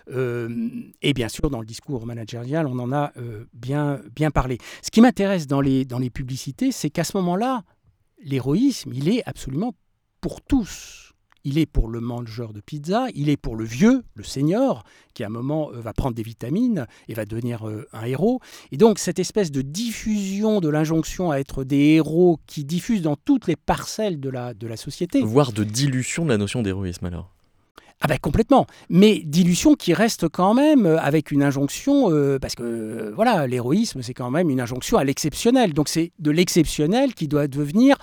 et 0.09 1.12
bien 1.14 1.28
sûr 1.28 1.48
dans 1.48 1.61
le 1.61 1.66
discours 1.66 2.04
managérial, 2.04 2.66
on 2.66 2.78
en 2.78 2.92
a 2.92 3.12
bien, 3.54 4.00
bien 4.14 4.30
parlé. 4.30 4.59
Ce 4.82 4.90
qui 4.90 5.00
m'intéresse 5.00 5.46
dans 5.46 5.61
les, 5.61 5.84
dans 5.84 6.00
les 6.00 6.11
publicités, 6.11 6.72
c'est 6.72 6.90
qu'à 6.90 7.04
ce 7.04 7.16
moment-là, 7.16 7.62
l'héroïsme, 8.22 8.92
il 8.94 9.08
est 9.08 9.22
absolument 9.26 9.74
pour 10.20 10.40
tous. 10.42 11.12
Il 11.44 11.58
est 11.58 11.66
pour 11.66 11.86
le 11.86 12.00
mangeur 12.00 12.52
de 12.52 12.60
pizza, 12.60 13.06
il 13.14 13.28
est 13.28 13.36
pour 13.36 13.54
le 13.54 13.64
vieux, 13.64 14.02
le 14.14 14.24
senior, 14.24 14.82
qui 15.14 15.22
à 15.22 15.26
un 15.26 15.30
moment 15.30 15.70
euh, 15.72 15.80
va 15.80 15.92
prendre 15.92 16.16
des 16.16 16.24
vitamines 16.24 16.88
et 17.06 17.14
va 17.14 17.24
devenir 17.24 17.68
euh, 17.68 17.86
un 17.92 18.04
héros. 18.04 18.40
Et 18.72 18.76
donc 18.76 18.98
cette 18.98 19.20
espèce 19.20 19.52
de 19.52 19.62
diffusion 19.62 20.58
de 20.58 20.68
l'injonction 20.68 21.30
à 21.30 21.36
être 21.36 21.62
des 21.62 21.94
héros 21.94 22.40
qui 22.48 22.64
diffuse 22.64 23.00
dans 23.00 23.14
toutes 23.14 23.46
les 23.46 23.54
parcelles 23.54 24.18
de 24.18 24.28
la, 24.28 24.54
de 24.54 24.66
la 24.66 24.76
société. 24.76 25.22
Voire 25.22 25.52
de 25.52 25.62
dilution 25.62 26.24
de 26.24 26.30
la 26.30 26.36
notion 26.36 26.62
d'héroïsme 26.62 27.06
alors. 27.06 27.36
Ah 28.01 28.09
ben 28.09 28.18
complètement, 28.18 28.66
mais 28.90 29.22
dilution 29.24 29.74
qui 29.74 29.94
reste 29.94 30.28
quand 30.28 30.53
même 30.53 30.84
euh, 30.84 31.01
avec 31.01 31.30
une 31.30 31.42
injonction, 31.42 32.11
parce 32.38 32.55
que 32.55 33.12
voilà, 33.14 33.47
l'héroïsme 33.47 34.03
c'est 34.03 34.12
quand 34.12 34.30
même 34.30 34.51
une 34.51 34.61
injonction 34.61 34.99
à 34.99 35.05
l'exceptionnel, 35.05 35.72
donc 35.72 35.88
c'est 35.88 36.12
de 36.18 36.30
l'exceptionnel 36.30 37.14
qui 37.14 37.26
doit 37.26 37.49
devenir 37.49 37.97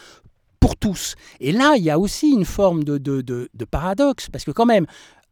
pour 0.64 0.78
tous. 0.78 1.16
Et 1.42 1.52
là, 1.52 1.74
il 1.76 1.84
y 1.84 1.90
a 1.90 2.00
aussi 2.00 2.32
une 2.32 2.46
forme 2.46 2.86
de, 2.86 3.50
paradoxe, 3.70 4.30
parce 4.30 4.46
que 4.46 4.52
quand 4.52 4.66
même, 4.66 4.86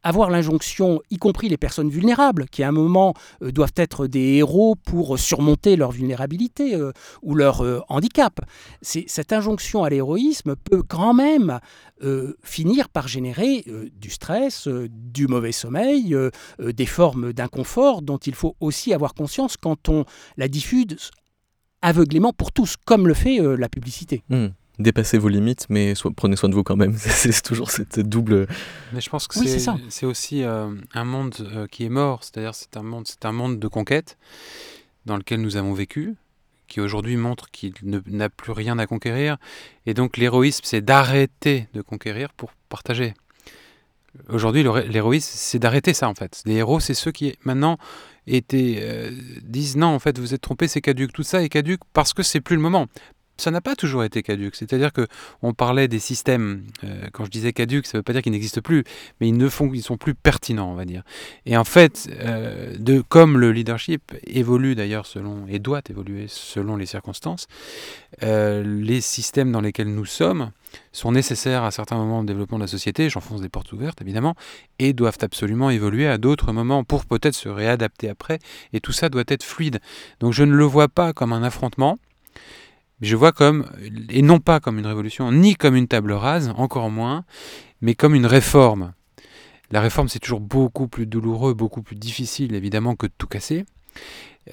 avoir 0.03 0.29
l'injonction, 0.29 1.01
y 1.09 1.17
compris 1.17 1.49
les 1.49 1.57
personnes 1.57 1.89
vulnérables, 1.89 2.47
qui 2.47 2.63
à 2.63 2.69
un 2.69 2.71
moment 2.71 3.13
euh, 3.43 3.51
doivent 3.51 3.73
être 3.75 4.07
des 4.07 4.35
héros 4.35 4.75
pour 4.75 5.17
surmonter 5.19 5.75
leur 5.75 5.91
vulnérabilité 5.91 6.75
euh, 6.75 6.91
ou 7.21 7.35
leur 7.35 7.61
euh, 7.61 7.81
handicap. 7.89 8.39
Cette 8.81 9.33
injonction 9.33 9.83
à 9.83 9.89
l'héroïsme 9.89 10.55
peut 10.55 10.83
quand 10.83 11.13
même 11.13 11.59
finir 12.43 12.89
par 12.89 13.07
générer 13.07 13.63
du 13.95 14.09
stress, 14.09 14.67
du 14.67 15.27
mauvais 15.27 15.51
sommeil, 15.51 16.17
des 16.59 16.85
formes 16.87 17.31
d'inconfort 17.31 18.01
dont 18.01 18.17
il 18.17 18.33
faut 18.33 18.55
aussi 18.59 18.91
avoir 18.93 19.13
conscience 19.13 19.55
quand 19.55 19.87
on 19.87 20.05
la 20.35 20.47
diffuse 20.47 21.11
aveuglément 21.83 22.33
pour 22.33 22.51
tous, 22.51 22.75
comme 22.75 23.07
le 23.07 23.13
fait 23.13 23.37
la 23.39 23.69
publicité. 23.69 24.23
Mmh 24.29 24.47
dépassez 24.79 25.17
vos 25.17 25.29
limites, 25.29 25.67
mais 25.69 25.93
prenez 26.15 26.35
soin 26.35 26.49
de 26.49 26.55
vous 26.55 26.63
quand 26.63 26.75
même. 26.75 26.93
c'est 26.97 27.41
toujours 27.41 27.71
cette 27.71 27.99
double. 27.99 28.47
Mais 28.93 29.01
je 29.01 29.09
pense 29.09 29.27
que 29.27 29.39
c'est 29.89 30.05
aussi 30.05 30.43
euh, 30.43 30.73
un 30.93 31.03
monde 31.05 31.35
euh, 31.41 31.67
qui 31.67 31.85
est 31.85 31.89
mort, 31.89 32.23
c'est-à-dire 32.23 32.55
c'est 32.55 32.77
un 32.77 32.83
monde, 32.83 33.07
c'est 33.07 33.25
un 33.25 33.31
monde 33.31 33.59
de 33.59 33.67
conquête 33.67 34.17
dans 35.05 35.17
lequel 35.17 35.41
nous 35.41 35.57
avons 35.57 35.73
vécu, 35.73 36.15
qui 36.67 36.79
aujourd'hui 36.79 37.17
montre 37.17 37.49
qu'il 37.51 37.73
n'a 37.83 38.29
plus 38.29 38.51
rien 38.51 38.77
à 38.79 38.87
conquérir, 38.87 39.37
et 39.85 39.93
donc 39.93 40.17
l'héroïsme, 40.17 40.61
c'est 40.63 40.81
d'arrêter 40.81 41.67
de 41.73 41.81
conquérir 41.81 42.33
pour 42.33 42.51
partager. 42.69 43.13
Aujourd'hui, 44.29 44.63
l'héroïsme, 44.89 45.31
c'est 45.33 45.59
d'arrêter 45.59 45.93
ça 45.93 46.09
en 46.09 46.15
fait. 46.15 46.41
Les 46.45 46.55
héros, 46.55 46.79
c'est 46.79 46.93
ceux 46.93 47.11
qui 47.11 47.33
maintenant 47.45 47.77
étaient, 48.27 48.79
euh, 48.81 49.11
disent 49.41 49.77
non, 49.77 49.87
en 49.87 49.99
fait, 49.99 50.19
vous 50.19 50.33
êtes 50.33 50.41
trompé, 50.41 50.67
c'est 50.67 50.81
caduque. 50.81 51.13
Tout 51.13 51.23
ça 51.23 51.41
est 51.41 51.49
caduque 51.49 51.81
parce 51.93 52.13
que 52.13 52.21
c'est 52.21 52.41
plus 52.41 52.55
le 52.55 52.61
moment 52.61 52.87
ça 53.41 53.51
n'a 53.51 53.61
pas 53.61 53.75
toujours 53.75 54.03
été 54.03 54.23
caduque. 54.23 54.55
C'est-à-dire 54.55 54.93
que 54.93 55.07
on 55.41 55.53
parlait 55.53 55.87
des 55.87 55.99
systèmes. 55.99 56.63
Euh, 56.83 57.07
quand 57.11 57.25
je 57.25 57.31
disais 57.31 57.53
caduque, 57.53 57.85
ça 57.85 57.97
ne 57.97 57.99
veut 57.99 58.03
pas 58.03 58.13
dire 58.13 58.21
qu'ils 58.21 58.31
n'existent 58.31 58.61
plus, 58.61 58.83
mais 59.19 59.27
ils 59.27 59.37
ne 59.37 59.49
font, 59.49 59.71
ils 59.73 59.81
sont 59.81 59.97
plus 59.97 60.13
pertinents, 60.13 60.71
on 60.71 60.75
va 60.75 60.85
dire. 60.85 61.03
Et 61.45 61.57
en 61.57 61.63
fait, 61.63 62.09
euh, 62.19 63.01
comme 63.09 63.37
le 63.37 63.51
leadership 63.51 64.13
évolue 64.25 64.75
d'ailleurs 64.75 65.05
selon 65.05 65.45
et 65.47 65.59
doit 65.59 65.81
évoluer 65.89 66.25
selon 66.27 66.77
les 66.77 66.85
circonstances, 66.85 67.47
euh, 68.23 68.63
les 68.63 69.01
systèmes 69.01 69.51
dans 69.51 69.61
lesquels 69.61 69.93
nous 69.93 70.05
sommes 70.05 70.51
sont 70.91 71.11
nécessaires 71.11 71.63
à 71.63 71.71
certains 71.71 71.97
moments 71.97 72.21
de 72.21 72.27
développement 72.27 72.57
de 72.57 72.63
la 72.63 72.67
société, 72.67 73.09
j'enfonce 73.09 73.41
des 73.41 73.49
portes 73.49 73.73
ouvertes 73.73 74.01
évidemment, 74.01 74.35
et 74.79 74.93
doivent 74.93 75.17
absolument 75.21 75.69
évoluer 75.69 76.07
à 76.07 76.17
d'autres 76.17 76.51
moments 76.53 76.83
pour 76.83 77.05
peut-être 77.05 77.35
se 77.35 77.49
réadapter 77.49 78.07
après, 78.09 78.39
et 78.71 78.79
tout 78.79 78.91
ça 78.91 79.09
doit 79.09 79.23
être 79.27 79.43
fluide. 79.43 79.79
Donc 80.19 80.33
je 80.33 80.43
ne 80.43 80.53
le 80.53 80.63
vois 80.63 80.87
pas 80.87 81.11
comme 81.11 81.33
un 81.33 81.43
affrontement, 81.43 81.97
je 83.01 83.15
vois 83.15 83.31
comme, 83.31 83.65
et 84.09 84.21
non 84.21 84.39
pas 84.39 84.59
comme 84.59 84.77
une 84.79 84.85
révolution, 84.85 85.31
ni 85.31 85.55
comme 85.55 85.75
une 85.75 85.87
table 85.87 86.11
rase, 86.11 86.53
encore 86.55 86.89
moins, 86.89 87.25
mais 87.81 87.95
comme 87.95 88.15
une 88.15 88.25
réforme. 88.25 88.93
La 89.71 89.81
réforme, 89.81 90.07
c'est 90.07 90.19
toujours 90.19 90.41
beaucoup 90.41 90.87
plus 90.87 91.07
douloureux, 91.07 91.53
beaucoup 91.53 91.81
plus 91.81 91.95
difficile, 91.95 92.53
évidemment, 92.55 92.95
que 92.95 93.07
de 93.07 93.13
tout 93.17 93.27
casser. 93.27 93.65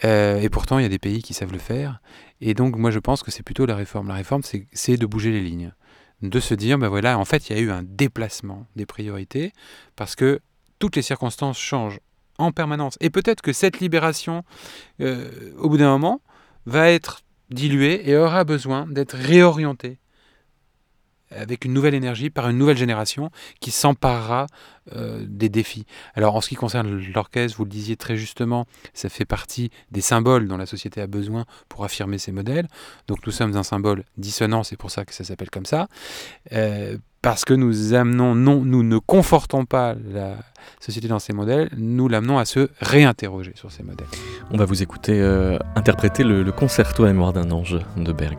Euh, 0.04 0.40
et 0.40 0.48
pourtant, 0.48 0.78
il 0.78 0.82
y 0.82 0.86
a 0.86 0.88
des 0.88 0.98
pays 0.98 1.22
qui 1.22 1.34
savent 1.34 1.52
le 1.52 1.58
faire. 1.58 2.00
Et 2.40 2.54
donc, 2.54 2.76
moi, 2.76 2.90
je 2.90 2.98
pense 3.00 3.22
que 3.22 3.30
c'est 3.30 3.42
plutôt 3.42 3.66
la 3.66 3.74
réforme. 3.74 4.08
La 4.08 4.14
réforme, 4.14 4.42
c'est 4.72 4.96
de 4.96 5.06
bouger 5.06 5.32
les 5.32 5.40
lignes. 5.40 5.72
De 6.22 6.40
se 6.40 6.54
dire, 6.54 6.78
ben 6.78 6.88
voilà, 6.88 7.18
en 7.18 7.24
fait, 7.24 7.48
il 7.48 7.56
y 7.56 7.58
a 7.58 7.62
eu 7.62 7.70
un 7.70 7.82
déplacement 7.82 8.66
des 8.76 8.86
priorités, 8.86 9.52
parce 9.94 10.16
que 10.16 10.40
toutes 10.78 10.96
les 10.96 11.02
circonstances 11.02 11.58
changent 11.58 12.00
en 12.38 12.52
permanence. 12.52 12.96
Et 13.00 13.10
peut-être 13.10 13.42
que 13.42 13.52
cette 13.52 13.80
libération, 13.80 14.44
euh, 15.00 15.30
au 15.58 15.68
bout 15.68 15.78
d'un 15.78 15.90
moment, 15.90 16.20
va 16.66 16.90
être 16.90 17.22
dilué 17.50 18.08
et 18.08 18.16
aura 18.16 18.44
besoin 18.44 18.86
d'être 18.86 19.16
réorienté 19.16 19.98
avec 21.30 21.64
une 21.64 21.72
nouvelle 21.72 21.94
énergie 21.94 22.30
par 22.30 22.48
une 22.48 22.58
nouvelle 22.58 22.76
génération 22.76 23.30
qui 23.60 23.70
s'emparera 23.70 24.46
euh, 24.96 25.24
des 25.28 25.48
défis. 25.48 25.84
Alors 26.14 26.36
en 26.36 26.40
ce 26.40 26.48
qui 26.48 26.54
concerne 26.54 26.88
l'orchestre, 27.14 27.56
vous 27.58 27.64
le 27.64 27.70
disiez 27.70 27.96
très 27.96 28.16
justement, 28.16 28.66
ça 28.94 29.08
fait 29.08 29.24
partie 29.24 29.70
des 29.90 30.00
symboles 30.00 30.48
dont 30.48 30.56
la 30.56 30.66
société 30.66 31.00
a 31.00 31.06
besoin 31.06 31.44
pour 31.68 31.84
affirmer 31.84 32.18
ses 32.18 32.32
modèles. 32.32 32.68
Donc 33.06 33.26
nous 33.26 33.32
sommes 33.32 33.56
un 33.56 33.62
symbole 33.62 34.04
dissonant, 34.16 34.62
c'est 34.62 34.76
pour 34.76 34.90
ça 34.90 35.04
que 35.04 35.12
ça 35.12 35.24
s'appelle 35.24 35.50
comme 35.50 35.66
ça. 35.66 35.88
Euh, 36.52 36.96
parce 37.28 37.44
que 37.44 37.52
nous 37.52 37.92
amenons, 37.92 38.34
non, 38.34 38.64
nous 38.64 38.82
ne 38.82 38.96
confortons 38.96 39.66
pas 39.66 39.94
la 40.14 40.36
société 40.80 41.08
dans 41.08 41.18
ces 41.18 41.34
modèles, 41.34 41.68
nous 41.76 42.08
l'amenons 42.08 42.38
à 42.38 42.46
se 42.46 42.70
réinterroger 42.80 43.52
sur 43.54 43.70
ces 43.70 43.82
modèles. 43.82 44.06
On 44.50 44.56
va 44.56 44.64
vous 44.64 44.82
écouter 44.82 45.20
euh, 45.20 45.58
interpréter 45.76 46.24
le, 46.24 46.42
le 46.42 46.52
concerto 46.52 47.04
à 47.04 47.08
mémoire 47.08 47.34
d'un 47.34 47.50
ange 47.50 47.80
de 47.98 48.12
Berg. 48.14 48.38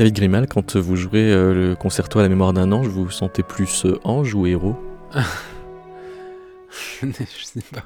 David 0.00 0.14
Grimal, 0.14 0.46
quand 0.46 0.76
vous 0.76 0.96
jouez 0.96 1.30
euh, 1.30 1.52
le 1.52 1.76
concerto 1.76 2.20
à 2.20 2.22
la 2.22 2.30
mémoire 2.30 2.54
d'un 2.54 2.72
ange, 2.72 2.88
vous 2.88 3.04
vous 3.04 3.10
sentez 3.10 3.42
plus 3.42 3.84
euh, 3.84 4.00
ange 4.02 4.34
ou 4.34 4.46
héros? 4.46 4.74
Je 7.02 7.44
sais 7.44 7.60
pas. 7.70 7.84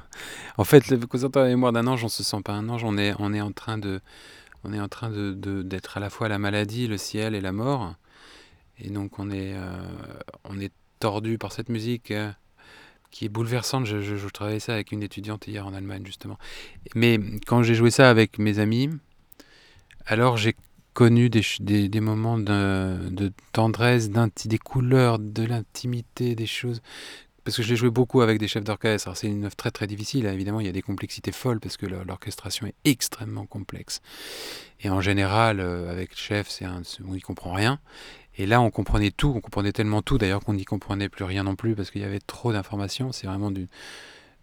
En 0.55 0.63
fait, 0.63 0.87
le 0.87 1.05
concerto 1.07 1.39
à 1.39 1.43
la 1.43 1.49
mémoire 1.49 1.73
d'un 1.73 1.87
ange, 1.87 2.05
on 2.05 2.07
se 2.07 2.23
sent 2.23 2.41
pas 2.41 2.53
un 2.53 2.69
ange, 2.69 2.85
on 2.85 2.97
est, 2.97 3.13
on 3.19 3.33
est 3.33 3.41
en 3.41 3.51
train 3.51 3.77
de, 3.77 3.99
on 4.63 4.71
est 4.71 4.79
en 4.79 4.87
train 4.87 5.09
de, 5.09 5.33
d'être 5.61 5.97
à 5.97 5.99
la 5.99 6.09
fois 6.09 6.29
la 6.29 6.39
maladie, 6.39 6.87
le 6.87 6.97
ciel 6.97 7.35
et 7.35 7.41
la 7.41 7.51
mort. 7.51 7.95
Et 8.79 8.89
donc 8.91 9.19
on 9.19 9.29
est, 9.29 9.53
euh, 9.53 9.75
on 10.45 10.57
est 10.57 10.71
tordu 11.01 11.37
par 11.37 11.51
cette 11.51 11.67
musique 11.67 12.13
qui 13.11 13.25
est 13.25 13.29
bouleversante. 13.29 13.85
Je, 13.85 13.99
je, 13.99 14.15
je, 14.15 14.27
travaillais 14.29 14.61
ça 14.61 14.73
avec 14.73 14.93
une 14.93 15.03
étudiante 15.03 15.47
hier 15.47 15.67
en 15.67 15.73
Allemagne, 15.73 16.05
justement. 16.05 16.37
Mais 16.95 17.19
quand 17.45 17.61
j'ai 17.61 17.75
joué 17.75 17.91
ça 17.91 18.09
avec 18.09 18.39
mes 18.39 18.59
amis, 18.59 18.89
alors 20.05 20.37
j'ai 20.37 20.55
connu 20.95 21.29
des, 21.29 21.43
des, 21.59 21.89
des 21.89 21.99
moments 21.99 22.39
de, 22.39 23.31
tendresse, 23.51 24.09
des 24.09 24.57
couleurs, 24.57 25.19
de 25.19 25.43
l'intimité, 25.43 26.35
des 26.35 26.47
choses. 26.47 26.81
Parce 27.43 27.57
que 27.57 27.63
je 27.63 27.69
l'ai 27.69 27.75
joué 27.75 27.91
beaucoup 27.91 28.21
avec 28.21 28.39
des 28.39 28.47
chefs 28.47 28.63
d'orchestre. 28.63 29.15
C'est 29.15 29.27
une 29.27 29.45
œuvre 29.45 29.55
très 29.55 29.69
très 29.69 29.85
difficile. 29.85 30.25
Évidemment, 30.25 30.61
il 30.61 30.65
y 30.65 30.69
a 30.69 30.71
des 30.71 30.81
complexités 30.81 31.31
folles 31.31 31.59
parce 31.59 31.77
que 31.77 31.85
l'orchestration 31.85 32.65
est 32.65 32.73
extrêmement 32.85 33.45
complexe. 33.45 34.01
Et 34.81 34.89
en 34.89 35.01
général, 35.01 35.59
euh, 35.59 35.91
avec 35.91 36.09
le 36.11 36.15
chef, 36.15 36.49
c'est 36.49 36.65
on 36.65 37.13
n'y 37.13 37.21
comprend 37.21 37.53
rien. 37.53 37.79
Et 38.37 38.47
là, 38.47 38.61
on 38.61 38.71
comprenait 38.71 39.11
tout, 39.11 39.31
on 39.35 39.41
comprenait 39.41 39.73
tellement 39.73 40.01
tout 40.01 40.17
d'ailleurs 40.17 40.41
qu'on 40.43 40.55
n'y 40.55 40.65
comprenait 40.65 41.09
plus 41.09 41.23
rien 41.23 41.43
non 41.43 41.55
plus 41.55 41.75
parce 41.75 41.91
qu'il 41.91 42.01
y 42.01 42.05
avait 42.05 42.19
trop 42.19 42.51
d'informations. 42.51 43.11
C'est 43.11 43.27
vraiment 43.27 43.51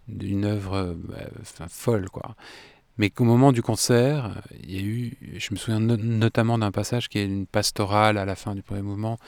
d'une 0.06 0.44
œuvre 0.44 0.74
euh, 0.74 0.94
enfin, 1.40 1.66
folle, 1.68 2.08
quoi. 2.08 2.36
Mais 3.02 3.10
qu'au 3.10 3.24
moment 3.24 3.50
du 3.50 3.62
concert, 3.62 4.40
il 4.62 4.76
y 4.76 4.78
a 4.78 4.80
eu, 4.80 5.16
je 5.36 5.48
me 5.50 5.56
souviens 5.56 5.80
no 5.80 5.96
notamment 5.96 6.56
d'un 6.56 6.70
passage 6.70 7.08
qui 7.08 7.18
est 7.18 7.24
une 7.24 7.46
pastorale 7.46 8.16
à 8.16 8.24
la 8.24 8.36
fin 8.36 8.54
du 8.54 8.62
premier 8.62 8.82
mouvement, 8.82 9.18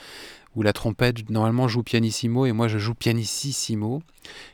où 0.54 0.62
la 0.62 0.72
trompette 0.72 1.28
normalement 1.28 1.66
joue 1.66 1.82
pianissimo 1.82 2.46
et 2.46 2.52
moi 2.52 2.68
je 2.68 2.78
joue 2.78 2.94
pianissimo. 2.94 4.00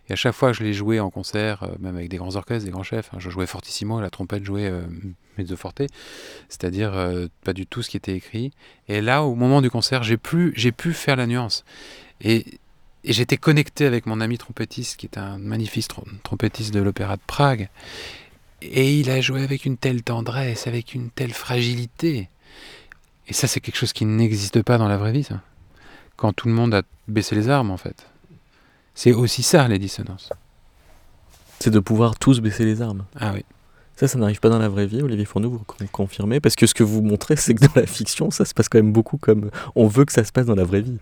Et 0.09 0.15
à 0.15 0.17
chaque 0.17 0.33
fois 0.33 0.53
que 0.53 0.57
je 0.57 0.65
l'ai 0.65 0.73
joué 0.73 1.01
en 1.01 1.11
concert, 1.11 1.65
euh, 1.65 1.75
même 1.81 1.97
avec 1.97 2.09
des 2.09 2.17
grands 2.17 2.35
orchestres, 2.35 2.65
des 2.65 2.71
grands 2.71 2.83
chefs, 2.83 3.11
hein, 3.13 3.19
je 3.19 3.29
jouais 3.29 3.47
fortissimo 3.47 4.01
la 4.01 4.09
trompette 4.09 4.43
jouait 4.43 4.71
euh, 4.71 4.81
mezzo 5.37 5.55
forte, 5.55 5.83
c'est-à-dire 6.49 6.95
euh, 6.95 7.27
pas 7.45 7.53
du 7.53 7.67
tout 7.67 7.83
ce 7.83 7.91
qui 7.91 7.99
était 7.99 8.15
écrit. 8.15 8.53
Et 8.89 9.03
là, 9.03 9.23
au 9.25 9.35
moment 9.35 9.61
du 9.61 9.69
concert, 9.69 10.03
j'ai 10.03 10.17
pu, 10.17 10.55
pu 10.79 10.95
faire 10.95 11.17
la 11.17 11.27
nuance. 11.27 11.67
Et 12.23 12.59
j'étais 13.05 13.37
connecté 13.37 13.85
avec 13.85 14.07
mon 14.07 14.19
ami 14.23 14.39
trompettiste, 14.39 14.97
qui 14.97 15.05
est 15.05 15.19
un 15.19 15.37
magnifique 15.37 15.89
trompettiste 16.23 16.73
de 16.73 16.81
l'Opéra 16.81 17.19
de 17.19 17.23
Prague. 17.27 17.69
Et 18.63 18.99
il 18.99 19.11
a 19.11 19.21
joué 19.21 19.43
avec 19.43 19.65
une 19.65 19.77
telle 19.77 20.03
tendresse, 20.03 20.67
avec 20.67 20.95
une 20.95 21.11
telle 21.11 21.33
fragilité. 21.33 22.29
Et 23.27 23.33
ça, 23.33 23.47
c'est 23.47 23.61
quelque 23.61 23.77
chose 23.77 23.93
qui 23.93 24.05
n'existe 24.05 24.63
pas 24.63 24.77
dans 24.77 24.89
la 24.89 24.97
vraie 24.97 25.13
vie, 25.13 25.25
ça. 25.25 25.41
Quand 26.17 26.33
tout 26.33 26.49
le 26.49 26.55
monde 26.55 26.75
a 26.75 26.83
baissé 27.09 27.35
les 27.35 27.49
armes, 27.49 27.71
en 27.71 27.77
fait. 27.77 28.07
C'est 28.95 29.13
aussi 29.13 29.43
ça, 29.43 29.67
les 29.69 29.79
dissonances. 29.79 30.31
C'est 31.61 31.71
de 31.71 31.79
pouvoir 31.79 32.19
tous 32.19 32.41
baisser 32.41 32.65
les 32.65 32.83
armes. 32.83 33.07
Ah 33.19 33.33
oui. 33.35 33.45
Ça, 33.97 34.09
ça 34.09 34.19
n'arrive 34.19 34.41
pas 34.41 34.49
dans 34.49 34.59
la 34.59 34.69
vraie 34.69 34.87
vie, 34.87 35.03
Olivier 35.03 35.27
Fourneau, 35.27 35.51
vous 35.51 35.87
confirmez 35.93 36.41
Parce 36.41 36.57
que 36.57 36.67
ce 36.67 36.75
que 36.75 36.83
vous 36.83 37.03
montrez, 37.03 37.37
c'est 37.37 37.55
que 37.55 37.65
dans 37.67 37.73
la 37.75 37.87
fiction, 37.87 38.31
ça 38.31 38.45
se 38.45 38.55
passe 38.55 38.69
quand 38.69 38.79
même 38.79 38.93
beaucoup 38.93 39.19
comme 39.19 39.51
on 39.75 39.87
veut 39.87 40.05
que 40.05 40.13
ça 40.13 40.25
se 40.25 40.33
passe 40.33 40.47
dans 40.47 40.55
la 40.55 40.65
vraie 40.65 40.81
vie. 40.81 40.99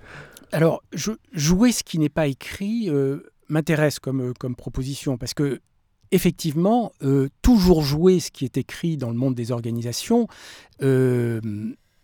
Alors, 0.53 0.83
je, 0.93 1.13
jouer 1.33 1.73
ce 1.73 1.85
qui 1.85 1.99
n'est 1.99 2.09
pas 2.09 2.27
écrit 2.27 2.91
euh, 2.91 3.21
m'intéresse 3.49 3.99
comme, 3.99 4.35
comme 4.35 4.57
proposition, 4.57 5.17
parce 5.17 5.35
que 5.35 5.61
effectivement, 6.13 6.93
euh, 7.03 7.29
toujours 7.43 7.83
jouer 7.83 8.21
ce 8.21 8.31
qui 8.31 8.45
est 8.45 8.57
écrit 8.57 8.97
dans 8.97 9.11
le 9.11 9.17
monde 9.17 9.35
des 9.35 9.53
organisations, 9.53 10.27
euh, 10.83 11.41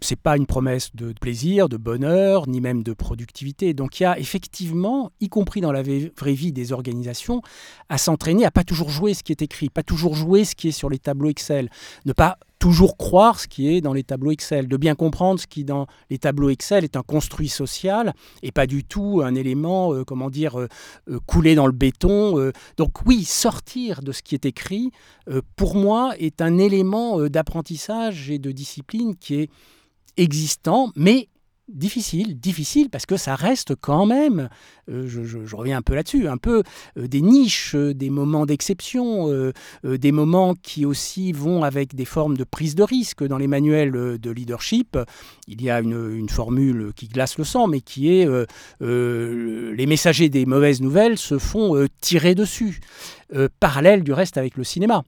c'est 0.01 0.21
pas 0.21 0.37
une 0.37 0.47
promesse 0.47 0.95
de 0.95 1.13
plaisir, 1.19 1.69
de 1.69 1.77
bonheur, 1.77 2.47
ni 2.49 2.61
même 2.61 2.83
de 2.83 2.93
productivité. 2.93 3.73
Donc 3.75 3.99
il 3.99 4.03
y 4.03 4.07
a 4.07 4.19
effectivement, 4.19 5.11
y 5.21 5.29
compris 5.29 5.61
dans 5.61 5.73
la 5.73 5.83
vraie 5.83 6.35
vie 6.35 6.53
des 6.53 6.73
organisations, 6.73 7.41
à 7.89 7.99
s'entraîner 7.99 8.45
à 8.45 8.51
pas 8.51 8.65
toujours 8.65 8.91
jouer 8.91 9.15
ce 9.15 9.23
qui 9.23 9.33
est 9.33 9.43
écrit, 9.43 9.71
pas 9.71 9.83
toujours 9.83 10.15
jouer 10.15 10.45
ce 10.45 10.55
qui 10.55 10.69
est 10.69 10.73
sur 10.73 10.91
les 10.91 10.99
tableaux 10.99 11.31
Excel, 11.31 11.71
ne 12.05 12.13
pas 12.13 12.39
toujours 12.65 12.97
croire 12.97 13.41
ce 13.41 13.47
qui 13.47 13.69
est 13.69 13.83
dans 13.83 13.93
les 13.93 14.05
tableaux 14.05 14.31
Excel, 14.31 14.69
de 14.69 14.79
bien 14.79 14.95
comprendre 14.95 15.39
ce 15.39 15.47
qui 15.47 15.65
dans 15.65 15.87
les 16.09 16.17
tableaux 16.17 16.49
Excel 16.49 16.83
est 16.83 16.97
un 16.97 17.03
construit 17.03 17.51
social 17.51 18.15
et 18.43 18.53
pas 18.53 18.67
du 18.67 18.85
tout 18.85 19.21
un 19.23 19.35
élément, 19.35 19.93
euh, 19.93 20.03
comment 20.03 20.31
dire, 20.31 20.59
euh, 20.59 20.69
euh, 21.11 21.19
coulé 21.27 21.57
dans 21.57 21.67
le 21.67 21.75
béton. 21.75 22.53
Donc 22.79 23.05
oui, 23.05 23.25
sortir 23.25 24.01
de 24.01 24.13
ce 24.13 24.23
qui 24.23 24.35
est 24.35 24.47
écrit, 24.47 24.93
pour 25.57 25.75
moi, 25.75 26.15
est 26.19 26.41
un 26.41 26.57
élément 26.57 27.29
d'apprentissage 27.29 28.31
et 28.31 28.39
de 28.39 28.51
discipline 28.51 29.15
qui 29.15 29.35
est 29.35 29.51
existant, 30.17 30.91
mais 30.97 31.29
difficile, 31.69 32.39
difficile 32.39 32.91
parce 32.91 33.07
que 33.07 33.17
ça 33.17 33.35
reste 33.35 33.75
quand 33.75 34.07
même, 34.07 34.49
euh, 34.91 35.07
je, 35.07 35.57
reviens 35.57 35.79
un 35.79 35.83
peu 35.83 35.95
là-dessus, 35.95 36.29
un 36.29 36.37
peu 36.37 36.63
euh, 36.99 37.09
des 37.09 37.23
niches, 37.23 37.75
euh, 37.75 37.95
des 37.95 38.11
moments 38.11 38.47
d'exception, 38.47 39.05
des 39.85 40.13
moments 40.13 40.55
qui 40.55 40.85
aussi 40.85 41.33
vont 41.33 41.65
avec 41.65 41.95
des 41.95 42.05
formes 42.05 42.37
de 42.37 42.45
prise 42.45 42.75
de 42.75 42.83
risque. 42.83 43.25
Dans 43.25 43.39
les 43.39 43.47
manuels 43.47 44.19
de 44.19 44.31
leadership, 44.31 44.99
il 45.47 45.63
y 45.63 45.71
a 45.71 45.81
une 45.81 46.29
formule 46.29 46.93
qui 46.95 47.09
glace 47.09 47.39
le 47.39 47.45
sang, 47.45 47.67
mais 47.67 47.81
qui 47.81 48.11
est 48.11 48.29
les 48.81 49.87
messagers 49.87 50.29
des 50.29 50.47
mauvaises 50.47 50.81
nouvelles 50.81 51.19
se 51.19 51.39
font 51.39 51.87
tirer 52.01 52.35
dessus. 52.35 52.81
parallèle 53.61 54.03
du 54.03 54.13
reste 54.13 54.37
avec 54.37 54.57
le 54.57 54.65
cinéma 54.65 55.05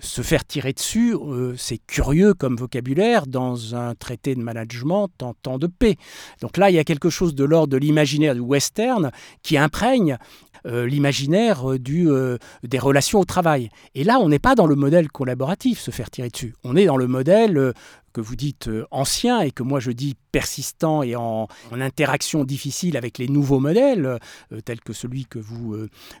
se 0.00 0.22
faire 0.22 0.44
tirer 0.44 0.72
dessus, 0.72 1.14
euh, 1.14 1.54
c'est 1.56 1.78
curieux 1.78 2.34
comme 2.34 2.56
vocabulaire 2.56 3.26
dans 3.26 3.74
un 3.74 3.94
traité 3.94 4.34
de 4.34 4.40
management 4.40 5.10
en 5.20 5.34
temps 5.34 5.58
de 5.58 5.66
paix. 5.66 5.96
Donc 6.40 6.56
là, 6.56 6.70
il 6.70 6.76
y 6.76 6.78
a 6.78 6.84
quelque 6.84 7.10
chose 7.10 7.34
de 7.34 7.44
l'ordre 7.44 7.72
de 7.72 7.76
l'imaginaire 7.76 8.34
du 8.34 8.40
western 8.40 9.10
qui 9.42 9.56
imprègne 9.56 10.18
euh, 10.66 10.86
l'imaginaire 10.86 11.68
euh, 11.72 12.38
des 12.62 12.78
relations 12.78 13.20
au 13.20 13.24
travail. 13.24 13.68
Et 13.94 14.04
là, 14.04 14.18
on 14.20 14.28
n'est 14.28 14.38
pas 14.38 14.54
dans 14.54 14.66
le 14.66 14.76
modèle 14.76 15.08
collaboratif, 15.10 15.80
se 15.80 15.90
faire 15.90 16.10
tirer 16.10 16.28
dessus. 16.28 16.54
On 16.62 16.76
est 16.76 16.86
dans 16.86 16.96
le 16.96 17.08
modèle 17.08 17.72
que 18.12 18.20
vous 18.20 18.36
dites 18.36 18.70
ancien 18.90 19.40
et 19.40 19.50
que 19.50 19.62
moi 19.62 19.80
je 19.80 19.90
dis 19.90 20.16
persistant 20.32 21.02
et 21.02 21.16
en, 21.16 21.48
en 21.70 21.80
interaction 21.80 22.44
difficile 22.44 22.96
avec 22.98 23.16
les 23.16 23.26
nouveaux 23.26 23.58
modèles, 23.58 24.18
tels 24.66 24.80
que 24.80 24.92
celui 24.92 25.24
que 25.24 25.38
vous, 25.38 25.74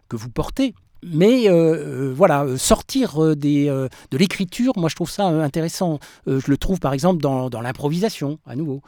que 0.08 0.16
vous 0.16 0.30
portez. 0.30 0.74
Mais 1.04 1.48
euh, 1.48 2.12
voilà, 2.14 2.56
sortir 2.56 3.34
des, 3.34 3.68
euh, 3.68 3.88
de 4.10 4.18
l'écriture, 4.18 4.72
moi 4.76 4.88
je 4.88 4.94
trouve 4.94 5.10
ça 5.10 5.26
intéressant. 5.26 5.98
Euh, 6.28 6.40
je 6.40 6.50
le 6.50 6.56
trouve 6.56 6.78
par 6.78 6.92
exemple 6.92 7.20
dans, 7.20 7.48
l'improvisation, 7.60 8.38
à 8.46 8.54
nouveau. 8.54 8.82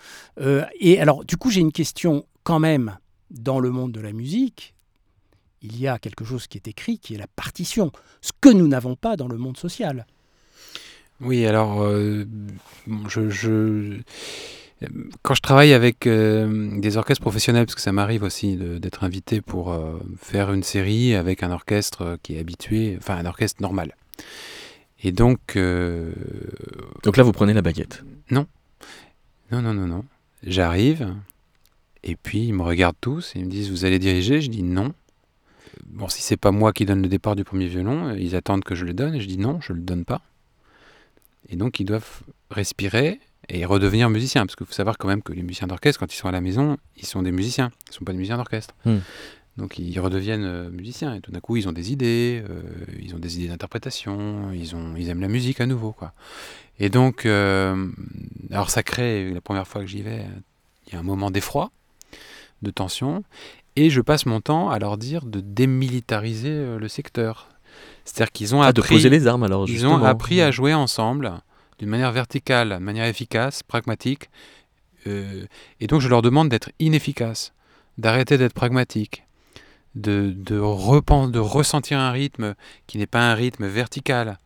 et 0.81 1.01
alors, 1.01 1.25
du 1.25 1.37
coup, 1.37 1.51
j'ai 1.51 1.61
une 1.61 1.73
question 1.73 2.25
quand 2.43 2.59
même. 2.59 2.97
Dans 3.31 3.59
le 3.59 3.71
monde 3.71 3.91
de 3.91 4.01
la 4.01 4.13
musique, 4.13 4.75
il 5.61 5.81
y 5.81 5.89
a 5.89 5.99
quelque 5.99 6.25
chose 6.25 6.47
qui 6.47 6.57
est 6.57 6.69
écrit, 6.69 6.99
qui 6.99 7.15
est 7.15 7.19
la 7.19 7.27
partition, 7.27 7.91
ce 8.21 8.31
que 8.41 8.49
nous 8.49 8.69
n'avons 8.69 8.95
pas 8.95 9.17
dans 9.17 9.27
le 9.27 9.39
monde 9.39 9.57
social. 9.57 10.07
Oui, 11.21 11.45
alors, 11.45 11.85
je 13.09 13.99
quand 15.23 15.35
je 15.35 15.41
travaille 15.41 15.73
avec 15.73 16.07
euh, 16.07 16.79
des 16.81 16.97
orchestres 16.97 17.23
professionnels, 17.23 17.67
parce 17.67 17.75
que 17.75 17.81
ça 17.81 17.93
m'arrive 17.93 18.23
aussi 18.23 18.57
d'être 18.57 19.05
invité 19.05 19.41
pour 19.41 19.73
euh, 19.73 19.99
faire 20.19 20.53
une 20.53 20.63
série 20.63 21.15
avec 21.15 21.43
un 21.43 21.51
orchestre 21.51 22.19
qui 22.23 22.37
est 22.37 22.41
habitué, 22.41 22.97
enfin 22.99 23.17
un 23.17 23.27
orchestre 23.27 23.63
normal. 23.63 23.95
Et 25.03 25.13
donc. 25.13 25.57
Euh, 25.57 26.13
donc 27.03 27.17
là, 27.17 27.23
vous 27.23 27.33
prenez 27.33 27.55
la 27.55 27.63
baguette 27.63 28.05
Non. 28.31 28.47
Non, 29.53 29.63
non, 29.63 29.75
non, 29.75 29.87
non. 29.87 30.05
J'arrive, 30.43 31.15
et 32.03 32.17
puis 32.17 32.47
ils 32.47 32.55
me 32.55 32.63
regardent 32.63 32.97
tous, 33.01 33.35
et 33.35 33.39
ils 33.39 33.47
me 33.47 33.51
disent 33.51 33.71
Vous 33.71 33.85
allez 33.85 33.99
diriger? 33.99 34.41
Je 34.41 34.51
dis 34.51 34.63
non. 34.63 34.93
Bon, 35.87 36.09
si 36.09 36.23
c'est 36.23 36.37
pas 36.37 36.51
moi 36.51 36.73
qui 36.73 36.87
donne 36.87 37.03
le 37.03 37.09
départ 37.09 37.37
du 37.37 37.45
premier 37.45 37.67
violon, 37.67 38.15
ils 38.15 38.37
attendent 38.37 38.65
que 38.65 38.75
je 38.75 38.85
le 38.85 38.95
donne, 38.95 39.15
et 39.15 39.21
je 39.21 39.27
dis 39.27 39.39
non, 39.39 39.61
je 39.61 39.73
le 39.73 39.81
donne 39.81 40.05
pas. 40.05 40.23
Et 41.49 41.57
donc 41.57 41.81
ils 41.81 41.85
doivent 41.85 42.23
respirer 42.51 43.21
et 43.49 43.65
redevenir 43.65 44.11
musicien. 44.11 44.47
Parce 44.47 44.57
qu'il 44.57 44.67
faut 44.67 44.73
savoir 44.73 44.99
quand 44.99 45.09
même 45.09 45.23
que 45.23 45.33
les 45.33 45.43
musiciens 45.43 45.67
d'orchestre, 45.67 46.01
quand 46.01 46.13
ils 46.13 46.17
sont 46.17 46.29
à 46.29 46.33
la 46.33 46.41
maison, 46.41 46.77
ils 46.97 47.07
sont 47.07 47.23
des 47.23 47.33
musiciens. 47.33 47.71
Ils 47.87 47.91
ne 47.91 47.95
sont 47.95 48.05
pas 48.05 48.13
des 48.13 48.19
musiciens 48.19 48.37
d'orchestre. 48.37 48.75
Hmm. 48.85 48.99
Donc 49.57 49.79
ils 49.79 49.99
redeviennent 50.01 50.45
euh, 50.45 50.71
musiciens. 50.71 51.15
Et 51.15 51.21
tout 51.21 51.31
d'un 51.31 51.41
coup, 51.41 51.57
ils 51.57 51.69
ont 51.69 51.73
des 51.73 51.93
idées, 51.93 52.43
euh, 52.49 52.63
ils 53.01 53.15
ont 53.15 53.19
des 53.19 53.39
idées 53.39 53.49
d'interprétation, 53.49 54.51
ils, 54.53 54.75
ont, 54.75 54.95
ils 54.97 55.09
aiment 55.09 55.21
la 55.21 55.29
musique 55.29 55.61
à 55.61 55.67
nouveau. 55.67 55.93
Quoi. 55.93 56.13
Et 56.79 56.89
donc, 56.89 57.25
euh, 57.27 57.89
alors 58.51 58.71
ça 58.71 58.83
crée, 58.83 59.31
la 59.33 59.41
première 59.41 59.67
fois 59.67 59.83
que 59.83 59.87
j'y 59.87 60.03
vais, 60.03 60.25
il 60.87 60.95
y 60.95 60.97
a 60.97 60.99
un 60.99 61.05
moment 61.05 61.31
d'effroi, 61.31 61.71
de 62.63 62.71
tension. 62.71 63.23
Et 63.77 63.91
je 63.91 64.01
passe 64.01 64.27
mon 64.27 64.41
temps 64.41 64.71
à 64.71 64.79
leur 64.79 64.97
dire 64.99 65.25
de 65.25 65.41
démilitariser 65.41 66.79
le 66.79 66.89
secteur. 66.89 67.49
C'est-à-dire 68.05 68.31
qu'ils 68.31 68.55
ont 68.55 68.63
ah, 68.63 68.69
appris... 68.69 68.83
de 68.83 68.89
poser 68.89 69.09
les 69.09 69.27
armes 69.27 69.43
alors, 69.43 69.69
Ils 69.69 69.73
justement. 69.73 69.95
ont 69.95 70.05
appris 70.05 70.41
à 70.41 70.53
jouer 70.53 70.75
ensemble 70.75 71.33
d'une 71.79 71.89
manière 71.89 72.13
verticale, 72.13 72.71
de 72.71 72.79
manière 72.79 73.07
efficace, 73.07 73.63
pragmatique. 73.63 74.31
Euh, 75.07 75.47
et 75.81 75.87
donc 75.87 76.01
je 76.01 76.09
leur 76.09 76.23
demande 76.23 76.49
d'être 76.49 76.71
inefficaces, 76.79 77.53
d'arrêter 77.99 78.39
d'être 78.39 78.55
pragmatiques, 78.55 79.25
de, 79.95 80.33
de, 80.35 80.57
de 81.31 81.39
ressentir 81.39 81.99
un 81.99 82.11
rythme 82.11 82.55
qui 82.87 82.99
n'est 82.99 83.07
pas 83.07 83.31
un 83.31 83.35
rythme 83.35 83.67
vertical, 83.67 84.39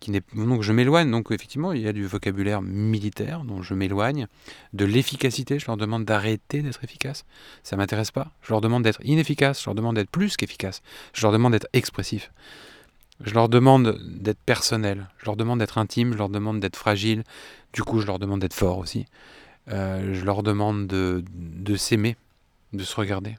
qui 0.00 0.12
donc 0.34 0.62
je 0.62 0.72
m'éloigne 0.72 1.10
donc 1.10 1.30
effectivement 1.30 1.72
il 1.72 1.82
y 1.82 1.88
a 1.88 1.92
du 1.92 2.06
vocabulaire 2.06 2.62
militaire 2.62 3.44
dont 3.44 3.62
je 3.62 3.74
m'éloigne 3.74 4.26
de 4.72 4.84
l'efficacité 4.84 5.58
je 5.58 5.66
leur 5.66 5.76
demande 5.76 6.04
d'arrêter 6.04 6.62
d'être 6.62 6.82
efficace 6.84 7.24
ça 7.62 7.76
m'intéresse 7.76 8.10
pas 8.10 8.30
je 8.42 8.52
leur 8.52 8.60
demande 8.60 8.84
d'être 8.84 9.00
inefficace 9.04 9.60
je 9.60 9.66
leur 9.66 9.74
demande 9.74 9.96
d'être 9.96 10.10
plus 10.10 10.36
qu'efficace 10.36 10.82
je 11.12 11.22
leur 11.22 11.32
demande 11.32 11.52
d'être 11.52 11.68
expressif 11.72 12.30
je 13.20 13.34
leur 13.34 13.48
demande 13.48 13.98
d'être 14.04 14.40
personnel. 14.40 15.08
Je 15.18 15.26
leur 15.26 15.36
demande 15.36 15.58
d'être 15.58 15.78
intime 15.78 16.12
je 16.12 16.18
leur 16.18 16.28
demande 16.28 16.60
d'être 16.60 16.76
fragile. 16.76 17.24
Du 17.72 17.82
coup 17.82 18.00
je 18.00 18.06
leur 18.06 18.18
demande 18.18 18.40
d'être 18.40 18.54
fort 18.54 18.78
aussi. 18.78 19.06
Euh, 19.70 20.14
je 20.14 20.24
leur 20.24 20.42
demande 20.42 20.86
de, 20.86 21.76
s'aimer 21.76 22.16
de 22.72 22.84
se 22.84 22.96
regarder. 22.96 23.36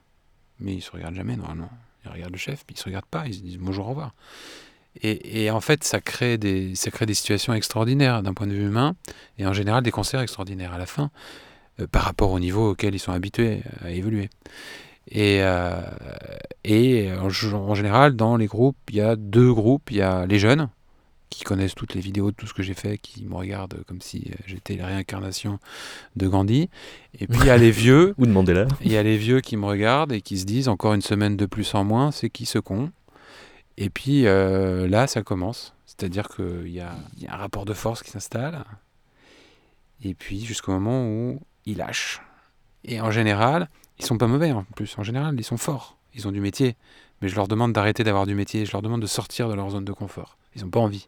Mais 0.59 0.73
ils 0.73 0.81
se 0.81 0.91
regardent 0.91 1.15
jamais 1.15 1.35
normalement. 1.35 1.71
Ils 2.05 2.11
regardent 2.11 2.33
le 2.33 2.37
chef 2.37 2.65
puis 2.65 2.75
ils 2.75 2.79
se 2.79 2.85
regardent 2.85 3.05
pas. 3.05 3.27
Ils 3.27 3.35
se 3.35 3.39
disent 3.39 3.57
bonjour 3.57 3.87
au 3.87 3.89
revoir. 3.89 4.13
Et, 5.01 5.49
en 5.51 5.61
fait, 5.61 5.83
ça 5.83 6.01
crée 6.01 6.37
des, 6.37 6.75
ça 6.75 6.91
crée 6.91 7.05
des 7.05 7.13
situations 7.13 7.53
extraordinaires 7.53 8.21
d'un 8.21 8.33
point 8.33 8.47
de 8.47 8.53
vue 8.53 8.65
humain, 8.65 8.95
et 9.37 9.45
en 9.45 9.53
général 9.53 9.83
des 9.83 9.91
concerts 9.91 10.19
extraordinaires 10.19 10.73
à 10.73 10.77
la 10.77 10.87
fin, 10.87 11.09
euh, 11.79 11.87
par 11.87 12.03
rapport 12.03 12.31
au 12.31 12.39
niveau 12.39 12.71
auquel 12.71 12.95
ils 12.95 12.99
sont 12.99 13.11
habitués 13.11 13.61
à 13.81 13.91
évoluer. 13.91 14.29
Et, 15.07 15.39
euh, 15.41 15.81
et 16.63 17.11
en, 17.13 17.29
en, 17.55 17.75
général, 17.75 18.15
dans 18.15 18.37
les 18.37 18.45
groupes, 18.45 18.77
il 18.89 18.97
y 18.97 19.01
a 19.01 19.15
deux 19.15 19.53
groupes. 19.53 19.89
Il 19.91 19.97
y 19.97 20.01
a 20.01 20.25
les 20.27 20.39
jeunes, 20.39 20.69
qui 21.29 21.43
connaissent 21.43 21.75
toutes 21.75 21.93
les 21.93 22.01
vidéos 22.01 22.31
de 22.31 22.35
tout 22.35 22.47
ce 22.47 22.53
que 22.53 22.63
j'ai 22.63 22.73
fait, 22.73 22.97
qui 22.97 23.25
me 23.25 23.35
regardent 23.35 23.83
comme 23.87 24.01
si 24.01 24.31
j'étais 24.45 24.75
la 24.75 24.87
réincarnation 24.87 25.59
de 26.15 26.27
Gandhi. 26.27 26.69
Et 27.19 27.27
puis 27.27 27.39
il 27.41 27.45
y 27.45 27.49
a 27.49 27.57
les 27.57 27.71
vieux. 27.71 28.15
Ou 28.17 28.25
de 28.25 28.31
Mandela. 28.31 28.67
Il 28.81 28.91
y 28.91 28.97
a 28.97 29.03
les 29.03 29.17
vieux 29.17 29.41
qui 29.41 29.57
me 29.57 29.65
regardent 29.65 30.11
et 30.11 30.21
qui 30.21 30.37
se 30.37 30.45
disent 30.45 30.67
encore 30.67 30.93
une 30.93 31.01
semaine 31.01 31.37
de 31.37 31.45
plus 31.45 31.73
en 31.75 31.83
moins, 31.83 32.11
c'est 32.11 32.29
qui 32.29 32.45
ce 32.45 32.59
con? 32.59 32.91
Et 33.77 33.89
puis 33.89 34.25
euh, 34.25 34.87
là, 34.87 35.07
ça 35.07 35.21
commence. 35.21 35.73
C'est-à-dire 35.85 36.27
qu'il 36.29 36.67
y, 36.67 36.75
y 36.75 36.81
a, 36.81 36.95
un 37.29 37.37
rapport 37.37 37.65
de 37.65 37.73
force 37.73 38.03
qui 38.03 38.11
s'installe. 38.11 38.63
Et 40.03 40.13
puis 40.13 40.43
jusqu'au 40.43 40.71
moment 40.71 41.07
où 41.07 41.41
ils 41.65 41.77
lâchent. 41.77 42.21
Et 42.85 43.01
en 43.01 43.11
général, 43.11 43.69
ils 43.99 44.05
sont 44.05 44.17
pas 44.17 44.27
mauvais 44.27 44.51
en 44.51 44.63
plus. 44.75 44.97
En 44.97 45.03
général, 45.03 45.35
ils 45.37 45.43
sont 45.43 45.57
forts. 45.57 45.97
Ils 46.15 46.27
ont 46.27 46.31
du 46.31 46.41
métier. 46.41 46.75
Mais 47.21 47.27
je 47.27 47.35
leur 47.35 47.47
demande 47.47 47.73
d'arrêter 47.73 48.03
d'avoir 48.03 48.25
du 48.25 48.35
métier. 48.35 48.65
Je 48.65 48.71
leur 48.71 48.81
demande 48.81 49.01
de 49.01 49.07
sortir 49.07 49.49
de 49.49 49.53
leur 49.53 49.69
zone 49.69 49.85
de 49.85 49.91
confort. 49.91 50.37
Ils 50.55 50.63
n'ont 50.63 50.69
pas 50.69 50.79
envie. 50.79 51.07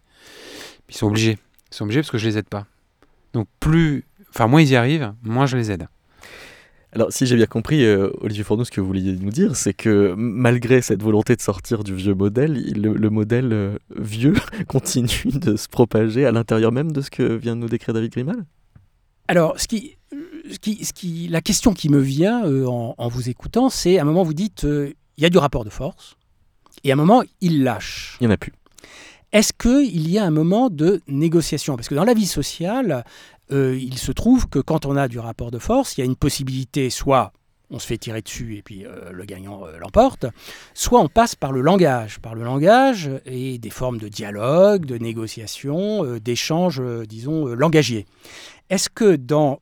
Ils 0.89 0.95
sont 0.95 1.07
obligés. 1.07 1.37
Ils 1.71 1.75
sont 1.75 1.85
obligés 1.85 2.01
parce 2.01 2.11
que 2.11 2.17
je 2.17 2.27
les 2.27 2.37
aide 2.37 2.49
pas. 2.49 2.65
Donc 3.33 3.47
plus, 3.59 4.03
enfin 4.29 4.47
moins 4.47 4.61
ils 4.61 4.69
y 4.69 4.75
arrivent, 4.75 5.13
moins 5.23 5.45
je 5.45 5.55
les 5.55 5.71
aide. 5.71 5.87
Alors, 6.93 7.13
si 7.13 7.25
j'ai 7.25 7.37
bien 7.37 7.45
compris, 7.45 7.85
euh, 7.85 8.09
Olivier 8.19 8.43
Fourneau, 8.43 8.65
ce 8.65 8.71
que 8.71 8.81
vous 8.81 8.87
vouliez 8.87 9.15
nous 9.15 9.29
dire, 9.29 9.55
c'est 9.55 9.73
que 9.73 10.13
malgré 10.17 10.81
cette 10.81 11.01
volonté 11.01 11.37
de 11.37 11.41
sortir 11.41 11.85
du 11.85 11.95
vieux 11.95 12.13
modèle, 12.13 12.61
le, 12.75 12.93
le 12.93 13.09
modèle 13.09 13.53
euh, 13.53 13.77
vieux 13.95 14.33
continue 14.67 15.31
de 15.33 15.55
se 15.55 15.69
propager 15.69 16.25
à 16.25 16.33
l'intérieur 16.33 16.73
même 16.73 16.91
de 16.91 16.99
ce 16.99 17.09
que 17.09 17.23
vient 17.23 17.55
de 17.55 17.61
nous 17.61 17.69
décrire 17.69 17.93
David 17.93 18.11
Grimal? 18.11 18.43
Alors, 19.29 19.57
ce 19.57 19.69
qui, 19.69 19.95
ce 20.51 20.59
qui, 20.59 20.85
ce 20.85 20.93
qui, 20.93 21.27
la 21.27 21.41
question 21.41 21.73
qui 21.73 21.89
me 21.89 21.99
vient 21.99 22.45
euh, 22.45 22.65
en, 22.65 22.95
en, 22.97 23.07
vous 23.07 23.29
écoutant, 23.29 23.69
c'est 23.69 23.97
à 23.97 24.01
un 24.01 24.05
moment, 24.05 24.23
vous 24.23 24.33
dites, 24.33 24.63
il 24.63 25.23
y 25.23 25.25
a 25.25 25.29
du 25.29 25.37
rapport 25.37 25.65
de 25.65 25.69
force, 25.69 26.15
et 26.83 26.91
à 26.91 26.93
un 26.93 26.97
moment, 26.97 27.23
il 27.41 27.63
lâche. 27.63 28.17
Il 28.19 28.27
n'y 28.27 28.31
en 28.31 28.33
a 28.33 28.37
plus. 28.37 28.53
Est-ce 29.31 29.53
qu'il 29.53 30.09
y 30.09 30.17
a 30.17 30.25
un 30.25 30.31
moment 30.31 30.69
de 30.69 31.01
négociation? 31.07 31.75
Parce 31.75 31.87
que 31.87 31.95
dans 31.95 32.03
la 32.03 32.13
vie 32.13 32.25
sociale, 32.25 33.05
euh, 33.51 33.77
il 33.79 33.97
se 33.97 34.11
trouve 34.11 34.49
que 34.49 34.59
quand 34.59 34.85
on 34.85 34.97
a 34.97 35.07
du 35.07 35.19
rapport 35.19 35.51
de 35.51 35.59
force, 35.59 35.97
il 35.97 36.01
y 36.01 36.03
a 36.03 36.05
une 36.05 36.15
possibilité, 36.15 36.89
soit 36.89 37.31
on 37.71 37.79
se 37.79 37.87
fait 37.87 37.97
tirer 37.97 38.21
dessus 38.21 38.57
et 38.57 38.61
puis 38.61 38.85
euh, 38.85 39.11
le 39.11 39.25
gagnant 39.25 39.65
euh, 39.65 39.77
l'emporte, 39.79 40.25
soit 40.73 40.99
on 40.99 41.07
passe 41.07 41.35
par 41.35 41.51
le 41.51 41.61
langage, 41.61 42.19
par 42.19 42.35
le 42.35 42.43
langage 42.43 43.09
et 43.25 43.57
des 43.57 43.69
formes 43.69 43.97
de 43.97 44.09
dialogue, 44.09 44.85
de 44.85 44.97
négociation, 44.97 46.03
euh, 46.05 46.19
d'échange, 46.19 46.81
disons, 47.07 47.45
langagier. 47.47 48.05
Est-ce 48.71 48.89
que 48.89 49.15
dans 49.15 49.59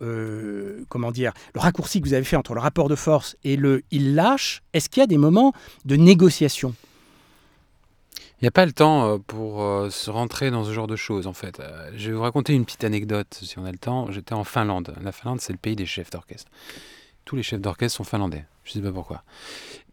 comment 0.87 1.11
dire, 1.11 1.33
le 1.53 1.59
raccourci 1.59 1.99
que 1.99 2.07
vous 2.07 2.13
avez 2.13 2.23
fait 2.23 2.37
entre 2.37 2.53
le 2.53 2.61
rapport 2.61 2.87
de 2.87 2.95
force 2.95 3.35
et 3.43 3.57
le 3.57 3.83
il 3.91 4.15
lâche, 4.15 4.63
est-ce 4.71 4.87
qu'il 4.87 5.01
y 5.01 5.03
a 5.03 5.07
des 5.07 5.17
moments 5.17 5.51
de 5.83 5.97
négociation? 5.97 6.73
Il 8.41 8.45
n'y 8.45 8.47
a 8.47 8.51
pas 8.51 8.65
le 8.65 8.71
temps 8.71 9.19
pour 9.27 9.57
se 9.91 10.09
rentrer 10.09 10.49
dans 10.49 10.63
ce 10.63 10.71
genre 10.71 10.87
de 10.87 10.95
choses, 10.95 11.27
en 11.27 11.33
fait. 11.33 11.61
Je 11.93 12.09
vais 12.09 12.15
vous 12.15 12.21
raconter 12.21 12.53
une 12.53 12.63
petite 12.63 12.85
anecdote, 12.85 13.37
si 13.41 13.59
on 13.59 13.65
a 13.65 13.71
le 13.71 13.77
temps. 13.77 14.09
J'étais 14.11 14.33
en 14.33 14.45
Finlande. 14.45 14.95
La 15.03 15.11
Finlande, 15.11 15.41
c'est 15.41 15.51
le 15.51 15.59
pays 15.59 15.75
des 15.75 15.85
chefs 15.85 16.09
d'orchestre. 16.09 16.49
Tous 17.25 17.35
les 17.35 17.43
chefs 17.43 17.59
d'orchestre 17.59 17.97
sont 17.97 18.05
finlandais. 18.05 18.45
Je 18.63 18.71
ne 18.71 18.73
sais 18.75 18.87
pas 18.87 18.93
pourquoi. 18.93 19.23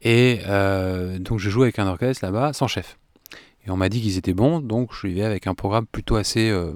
Et 0.01 0.41
euh, 0.47 1.19
donc, 1.19 1.39
je 1.39 1.51
jouais 1.51 1.65
avec 1.65 1.79
un 1.79 1.87
orchestre 1.87 2.25
là-bas, 2.25 2.53
sans 2.53 2.69
chef. 2.69 2.99
Et 3.67 3.71
on 3.71 3.77
m'a 3.77 3.89
dit 3.89 4.01
qu'ils 4.01 4.17
étaient 4.17 4.33
bons, 4.33 4.61
donc 4.61 4.93
je 4.93 4.99
suis 4.99 5.23
avec 5.23 5.47
un 5.47 5.55
programme 5.55 5.87
plutôt 5.87 6.17
assez, 6.17 6.49
euh, 6.49 6.73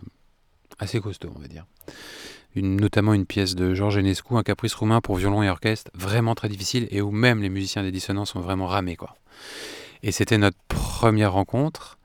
assez 0.81 1.01
costaud, 1.01 1.33
on 1.37 1.39
va 1.39 1.47
dire. 1.47 1.67
Notamment 2.57 3.15
une 3.15 3.27
pièce 3.27 3.55
de 3.55 3.75
Georges 3.75 3.99
Enescu, 3.99 4.35
un 4.35 4.43
caprice 4.43 4.75
roumain 4.75 5.01
pour 5.01 5.17
violon 5.17 5.43
et 5.43 5.49
orchestre, 5.49 5.91
vraiment 5.95 6.35
très 6.35 6.49
difficile, 6.49 6.89
et 6.91 7.01
où 7.01 7.13
même 7.13 7.43
les 7.43 7.49
musiciens 7.49 7.83
des 7.83 7.93
dissonances 7.93 8.31
sont 8.33 8.41
vraiment 8.41 8.67
ramés, 8.67 8.97
quoi. 8.97 9.17
Et 10.03 10.13
c'était 10.13 10.39
notre 10.39 10.59
première 10.69 11.33
rencontre. 11.33 11.99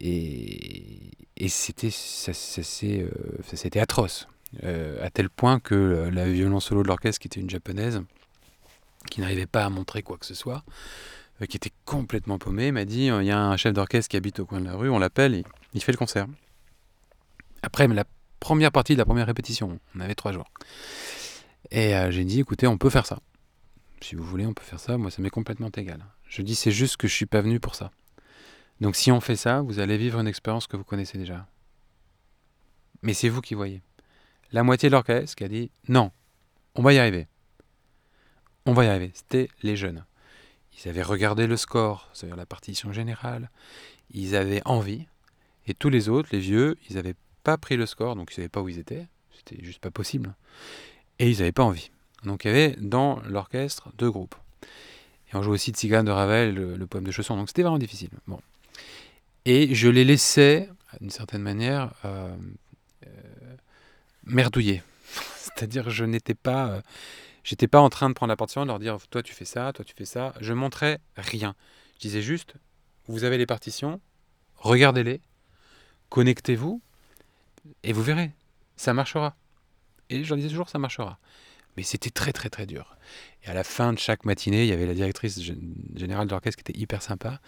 Et, 0.00 1.10
et 1.36 1.48
c'était 1.48 1.90
ça, 1.90 2.32
ça, 2.32 2.62
euh, 2.86 3.80
atroce. 3.80 4.28
Euh, 4.64 5.04
à 5.04 5.10
tel 5.10 5.28
point 5.28 5.60
que 5.60 6.08
la 6.12 6.26
violon 6.28 6.60
solo 6.60 6.82
de 6.82 6.88
l'orchestre, 6.88 7.20
qui 7.20 7.28
était 7.28 7.40
une 7.40 7.50
japonaise, 7.50 8.02
qui 9.10 9.20
n'arrivait 9.20 9.46
pas 9.46 9.64
à 9.64 9.70
montrer 9.70 10.02
quoi 10.02 10.18
que 10.18 10.26
ce 10.26 10.34
soit, 10.34 10.62
euh, 11.40 11.46
qui 11.46 11.56
était 11.56 11.72
complètement 11.84 12.38
paumée, 12.38 12.72
m'a 12.72 12.84
dit 12.84 13.06
il 13.06 13.24
y 13.24 13.30
a 13.30 13.40
un 13.40 13.56
chef 13.56 13.72
d'orchestre 13.72 14.10
qui 14.10 14.16
habite 14.16 14.40
au 14.40 14.46
coin 14.46 14.60
de 14.60 14.66
la 14.66 14.74
rue, 14.74 14.90
on 14.90 14.98
l'appelle, 14.98 15.34
il, 15.34 15.44
il 15.74 15.82
fait 15.82 15.92
le 15.92 15.98
concert. 15.98 16.26
Après 17.62 17.86
la 17.88 18.04
première 18.40 18.72
partie 18.72 18.94
de 18.94 18.98
la 18.98 19.04
première 19.04 19.26
répétition, 19.26 19.78
on 19.94 20.00
avait 20.00 20.14
trois 20.14 20.32
jours. 20.32 20.50
Et 21.70 21.94
euh, 21.94 22.10
j'ai 22.10 22.24
dit 22.24 22.40
écoutez, 22.40 22.66
on 22.66 22.78
peut 22.78 22.90
faire 22.90 23.06
ça. 23.06 23.20
Si 24.00 24.14
vous 24.14 24.24
voulez, 24.24 24.46
on 24.46 24.54
peut 24.54 24.62
faire 24.62 24.80
ça. 24.80 24.96
Moi, 24.96 25.10
ça 25.10 25.20
m'est 25.22 25.30
complètement 25.30 25.70
égal. 25.70 26.04
Je 26.28 26.42
dis 26.42 26.54
c'est 26.54 26.70
juste 26.70 26.96
que 26.96 27.08
je 27.08 27.14
suis 27.14 27.26
pas 27.26 27.40
venu 27.40 27.60
pour 27.60 27.74
ça. 27.74 27.90
Donc 28.80 28.96
si 28.96 29.10
on 29.10 29.20
fait 29.20 29.36
ça, 29.36 29.60
vous 29.60 29.80
allez 29.80 29.96
vivre 29.96 30.20
une 30.20 30.28
expérience 30.28 30.66
que 30.66 30.76
vous 30.76 30.84
connaissez 30.84 31.18
déjà. 31.18 31.46
Mais 33.02 33.14
c'est 33.14 33.28
vous 33.28 33.40
qui 33.40 33.54
voyez. 33.54 33.82
La 34.52 34.62
moitié 34.62 34.88
de 34.88 34.94
l'orchestre 34.94 35.36
qui 35.36 35.44
a 35.44 35.48
dit 35.48 35.70
non, 35.88 36.10
on 36.74 36.82
va 36.82 36.92
y 36.92 36.98
arriver. 36.98 37.26
On 38.66 38.72
va 38.72 38.84
y 38.84 38.88
arriver. 38.88 39.10
C'était 39.14 39.48
les 39.62 39.76
jeunes. 39.76 40.04
Ils 40.78 40.88
avaient 40.88 41.02
regardé 41.02 41.46
le 41.46 41.56
score, 41.56 42.08
c'est-à-dire 42.12 42.36
la 42.36 42.46
partition 42.46 42.92
générale. 42.92 43.50
Ils 44.10 44.36
avaient 44.36 44.62
envie. 44.64 45.06
Et 45.66 45.74
tous 45.74 45.90
les 45.90 46.08
autres, 46.08 46.28
les 46.32 46.38
vieux, 46.38 46.78
ils 46.88 46.96
n'avaient 46.96 47.16
pas 47.48 47.56
pris 47.56 47.78
le 47.78 47.86
score, 47.86 48.14
donc 48.14 48.30
ils 48.30 48.34
savaient 48.34 48.50
pas 48.50 48.60
où 48.60 48.68
ils 48.68 48.78
étaient. 48.78 49.06
C'était 49.32 49.64
juste 49.64 49.80
pas 49.80 49.90
possible. 49.90 50.34
Et 51.18 51.30
ils 51.30 51.38
n'avaient 51.38 51.50
pas 51.50 51.64
envie. 51.64 51.90
Donc 52.24 52.44
il 52.44 52.48
y 52.48 52.50
avait 52.50 52.76
dans 52.78 53.22
l'orchestre 53.22 53.88
deux 53.96 54.10
groupes. 54.10 54.34
Et 54.62 55.36
on 55.36 55.42
jouait 55.42 55.54
aussi 55.54 55.72
de 55.72 55.78
Cigane 55.78 56.04
de 56.04 56.10
Ravel, 56.10 56.54
le, 56.54 56.86
poème 56.86 57.04
de 57.04 57.10
Chausson. 57.10 57.36
Donc 57.36 57.48
c'était 57.48 57.62
vraiment 57.62 57.78
difficile. 57.78 58.10
Bon. 58.26 58.38
Et 59.46 59.74
je 59.74 59.88
les 59.88 60.04
laissais, 60.04 60.68
d'une 61.00 61.08
certaine 61.08 61.40
manière, 61.40 61.94
euh, 62.04 62.36
euh, 63.06 63.10
merdouiller. 64.24 64.82
C'est-à-dire 65.36 65.88
je 65.88 66.04
n'étais 66.04 66.34
pas, 66.34 66.68
euh, 66.68 67.66
pas 67.70 67.80
en 67.80 67.88
train 67.88 68.10
de 68.10 68.14
prendre 68.14 68.28
la 68.28 68.36
partition, 68.36 68.60
de 68.60 68.66
leur 68.66 68.78
dire 68.78 68.98
toi 69.08 69.22
tu 69.22 69.32
fais 69.32 69.46
ça, 69.46 69.72
toi 69.72 69.86
tu 69.86 69.94
fais 69.96 70.04
ça. 70.04 70.34
Je 70.42 70.52
montrais 70.52 70.98
rien. 71.16 71.54
Je 71.94 72.00
disais 72.00 72.20
juste, 72.20 72.56
vous 73.06 73.24
avez 73.24 73.38
les 73.38 73.46
partitions, 73.46 74.02
regardez-les, 74.56 75.22
connectez-vous, 76.10 76.82
et 77.82 77.92
vous 77.92 78.02
verrez, 78.02 78.32
ça 78.76 78.94
marchera. 78.94 79.36
Et 80.10 80.24
je 80.24 80.28
leur 80.28 80.36
disais 80.36 80.48
toujours 80.48 80.68
ça 80.68 80.78
marchera. 80.78 81.18
Mais 81.76 81.82
c'était 81.82 82.10
très 82.10 82.32
très 82.32 82.50
très 82.50 82.66
dur. 82.66 82.96
Et 83.44 83.48
à 83.48 83.54
la 83.54 83.64
fin 83.64 83.92
de 83.92 83.98
chaque 83.98 84.24
matinée, 84.24 84.64
il 84.64 84.68
y 84.68 84.72
avait 84.72 84.86
la 84.86 84.94
directrice 84.94 85.40
générale 85.94 86.26
de 86.26 86.32
l'orchestre 86.32 86.62
qui 86.62 86.70
était 86.70 86.78
hyper 86.78 87.02
sympa, 87.02 87.40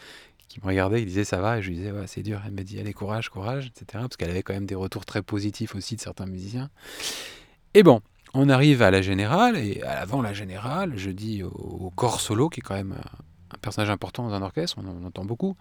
qui 0.48 0.60
me 0.60 0.66
regardait, 0.66 1.00
qui 1.00 1.06
disait 1.06 1.24
ça 1.24 1.40
va, 1.40 1.58
et 1.58 1.62
je 1.62 1.68
lui 1.68 1.76
disais 1.76 1.92
c'est 2.06 2.22
dur. 2.22 2.40
Elle 2.46 2.52
m'a 2.52 2.62
dit 2.62 2.78
allez 2.78 2.92
courage, 2.92 3.28
courage, 3.28 3.66
etc. 3.66 3.86
Parce 3.92 4.16
qu'elle 4.16 4.30
avait 4.30 4.42
quand 4.42 4.54
même 4.54 4.66
des 4.66 4.74
retours 4.74 5.04
très 5.04 5.22
positifs 5.22 5.74
aussi 5.74 5.96
de 5.96 6.00
certains 6.00 6.26
musiciens. 6.26 6.70
Et 7.74 7.82
bon, 7.82 8.02
on 8.34 8.48
arrive 8.48 8.82
à 8.82 8.90
la 8.90 9.02
générale, 9.02 9.56
et 9.56 9.82
avant 9.82 10.22
la 10.22 10.32
générale, 10.32 10.92
je 10.96 11.10
dis 11.10 11.42
au, 11.42 11.92
corps 11.94 12.20
solo, 12.20 12.48
qui 12.48 12.60
est 12.60 12.62
quand 12.62 12.74
même 12.74 12.92
un, 12.92 13.54
un 13.54 13.58
personnage 13.58 13.90
important 13.90 14.28
dans 14.28 14.34
un 14.34 14.42
orchestre, 14.42 14.78
on 14.82 14.86
en 14.88 15.04
entend 15.04 15.24
beaucoup, 15.24 15.56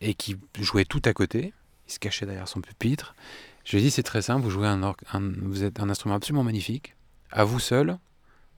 et 0.00 0.14
qui 0.14 0.36
jouait 0.58 0.84
tout 0.84 1.02
à 1.04 1.12
côté, 1.12 1.52
il 1.88 1.92
se 1.92 1.98
cachait 1.98 2.26
derrière 2.26 2.48
son 2.48 2.60
pupitre. 2.60 3.14
Je 3.64 3.76
lui 3.76 3.78
ai 3.78 3.86
dit 3.86 3.90
c'est 3.90 4.02
très 4.02 4.22
simple, 4.22 4.42
vous 4.42 4.50
jouez 4.50 4.66
un, 4.66 4.82
un, 4.82 4.94
vous 5.42 5.64
êtes 5.64 5.80
un 5.80 5.88
instrument 5.88 6.14
absolument 6.14 6.44
magnifique, 6.44 6.96
à 7.30 7.44
vous 7.44 7.60
seul, 7.60 7.98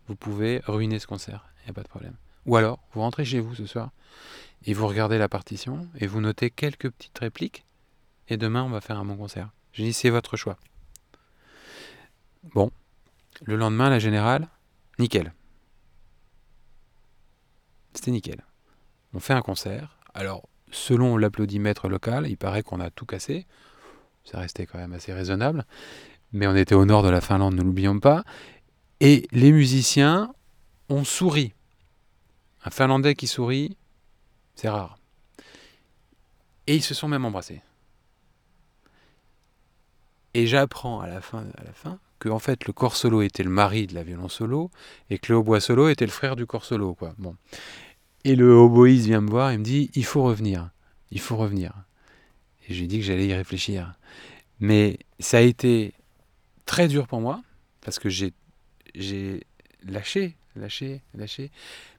vous 0.09 0.17
pouvez 0.17 0.63
ruiner 0.67 0.99
ce 0.99 1.07
concert, 1.07 1.47
il 1.61 1.65
n'y 1.65 1.71
a 1.71 1.75
pas 1.75 1.83
de 1.83 1.89
problème. 1.89 2.17
Ou 2.47 2.57
alors, 2.57 2.81
vous 2.93 3.01
rentrez 3.01 3.25
chez 3.25 3.41
vous 3.41 3.55
ce 3.55 3.67
soir, 3.67 3.91
et 4.65 4.75
vous 4.75 4.87
regardez 4.87 5.19
la 5.19 5.29
partition, 5.29 5.89
et 5.99 6.07
vous 6.07 6.21
notez 6.21 6.51
quelques 6.51 6.91
petites 6.91 7.19
répliques, 7.19 7.65
et 8.29 8.37
demain 8.37 8.63
on 8.63 8.71
va 8.71 8.81
faire 8.81 8.99
un 8.99 9.05
bon 9.05 9.17
concert. 9.17 9.51
J'ai 9.73 9.85
dit 9.85 9.93
c'est 9.93 10.11
votre 10.11 10.37
choix. 10.37 10.57
Bon, 12.55 12.71
le 13.43 13.57
lendemain, 13.57 13.91
la 13.91 13.99
générale, 13.99 14.49
nickel. 14.99 15.33
C'était 17.95 18.11
nickel. 18.11 18.45
On 19.13 19.21
fait 19.21 19.33
un 19.33 19.43
concert. 19.43 19.99
Alors, 20.15 20.49
selon 20.71 21.17
l'applaudimètre 21.17 21.89
local, 21.89 22.27
il 22.29 22.37
paraît 22.37 22.63
qu'on 22.63 22.81
a 22.81 22.91
tout 22.91 23.07
cassé. 23.07 23.47
Ça 24.25 24.39
restait 24.39 24.67
quand 24.67 24.79
même 24.79 24.93
assez 24.93 25.13
raisonnable. 25.13 25.65
Mais 26.33 26.47
on 26.47 26.57
était 26.57 26.75
au 26.75 26.85
nord 26.85 27.03
de 27.03 27.11
la 27.11 27.21
Finlande, 27.21 27.55
ne 27.55 27.63
l'oublions 27.63 28.01
pas. 28.01 28.25
Et 29.01 29.27
les 29.33 29.53
musiciens 29.53 30.33
ont 30.89 31.05
souri. 31.05 31.53
Un 32.65 32.71
Finlandais 32.71 33.15
qui 33.15 33.27
sourit, 33.27 33.77
c'est 34.55 34.69
rare. 34.69 34.99
Et 36.67 36.77
ils 36.77 36.83
se 36.83 36.95
sont 36.95 37.09
même 37.09 37.25
embrassés. 37.25 37.61
Et 40.33 40.47
j'apprends 40.47 41.01
à 41.01 41.07
la 41.07 41.21
fin, 41.21 41.45
à 41.57 41.65
la 41.65 41.73
fin 41.73 41.99
que 42.19 42.31
en 42.31 42.39
fait 42.39 42.67
le 42.67 42.73
corps 42.73 42.97
solo 42.97 43.21
était 43.21 43.43
le 43.43 43.51
mari 43.51 43.87
de 43.87 43.95
la 43.95 44.03
violon 44.03 44.29
solo 44.29 44.71
et 45.11 45.19
que 45.19 45.31
le 45.31 45.39
hautbois 45.39 45.61
solo 45.61 45.89
était 45.89 46.07
le 46.07 46.11
frère 46.11 46.37
du 46.37 46.47
corps 46.47 46.65
solo 46.65 46.95
quoi. 46.95 47.15
Bon. 47.19 47.37
Et 48.25 48.35
le 48.35 48.57
hautboïste 48.57 49.07
vient 49.07 49.21
me 49.21 49.29
voir 49.29 49.51
et 49.51 49.59
me 49.59 49.63
dit 49.63 49.91
il 49.95 50.07
faut 50.07 50.23
revenir, 50.23 50.71
il 51.11 51.21
faut 51.21 51.37
revenir. 51.37 51.73
Et 52.67 52.73
j'ai 52.75 52.87
dit 52.87 52.99
que 52.99 53.05
j'allais 53.05 53.27
y 53.27 53.35
réfléchir. 53.35 53.93
Mais 54.61 54.99
ça 55.19 55.39
a 55.39 55.41
été 55.41 55.93
très 56.67 56.89
dur 56.89 57.07
pour 57.07 57.21
moi 57.21 57.43
parce 57.81 57.99
que 57.99 58.09
j'ai 58.09 58.33
lâché, 59.85 60.37
lâché, 60.57 61.03
lâché, 61.15 61.51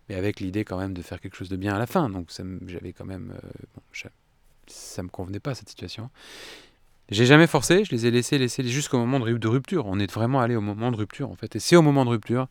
mais 0.10 0.16
avec 0.16 0.40
l'idée 0.40 0.66
quand 0.66 0.78
même 0.78 0.94
de 0.94 1.02
faire 1.02 1.20
quelque 1.20 1.36
chose 1.36 1.50
de 1.50 1.58
bien 1.58 1.76
à 1.76 1.80
la 1.80 1.88
fin. 1.88 2.10
Donc 2.10 2.30
j'avais 2.68 2.94
quand 2.94 3.06
même, 3.06 3.34
euh, 3.36 3.50
bon, 3.76 4.10
ça 4.68 5.04
me 5.04 5.10
convenait 5.10 5.40
pas 5.40 5.56
cette 5.56 5.70
situation. 5.70 6.10
J'ai 7.10 7.28
jamais 7.28 7.46
forcé, 7.46 7.86
je 7.86 7.92
les 7.92 8.08
ai 8.08 8.12
laissés 8.12 8.40
laisser 8.40 8.64
jusqu'au 8.64 8.98
moment 8.98 9.20
de 9.20 9.48
rupture. 9.48 9.86
On 9.86 10.00
est 10.00 10.12
vraiment 10.12 10.42
allé 10.42 10.56
au 10.56 10.62
moment 10.62 10.92
de 10.92 10.98
rupture 10.98 11.30
en 11.30 11.36
fait. 11.36 11.56
Et 11.56 11.60
c'est 11.60 11.76
au 11.76 11.84
moment 11.84 12.04
de 12.04 12.10
rupture 12.10 12.48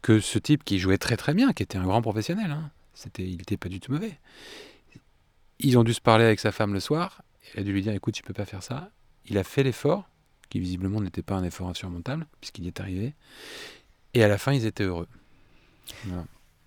que 0.00 0.18
ce 0.18 0.38
type 0.38 0.64
qui 0.64 0.80
jouait 0.80 0.98
très 0.98 1.16
très 1.16 1.34
bien, 1.34 1.52
qui 1.52 1.62
était 1.62 1.78
un 1.78 1.84
grand 1.84 2.02
professionnel, 2.02 2.50
hein, 2.50 2.70
il 3.18 3.36
n'était 3.36 3.56
pas 3.56 3.68
du 3.68 3.78
tout 3.78 3.92
mauvais. 3.92 4.18
Ils 5.60 5.78
ont 5.78 5.84
dû 5.84 5.94
se 5.94 6.00
parler 6.00 6.24
avec 6.24 6.40
sa 6.40 6.50
femme 6.50 6.74
le 6.74 6.80
soir. 6.80 7.22
Elle 7.54 7.60
a 7.60 7.62
dû 7.62 7.72
lui 7.72 7.82
dire 7.82 7.92
écoute, 7.92 8.14
tu 8.14 8.24
peux 8.24 8.32
pas 8.32 8.44
faire 8.44 8.64
ça. 8.64 8.90
Il 9.26 9.38
a 9.38 9.44
fait 9.44 9.62
l'effort, 9.62 10.08
qui 10.48 10.60
visiblement 10.60 11.00
n'était 11.00 11.22
pas 11.22 11.34
un 11.34 11.44
effort 11.44 11.68
insurmontable, 11.68 12.26
puisqu'il 12.40 12.64
y 12.64 12.68
est 12.68 12.80
arrivé. 12.80 13.14
Et 14.14 14.22
à 14.22 14.28
la 14.28 14.38
fin, 14.38 14.52
ils 14.52 14.66
étaient 14.66 14.84
heureux. 14.84 15.08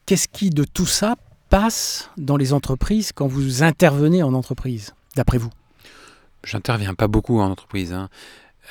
Qu'est-ce 0.06 0.28
qui 0.28 0.49
de 0.49 0.64
tout 0.64 0.86
ça 0.86 1.16
passe 1.49 2.10
dans 2.18 2.38
les 2.38 2.53
entreprises 2.53 3.12
quand 3.12 3.28
vous 3.28 3.64
intervenez 3.64 4.24
en 4.24 4.34
entreprise, 4.34 4.93
d'après 5.16 5.38
vous? 5.38 5.51
J'interviens 6.43 6.93
pas 6.93 7.08
beaucoup 7.08 7.39
en 7.39 7.49
entreprise. 7.49 7.93
Hein. 7.93 8.10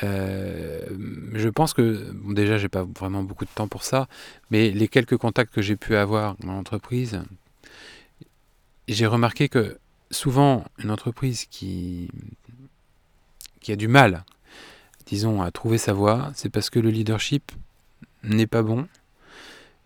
Euh, 0.03 0.81
je 1.35 1.49
pense 1.49 1.73
que 1.73 2.11
bon, 2.13 2.33
déjà 2.33 2.59
j'ai 2.59 2.69
pas 2.69 2.85
vraiment 2.85 3.23
beaucoup 3.23 3.45
de 3.45 3.51
temps 3.55 3.69
pour 3.69 3.85
ça, 3.85 4.09
mais 4.51 4.71
les 4.71 4.89
quelques 4.89 5.17
contacts 5.17 5.55
que 5.55 5.63
j'ai 5.63 5.77
pu 5.77 5.97
avoir 5.97 6.37
dans 6.39 6.53
l'entreprise, 6.53 7.23
j'ai 8.89 9.07
remarqué 9.07 9.49
que 9.49 9.79
souvent 10.11 10.65
une 10.79 10.91
entreprise 10.91 11.47
qui 11.47 12.11
qui 13.65 13.73
a 13.73 13.77
du 13.77 13.89
mal, 13.89 14.25
disons, 15.07 15.43
à 15.43 15.51
trouver 15.51 15.79
sa 15.79 15.95
voie, 15.95 16.31
c'est 16.35 16.51
parce 16.51 16.69
que 16.69 16.79
le 16.79 16.91
leadership 16.91 17.51
n'est 18.23 18.47
pas 18.47 18.63
bon. 18.63 18.87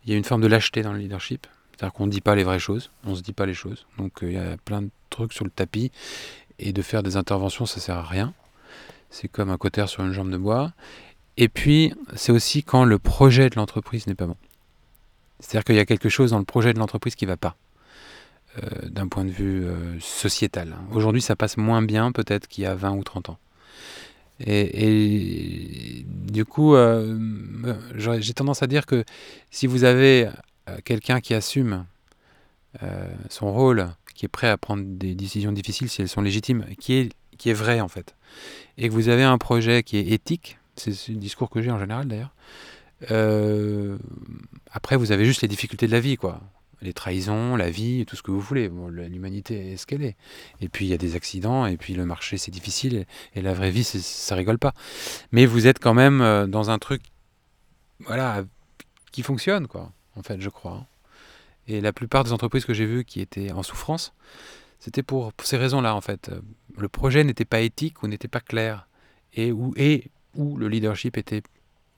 Il 0.05 0.11
y 0.11 0.15
a 0.15 0.17
une 0.17 0.25
forme 0.25 0.43
de 0.43 0.49
lâcheté 0.49 0.83
dans 0.83 0.93
le 0.93 0.99
leadership. 0.99 1.47
C'est-à-dire 1.71 1.93
qu'on 1.93 2.07
ne 2.07 2.11
dit 2.11 2.21
pas 2.21 2.35
les 2.35 2.43
vraies 2.43 2.59
choses, 2.59 2.91
on 3.05 3.11
ne 3.11 3.15
se 3.15 3.23
dit 3.23 3.33
pas 3.33 3.47
les 3.47 3.55
choses. 3.55 3.87
Donc 3.97 4.25
euh, 4.25 4.31
il 4.31 4.35
y 4.35 4.39
a 4.39 4.57
plein 4.57 4.83
de 4.83 4.91
trucs 5.11 5.33
sur 5.33 5.45
le 5.45 5.51
tapis 5.51 5.93
et 6.59 6.73
de 6.73 6.83
faire 6.83 7.05
des 7.05 7.17
interventions, 7.17 7.67
ça 7.67 7.79
sert 7.79 7.97
à 7.97 8.03
rien. 8.03 8.35
C'est 9.11 9.29
comme 9.29 9.49
un 9.49 9.57
cotère 9.57 9.89
sur 9.89 10.05
une 10.05 10.13
jambe 10.13 10.31
de 10.31 10.37
bois. 10.37 10.73
Et 11.37 11.49
puis, 11.49 11.95
c'est 12.17 12.33
aussi 12.33 12.65
quand 12.65 12.85
le 12.85 12.99
projet 12.99 13.49
de 13.49 13.55
l'entreprise 13.55 14.09
n'est 14.09 14.17
pas 14.17 14.27
bon. 14.27 14.37
C'est-à-dire 15.39 15.65
qu'il 15.65 15.77
y 15.77 15.81
a 15.81 15.87
quelque 15.87 16.09
chose 16.09 16.33
dans 16.33 16.41
le 16.41 16.45
projet 16.45 16.75
de 16.75 16.81
l'entreprise 16.81 17.15
qui 17.15 17.27
ne 17.27 17.31
va 17.31 17.37
pas, 17.37 17.57
euh, 18.59 18.89
d'un 18.89 19.07
point 19.07 19.25
de 19.25 19.31
vue 19.31 19.65
euh, 19.65 20.01
sociétal. 20.01 20.75
Aujourd'hui, 20.91 21.23
ça 21.23 21.37
passe 21.37 21.57
moins 21.57 21.81
bien 21.81 22.11
peut-être 22.11 22.49
qu'il 22.49 22.65
y 22.65 22.67
a 22.67 22.75
20 22.75 22.91
ou 22.91 23.05
30 23.05 23.29
ans. 23.29 23.39
Et, 24.41 26.05
du 26.07 26.45
coup, 26.45 26.75
euh, 26.77 27.19
j'ai 27.97 28.35
tendance 28.35 28.63
à 28.63 28.69
dire 28.69 28.87
que 28.87 29.05
si 29.51 29.67
vous 29.67 29.85
avez 29.85 30.29
quelqu'un 30.85 31.21
qui 31.21 31.35
assume 31.35 31.87
son 33.29 33.53
rôle 33.53 33.89
qui 34.19 34.27
est 34.27 34.29
prêt 34.29 34.49
à 34.49 34.57
prendre 34.57 34.83
des 34.85 35.15
décisions 35.15 35.53
difficiles 35.53 35.89
si 35.89 36.03
elles 36.03 36.09
sont 36.09 36.23
légitimes, 36.23 36.67
qui 36.81 36.95
est, 36.95 37.13
qui 37.39 37.51
est 37.51 37.55
vrai 37.55 37.81
en 37.81 37.87
fait, 37.87 38.17
et 38.77 38.89
que 38.89 38.93
vous 38.93 39.09
avez 39.09 39.23
un 39.23 39.39
projet 39.39 39.85
qui 39.85 39.97
est 39.97 40.09
éthique, 40.09 40.59
c'est 40.75 41.09
le 41.09 41.15
discours 41.15 41.51
que 41.51 41.63
j'ai 41.63 41.71
en 41.71 41.79
général 41.79 42.09
d'ailleurs, 42.09 42.35
euh, 43.13 43.97
après 44.73 44.97
vous 44.97 45.13
avez 45.13 45.25
juste 45.25 45.43
les 45.43 45.49
difficultés 45.49 45.87
de 45.87 45.93
la 45.93 46.01
vie, 46.01 46.17
quoi. 46.17 46.41
Les 46.81 46.93
trahisons, 46.93 47.57
la 47.57 47.71
vie, 47.71 48.07
tout 48.07 48.17
ce 48.17 48.23
que 48.23 48.31
vous 48.31 48.41
voulez. 48.41 48.71
L'humanité 48.91 49.73
est 49.73 49.77
ce 49.77 49.87
qu'elle 49.87 50.03
est. 50.03 50.17
Et 50.61 50.69
puis 50.69 50.87
il 50.87 50.89
y 50.89 50.95
a 50.95 50.99
des 50.99 51.17
accidents, 51.17 51.67
et 51.67 51.77
puis 51.77 51.95
le 51.95 52.05
marché 52.05 52.39
c'est 52.39 52.51
difficile, 52.51 53.07
et, 53.35 53.43
la 53.43 53.55
vraie 53.55 53.71
vie 53.71 53.85
ça 53.85 54.35
rigole 54.35 54.59
pas. 54.59 54.75
Mais 55.33 55.47
vous 55.47 55.67
êtes 55.67 55.79
quand 55.79 55.95
même 55.95 56.21
euh, 56.21 56.47
dans 56.47 56.71
un 56.71 56.79
truc, 56.79 57.03
voilà, 58.01 58.45
qui 59.11 59.23
fonctionne, 59.23 59.67
quoi, 59.67 59.93
en 60.17 60.23
fait, 60.23 60.41
je 60.41 60.49
crois. 60.49 60.73
Hein. 60.73 60.87
Et 61.67 61.81
la 61.81 61.93
plupart 61.93 62.25
des 62.25 62.33
entreprises 62.33 62.65
que 62.65 62.75
j'ai 62.75 62.87
vues 62.87 63.05
qui 63.05 63.21
étaient 63.21 63.53
en 63.53 63.63
souffrance, 63.63 64.15
c'était 64.79 65.03
pour, 65.03 65.33
ces 65.43 65.57
raisons-là, 65.57 65.95
en 65.95 66.01
fait. 66.01 66.31
Le 66.77 66.89
projet 66.89 67.25
n'était 67.25 67.45
pas 67.45 67.61
éthique 67.61 68.03
ou 68.03 68.07
n'était 68.07 68.29
pas 68.29 68.41
clair, 68.41 68.89
et 69.35 69.53
où, 69.53 69.75
et 69.77 70.11
où 70.35 70.57
le 70.57 70.69
leadership 70.69 71.17
était, 71.17 71.43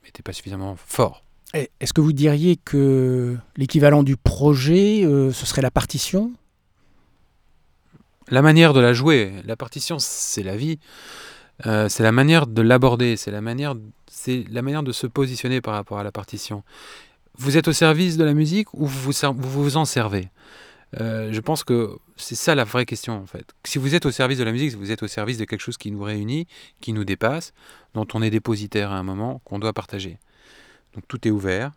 était 0.05 0.23
pas 0.23 0.33
suffisamment 0.33 0.75
fort. 0.75 1.23
Est-ce 1.53 1.93
que 1.93 2.01
vous 2.01 2.13
diriez 2.13 2.55
que 2.55 3.37
l'équivalent 3.57 4.03
du 4.03 4.15
projet, 4.15 5.03
euh, 5.03 5.31
ce 5.31 5.45
serait 5.45 5.61
la 5.61 5.71
partition? 5.71 6.31
La 8.29 8.41
manière 8.41 8.73
de 8.73 8.79
la 8.79 8.93
jouer. 8.93 9.33
La 9.45 9.57
partition, 9.57 9.97
c'est 9.99 10.43
la 10.43 10.55
vie. 10.55 10.79
Euh, 11.65 11.89
c'est 11.89 12.03
la 12.03 12.13
manière 12.13 12.47
de 12.47 12.61
l'aborder. 12.61 13.17
C'est 13.17 13.31
la 13.31 13.41
manière, 13.41 13.75
c'est 14.09 14.45
la 14.49 14.61
manière 14.61 14.83
de 14.83 14.93
se 14.93 15.07
positionner 15.07 15.59
par 15.59 15.73
rapport 15.73 15.99
à 15.99 16.03
la 16.03 16.11
partition 16.11 16.63
vous 17.37 17.57
êtes 17.57 17.67
au 17.67 17.73
service 17.73 18.17
de 18.17 18.23
la 18.23 18.33
musique 18.33 18.73
ou 18.73 18.85
vous 18.85 19.11
vous, 19.11 19.77
en 19.77 19.85
servez? 19.85 20.29
Euh, 20.99 21.31
je 21.31 21.39
pense 21.39 21.63
que 21.63 21.97
c'est 22.17 22.35
ça 22.35 22.53
la 22.53 22.65
vraie 22.65 22.85
question 22.85 23.13
en 23.13 23.25
fait. 23.25 23.45
Si 23.63 23.79
vous 23.79 23.95
êtes 23.95 24.05
au 24.05 24.11
service 24.11 24.37
de 24.37 24.43
la 24.43 24.51
musique, 24.51 24.75
vous 24.75 24.91
êtes 24.91 25.03
au 25.03 25.07
service 25.07 25.37
de 25.37 25.45
quelque 25.45 25.61
chose 25.61 25.77
qui 25.77 25.91
nous 25.91 26.03
réunit, 26.03 26.47
qui 26.81 26.93
nous 26.93 27.05
dépasse, 27.05 27.53
dont 27.93 28.07
on 28.13 28.21
est 28.21 28.29
dépositaire 28.29 28.91
à 28.91 28.97
un 28.97 29.03
moment, 29.03 29.41
qu'on 29.45 29.59
doit 29.59 29.73
partager. 29.73 30.19
Donc 30.93 31.07
tout 31.07 31.27
est 31.27 31.31
ouvert, 31.31 31.71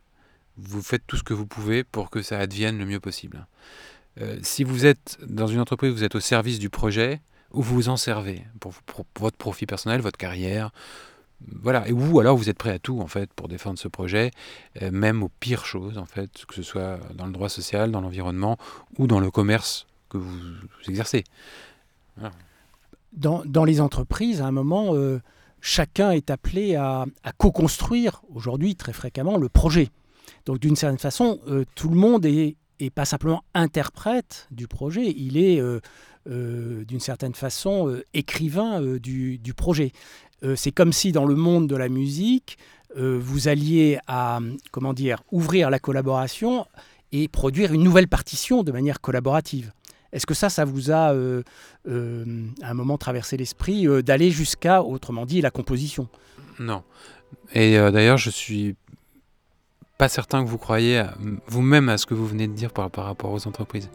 vous 0.56 0.82
faites 0.82 1.02
tout 1.06 1.16
ce 1.16 1.22
que 1.22 1.34
vous 1.34 1.46
pouvez 1.46 1.84
pour 1.84 2.10
que 2.10 2.22
ça 2.22 2.38
advienne 2.38 2.78
le 2.78 2.86
mieux 2.86 3.00
possible. 3.00 3.46
Euh, 4.20 4.38
si 4.42 4.64
vous 4.64 4.86
êtes 4.86 5.18
dans 5.26 5.46
une 5.46 5.60
entreprise, 5.60 5.92
vous 5.92 6.04
êtes 6.04 6.14
au 6.14 6.20
service 6.20 6.58
du 6.58 6.70
projet, 6.70 7.20
ou 7.52 7.62
vous 7.62 7.74
vous 7.74 7.88
en 7.88 7.96
servez 7.96 8.44
pour 8.60 8.72
votre 9.18 9.36
profit 9.36 9.66
personnel, 9.66 10.00
votre 10.00 10.18
carrière, 10.18 10.70
voilà, 11.60 11.86
et 11.88 11.92
vous 11.92 12.20
alors 12.20 12.36
vous 12.36 12.48
êtes 12.48 12.56
prêt 12.56 12.70
à 12.70 12.78
tout 12.78 13.00
en 13.00 13.06
fait 13.06 13.32
pour 13.32 13.48
défendre 13.48 13.78
ce 13.78 13.88
projet, 13.88 14.30
euh, 14.82 14.90
même 14.90 15.22
aux 15.22 15.30
pires 15.40 15.66
choses 15.66 15.98
en 15.98 16.06
fait, 16.06 16.44
que 16.46 16.54
ce 16.54 16.62
soit 16.62 16.98
dans 17.14 17.26
le 17.26 17.32
droit 17.32 17.48
social, 17.48 17.90
dans 17.90 18.00
l'environnement 18.00 18.56
ou 18.98 19.06
dans 19.06 19.20
le 19.20 19.30
commerce 19.30 19.86
que 20.08 20.18
vous, 20.18 20.38
exercez. 20.88 21.24
Dans, 23.12 23.64
les 23.64 23.80
entreprises, 23.80 24.40
à 24.40 24.46
un 24.46 24.52
moment, 24.52 24.94
euh, 24.94 25.20
chacun 25.64 26.10
est 26.10 26.30
appelé 26.30 26.76
à, 26.76 27.06
co-construire 27.38 28.22
aujourd'hui 28.32 28.76
très 28.76 28.92
fréquemment 28.92 29.38
le 29.38 29.48
projet. 29.48 29.88
Donc 30.46 30.58
d'une 30.58 30.76
certaine 30.76 30.98
façon, 30.98 31.40
euh, 31.48 31.64
tout 31.74 31.88
le 31.88 31.96
monde 31.96 32.26
est, 32.26 32.56
pas 32.94 33.06
simplement 33.06 33.42
interprète 33.54 34.46
du 34.50 34.68
projet, 34.68 35.14
il 35.16 35.38
est 35.38 35.58
d'une 36.26 37.00
certaine 37.00 37.34
façon 37.34 37.98
écrivain 38.12 38.82
du, 38.98 39.38
du, 39.38 39.54
projet. 39.54 39.92
Euh, 40.44 40.56
c'est 40.56 40.72
comme 40.72 40.92
si 40.92 41.12
dans 41.12 41.24
le 41.24 41.34
monde 41.34 41.66
de 41.66 41.76
la 41.76 41.88
musique, 41.88 42.58
euh, 42.96 43.18
vous 43.20 43.48
alliez 43.48 43.98
à, 44.06 44.40
comment 44.70 44.92
dire, 44.92 45.22
ouvrir 45.32 45.70
la 45.70 45.78
collaboration 45.78 46.66
et 47.12 47.28
produire 47.28 47.72
une 47.72 47.82
nouvelle 47.82 48.08
partition 48.08 48.62
de 48.62 48.72
manière 48.72 49.00
collaborative. 49.00 49.72
Est-ce 50.14 50.26
que 50.26 50.34
ça, 50.34 50.48
ça 50.48 50.64
vous 50.64 50.90
a 50.90 51.12
euh, 51.12 51.42
à 52.62 52.70
un 52.70 52.74
moment 52.74 52.96
traversé 52.96 53.36
l'esprit 53.36 53.86
d'aller 54.02 54.30
jusqu'à, 54.30 54.82
autrement 54.82 55.26
dit, 55.26 55.40
la 55.40 55.50
composition? 55.50 56.08
Non. 56.58 56.82
Et 57.52 57.76
d'ailleurs, 57.76 58.16
je 58.16 58.30
suis 58.30 58.76
pas 59.98 60.08
certain 60.08 60.44
que 60.44 60.48
vous 60.48 60.58
croyez 60.58 61.02
vous-même 61.48 61.88
à 61.88 61.98
ce 61.98 62.06
que 62.06 62.14
vous 62.14 62.26
venez 62.26 62.46
de 62.46 62.52
dire 62.52 62.72
par, 62.72 62.90
par 62.90 63.04
rapport 63.04 63.32
aux 63.32 63.46
entreprises. 63.46 63.90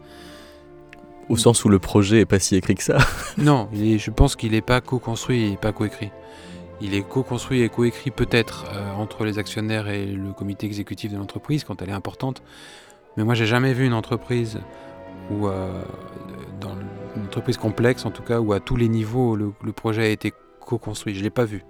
Au 1.28 1.36
sens 1.36 1.64
où 1.64 1.68
le 1.68 1.78
projet 1.78 2.20
est 2.20 2.26
pas 2.26 2.38
si 2.38 2.56
écrit 2.56 2.74
que 2.74 2.82
ça. 2.82 2.98
non, 3.38 3.68
je 3.72 4.10
pense 4.10 4.36
qu'il 4.36 4.52
n'est 4.52 4.60
pas 4.60 4.80
co-construit 4.80 5.52
et 5.52 5.56
pas 5.56 5.72
co-écrit. 5.72 6.10
Il 6.82 6.94
est 6.94 7.02
co-construit 7.02 7.60
et 7.60 7.68
co-écrit 7.68 8.10
peut-être 8.10 8.64
euh, 8.72 8.92
entre 8.94 9.24
les 9.24 9.38
actionnaires 9.38 9.88
et 9.88 10.06
le 10.06 10.32
comité 10.32 10.66
exécutif 10.66 11.12
de 11.12 11.18
l'entreprise 11.18 11.62
quand 11.62 11.82
elle 11.82 11.90
est 11.90 11.92
importante. 11.92 12.42
Mais 13.16 13.24
moi, 13.24 13.34
j'ai 13.34 13.46
jamais 13.46 13.74
vu 13.74 13.84
une 13.84 13.92
entreprise 13.92 14.60
où, 15.30 15.46
euh, 15.46 15.82
dans 16.60 16.74
une 17.16 17.24
entreprise 17.24 17.56
complexe 17.56 18.04
en 18.04 18.10
tout 18.10 18.22
cas, 18.22 18.40
où 18.40 18.52
à 18.52 18.60
tous 18.60 18.76
les 18.76 18.88
niveaux 18.88 19.36
le, 19.36 19.72
projet 19.72 20.02
a 20.02 20.08
été 20.08 20.32
co-construit. 20.60 21.14
Je 21.14 21.22
l'ai 21.22 21.30
pas 21.30 21.44
vu. 21.44 21.64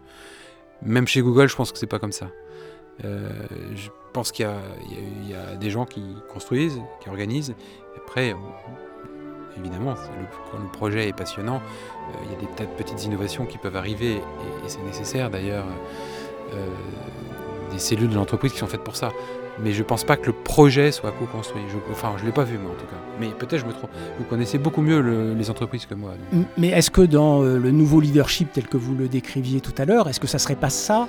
Même 0.83 1.07
chez 1.07 1.21
Google, 1.21 1.49
je 1.49 1.57
pense 1.57 1.73
que 1.73 1.79
c'est 1.79 1.87
pas 1.87 1.99
comme 1.99 2.13
ça. 2.13 2.29
Euh, 3.05 3.31
je 3.75 3.89
pense 4.13 4.33
qu'il 4.33 4.47
y, 4.47 5.35
a 5.35 5.57
des 5.57 5.71
gens 5.71 5.85
qui 5.85 6.03
construisent, 6.33 6.81
qui 7.01 7.09
organisent. 7.09 7.55
après, 7.97 8.35
évidemment, 9.59 9.93
le, 9.93 10.27
quand 10.51 10.59
le 10.59 10.69
projet 10.69 11.09
est 11.09 11.17
passionnant, 11.17 11.57
euh, 11.57 12.25
il 12.25 12.33
y 12.33 12.35
a 12.35 12.39
des 12.41 12.47
tas 12.57 12.65
de 12.65 12.71
petites 12.71 13.05
innovations 13.05 13.47
qui 13.47 13.59
peuvent 13.59 13.77
arriver, 13.77 14.17
et, 14.17 14.69
c'est 14.69 14.83
nécessaire 14.83 15.31
d'ailleurs, 15.31 15.67
des 17.71 17.79
cellules 17.79 18.09
de 18.09 18.17
l'entreprise 18.17 18.53
qui 18.53 18.59
sont 18.59 18.67
faites 18.67 18.83
pour 18.83 18.97
ça. 18.97 19.13
Mais 19.63 19.73
je 19.73 19.79
ne 19.81 19.85
pense 19.85 20.05
pas 20.05 20.17
que 20.17 20.27
le 20.27 20.33
projet 20.33 20.91
soit 20.91 21.13
co-construit. 21.13 21.61
Enfin, 21.91 22.13
je 22.17 22.23
ne 22.23 22.27
l'ai 22.29 22.33
pas 22.33 22.45
vu 22.45 22.57
moi 22.59 22.71
en 22.71 22.75
tout 22.81 22.87
cas. 22.87 22.97
Mais 23.21 23.29
peut-être 23.29 23.59
je 23.61 23.67
me 23.67 23.73
trompe. 23.73 23.91
Vous 24.19 24.25
connaissez 24.25 24.59
beaucoup 24.59 24.81
mieux 24.81 25.01
le, 25.01 25.35
les 25.35 25.51
entreprises 25.51 25.85
que 25.87 25.95
moi. 25.95 26.13
donc. 26.33 26.47
Mais 26.57 26.69
est-ce 26.69 26.91
que 26.91 27.03
dans 27.03 27.43
euh, 27.43 27.59
le 27.59 27.71
nouveau 27.71 28.01
leadership 28.01 28.53
tel 28.53 28.67
que 28.67 28.77
vous 28.79 28.95
le 28.95 29.09
décriviez 29.09 29.61
tout 29.61 29.75
à 29.77 29.85
l'heure, 29.85 30.09
est-ce 30.09 30.21
que 30.21 30.27
ça 30.27 30.39
serait 30.39 30.55
pas 30.57 30.71
ça 30.71 31.09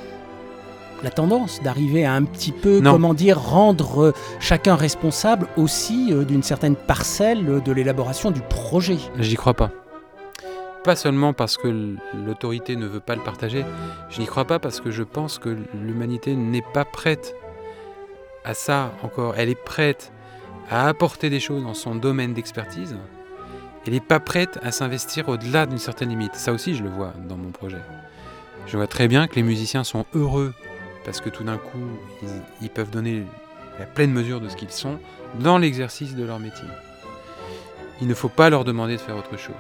la 1.03 1.09
tendance 1.09 1.63
d'arriver 1.63 2.05
à 2.05 2.13
un 2.13 2.23
petit 2.23 2.51
peu, 2.51 2.79
Non. 2.79 2.91
comment 2.91 3.13
dire, 3.15 3.39
rendre 3.39 4.03
euh, 4.03 4.13
chacun 4.39 4.75
responsable 4.75 5.47
aussi 5.57 6.09
euh, 6.11 6.25
d'une 6.25 6.43
certaine 6.43 6.75
parcelle 6.75 7.61
de 7.63 7.71
l'élaboration 7.71 8.29
du 8.31 8.41
projet? 8.41 8.97
J'y 9.17 9.35
crois 9.35 9.53
pas. 9.55 9.71
Pas 10.83 10.95
seulement 10.95 11.33
parce 11.33 11.57
que 11.57 11.95
l'autorité 12.25 12.75
ne 12.75 12.85
veut 12.87 12.99
pas 12.99 13.15
le 13.15 13.21
partager, 13.21 13.63
je 14.09 14.19
n'y 14.19 14.25
crois 14.25 14.45
pas 14.45 14.57
parce 14.59 14.81
que 14.81 14.89
je 14.91 15.03
pense 15.03 15.37
que 15.39 15.55
l'humanité 15.75 16.35
n'est 16.35 16.63
pas 16.73 16.85
prête 16.85 17.35
à 18.43 18.53
ça 18.53 18.93
encore. 19.03 19.35
Elle 19.37 19.49
est 19.49 19.55
prête 19.55 20.11
à 20.69 20.87
apporter 20.87 21.29
des 21.29 21.39
choses 21.39 21.63
dans 21.63 21.73
son 21.73 21.95
domaine 21.95 22.33
d'expertise. 22.33 22.95
Elle 23.85 23.93
n'est 23.93 23.99
pas 23.99 24.19
prête 24.19 24.59
à 24.61 24.71
s'investir 24.71 25.27
au-delà 25.29 25.65
d'une 25.65 25.79
certaine 25.79 26.09
limite. 26.09 26.35
Ça 26.35 26.53
aussi, 26.53 26.75
je 26.75 26.83
le 26.83 26.89
vois 26.89 27.13
dans 27.27 27.37
mon 27.37 27.51
projet. 27.51 27.81
Je 28.67 28.77
vois 28.77 28.87
très 28.87 29.07
bien 29.07 29.27
que 29.27 29.35
les 29.35 29.43
musiciens 29.43 29.83
sont 29.83 30.05
heureux 30.13 30.53
parce 31.03 31.19
que 31.19 31.29
tout 31.29 31.43
d'un 31.43 31.57
coup, 31.57 31.79
ils, 32.61 32.69
peuvent 32.69 32.91
donner 32.91 33.23
la 33.79 33.85
pleine 33.85 34.11
mesure 34.11 34.39
de 34.39 34.49
ce 34.49 34.55
qu'ils 34.55 34.69
sont 34.69 34.99
dans 35.39 35.57
l'exercice 35.57 36.15
de 36.15 36.23
leur 36.23 36.39
métier. 36.39 36.67
Il 38.01 38.07
ne 38.07 38.13
faut 38.13 38.29
pas 38.29 38.49
leur 38.49 38.63
demander 38.63 38.97
de 38.97 39.01
faire 39.01 39.17
autre 39.17 39.37
chose. 39.37 39.55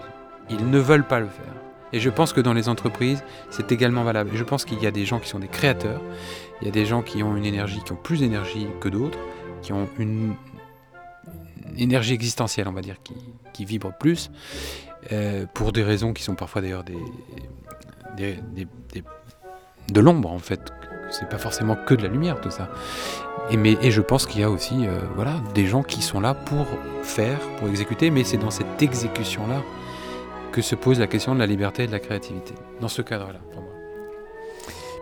Ils 0.49 0.69
ne 0.69 0.79
veulent 0.79 1.07
pas 1.07 1.19
le 1.19 1.27
faire. 1.27 1.70
Et 1.93 1.99
je 1.99 2.09
pense 2.09 2.31
que 2.33 2.41
dans 2.41 2.53
les 2.53 2.69
entreprises, 2.69 3.23
c'est 3.49 3.71
également 3.71 4.03
valable. 4.03 4.31
Et 4.33 4.37
je 4.37 4.43
pense 4.43 4.65
qu'il 4.65 4.81
y 4.81 4.87
a 4.87 4.91
des 4.91 5.05
gens 5.05 5.19
qui 5.19 5.27
sont 5.29 5.39
des 5.39 5.47
créateurs, 5.47 6.01
il 6.61 6.65
y 6.65 6.69
a 6.69 6.71
des 6.71 6.85
gens 6.85 7.01
qui 7.01 7.21
ont 7.23 7.35
une 7.35 7.45
énergie, 7.45 7.81
qui 7.83 7.91
ont 7.91 7.97
plus 8.01 8.19
d'énergie 8.19 8.67
que 8.79 8.89
d'autres, 8.89 9.17
qui 9.61 9.73
ont 9.73 9.87
une 9.99 10.35
énergie 11.77 12.13
existentielle, 12.13 12.67
on 12.67 12.73
va 12.73 12.81
dire, 12.81 12.95
qui, 13.53 13.65
vibre 13.65 13.91
plus, 13.93 14.31
euh, 15.11 15.45
pour 15.53 15.71
des 15.71 15.83
raisons 15.83 16.13
qui 16.13 16.23
sont 16.23 16.35
parfois 16.35 16.61
d'ailleurs 16.61 16.83
des, 16.83 16.97
des- 18.17 18.37
des- 18.91 19.03
de 19.91 19.99
l'ombre 19.99 20.31
en 20.31 20.39
fait. 20.39 20.71
C'est 21.11 21.27
pas 21.27 21.37
forcément 21.37 21.75
que 21.75 21.93
de 21.93 22.03
la 22.03 22.07
lumière 22.09 22.39
tout 22.41 22.51
ça. 22.51 22.69
Et, 23.49 23.57
mais, 23.57 23.77
je 23.91 24.01
pense 24.01 24.25
qu'il 24.25 24.39
y 24.41 24.43
a 24.43 24.49
aussi 24.49 24.85
euh, 24.87 24.99
voilà, 25.15 25.41
des 25.53 25.65
gens 25.67 25.83
qui 25.83 26.01
sont 26.01 26.19
là 26.21 26.33
pour 26.33 26.65
faire, 27.03 27.37
pour 27.57 27.67
exécuter, 27.67 28.09
mais 28.11 28.23
c'est 28.23 28.37
dans 28.37 28.51
cette 28.51 28.81
exécution-là 28.81 29.61
que 30.51 30.61
se 30.61 30.75
pose 30.75 30.99
la 30.99 31.07
question 31.07 31.33
de 31.33 31.39
la 31.39 31.47
liberté 31.47 31.83
et 31.83 31.87
de 31.87 31.91
la 31.91 31.99
créativité. 31.99 32.53
Dans 32.79 32.87
ce 32.87 33.01
cadre-là, 33.01 33.39
pour 33.51 33.61
moi. 33.61 33.71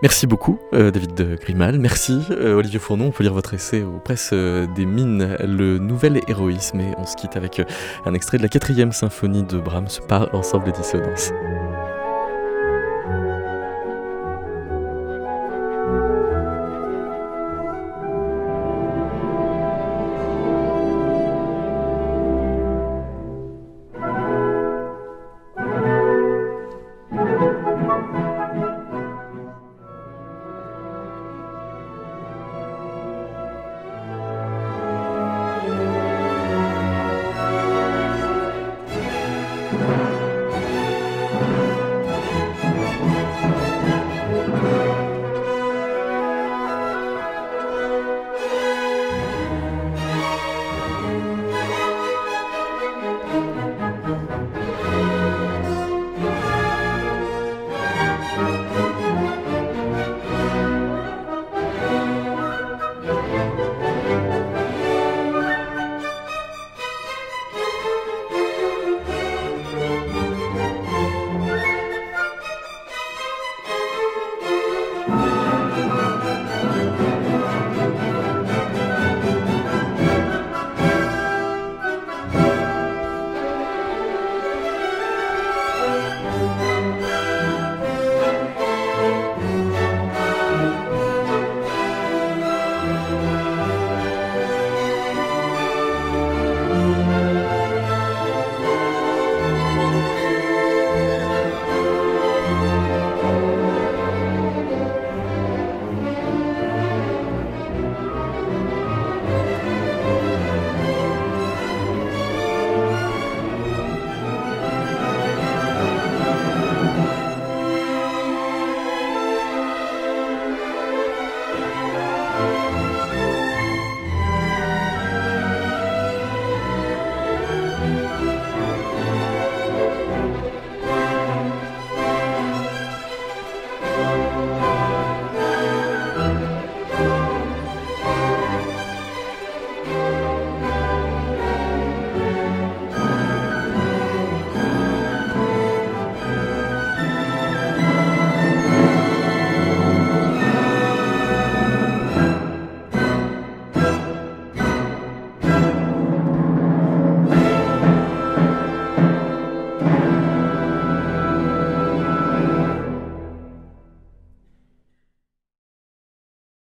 Merci 0.01 0.27
beaucoup, 0.27 0.59
euh, 0.73 0.91
David 0.91 1.37
Grimal. 1.41 1.77
Merci, 1.77 2.21
euh, 2.31 2.55
Olivier 2.55 2.79
Fournon. 2.79 3.07
On 3.07 3.11
peut 3.11 3.23
lire 3.23 3.33
votre 3.33 3.53
essai 3.53 3.83
aux 3.83 3.99
presses 3.99 4.29
euh, 4.31 4.65
des 4.73 4.85
mines, 4.85 5.35
Le 5.41 5.77
Nouvel 5.77 6.21
Héroïsme. 6.29 6.79
Et 6.79 6.93
on 6.97 7.05
se 7.05 7.17
quitte 7.17 7.35
avec 7.35 7.59
euh, 7.59 7.65
un 8.05 8.13
extrait 8.13 8.37
de 8.37 8.43
la 8.43 8.49
quatrième 8.49 8.93
symphonie 8.93 9.43
de 9.43 9.57
Brahms 9.57 9.89
par 10.07 10.31
l'ensemble 10.31 10.65
des 10.65 10.71
dissonances. 10.71 11.31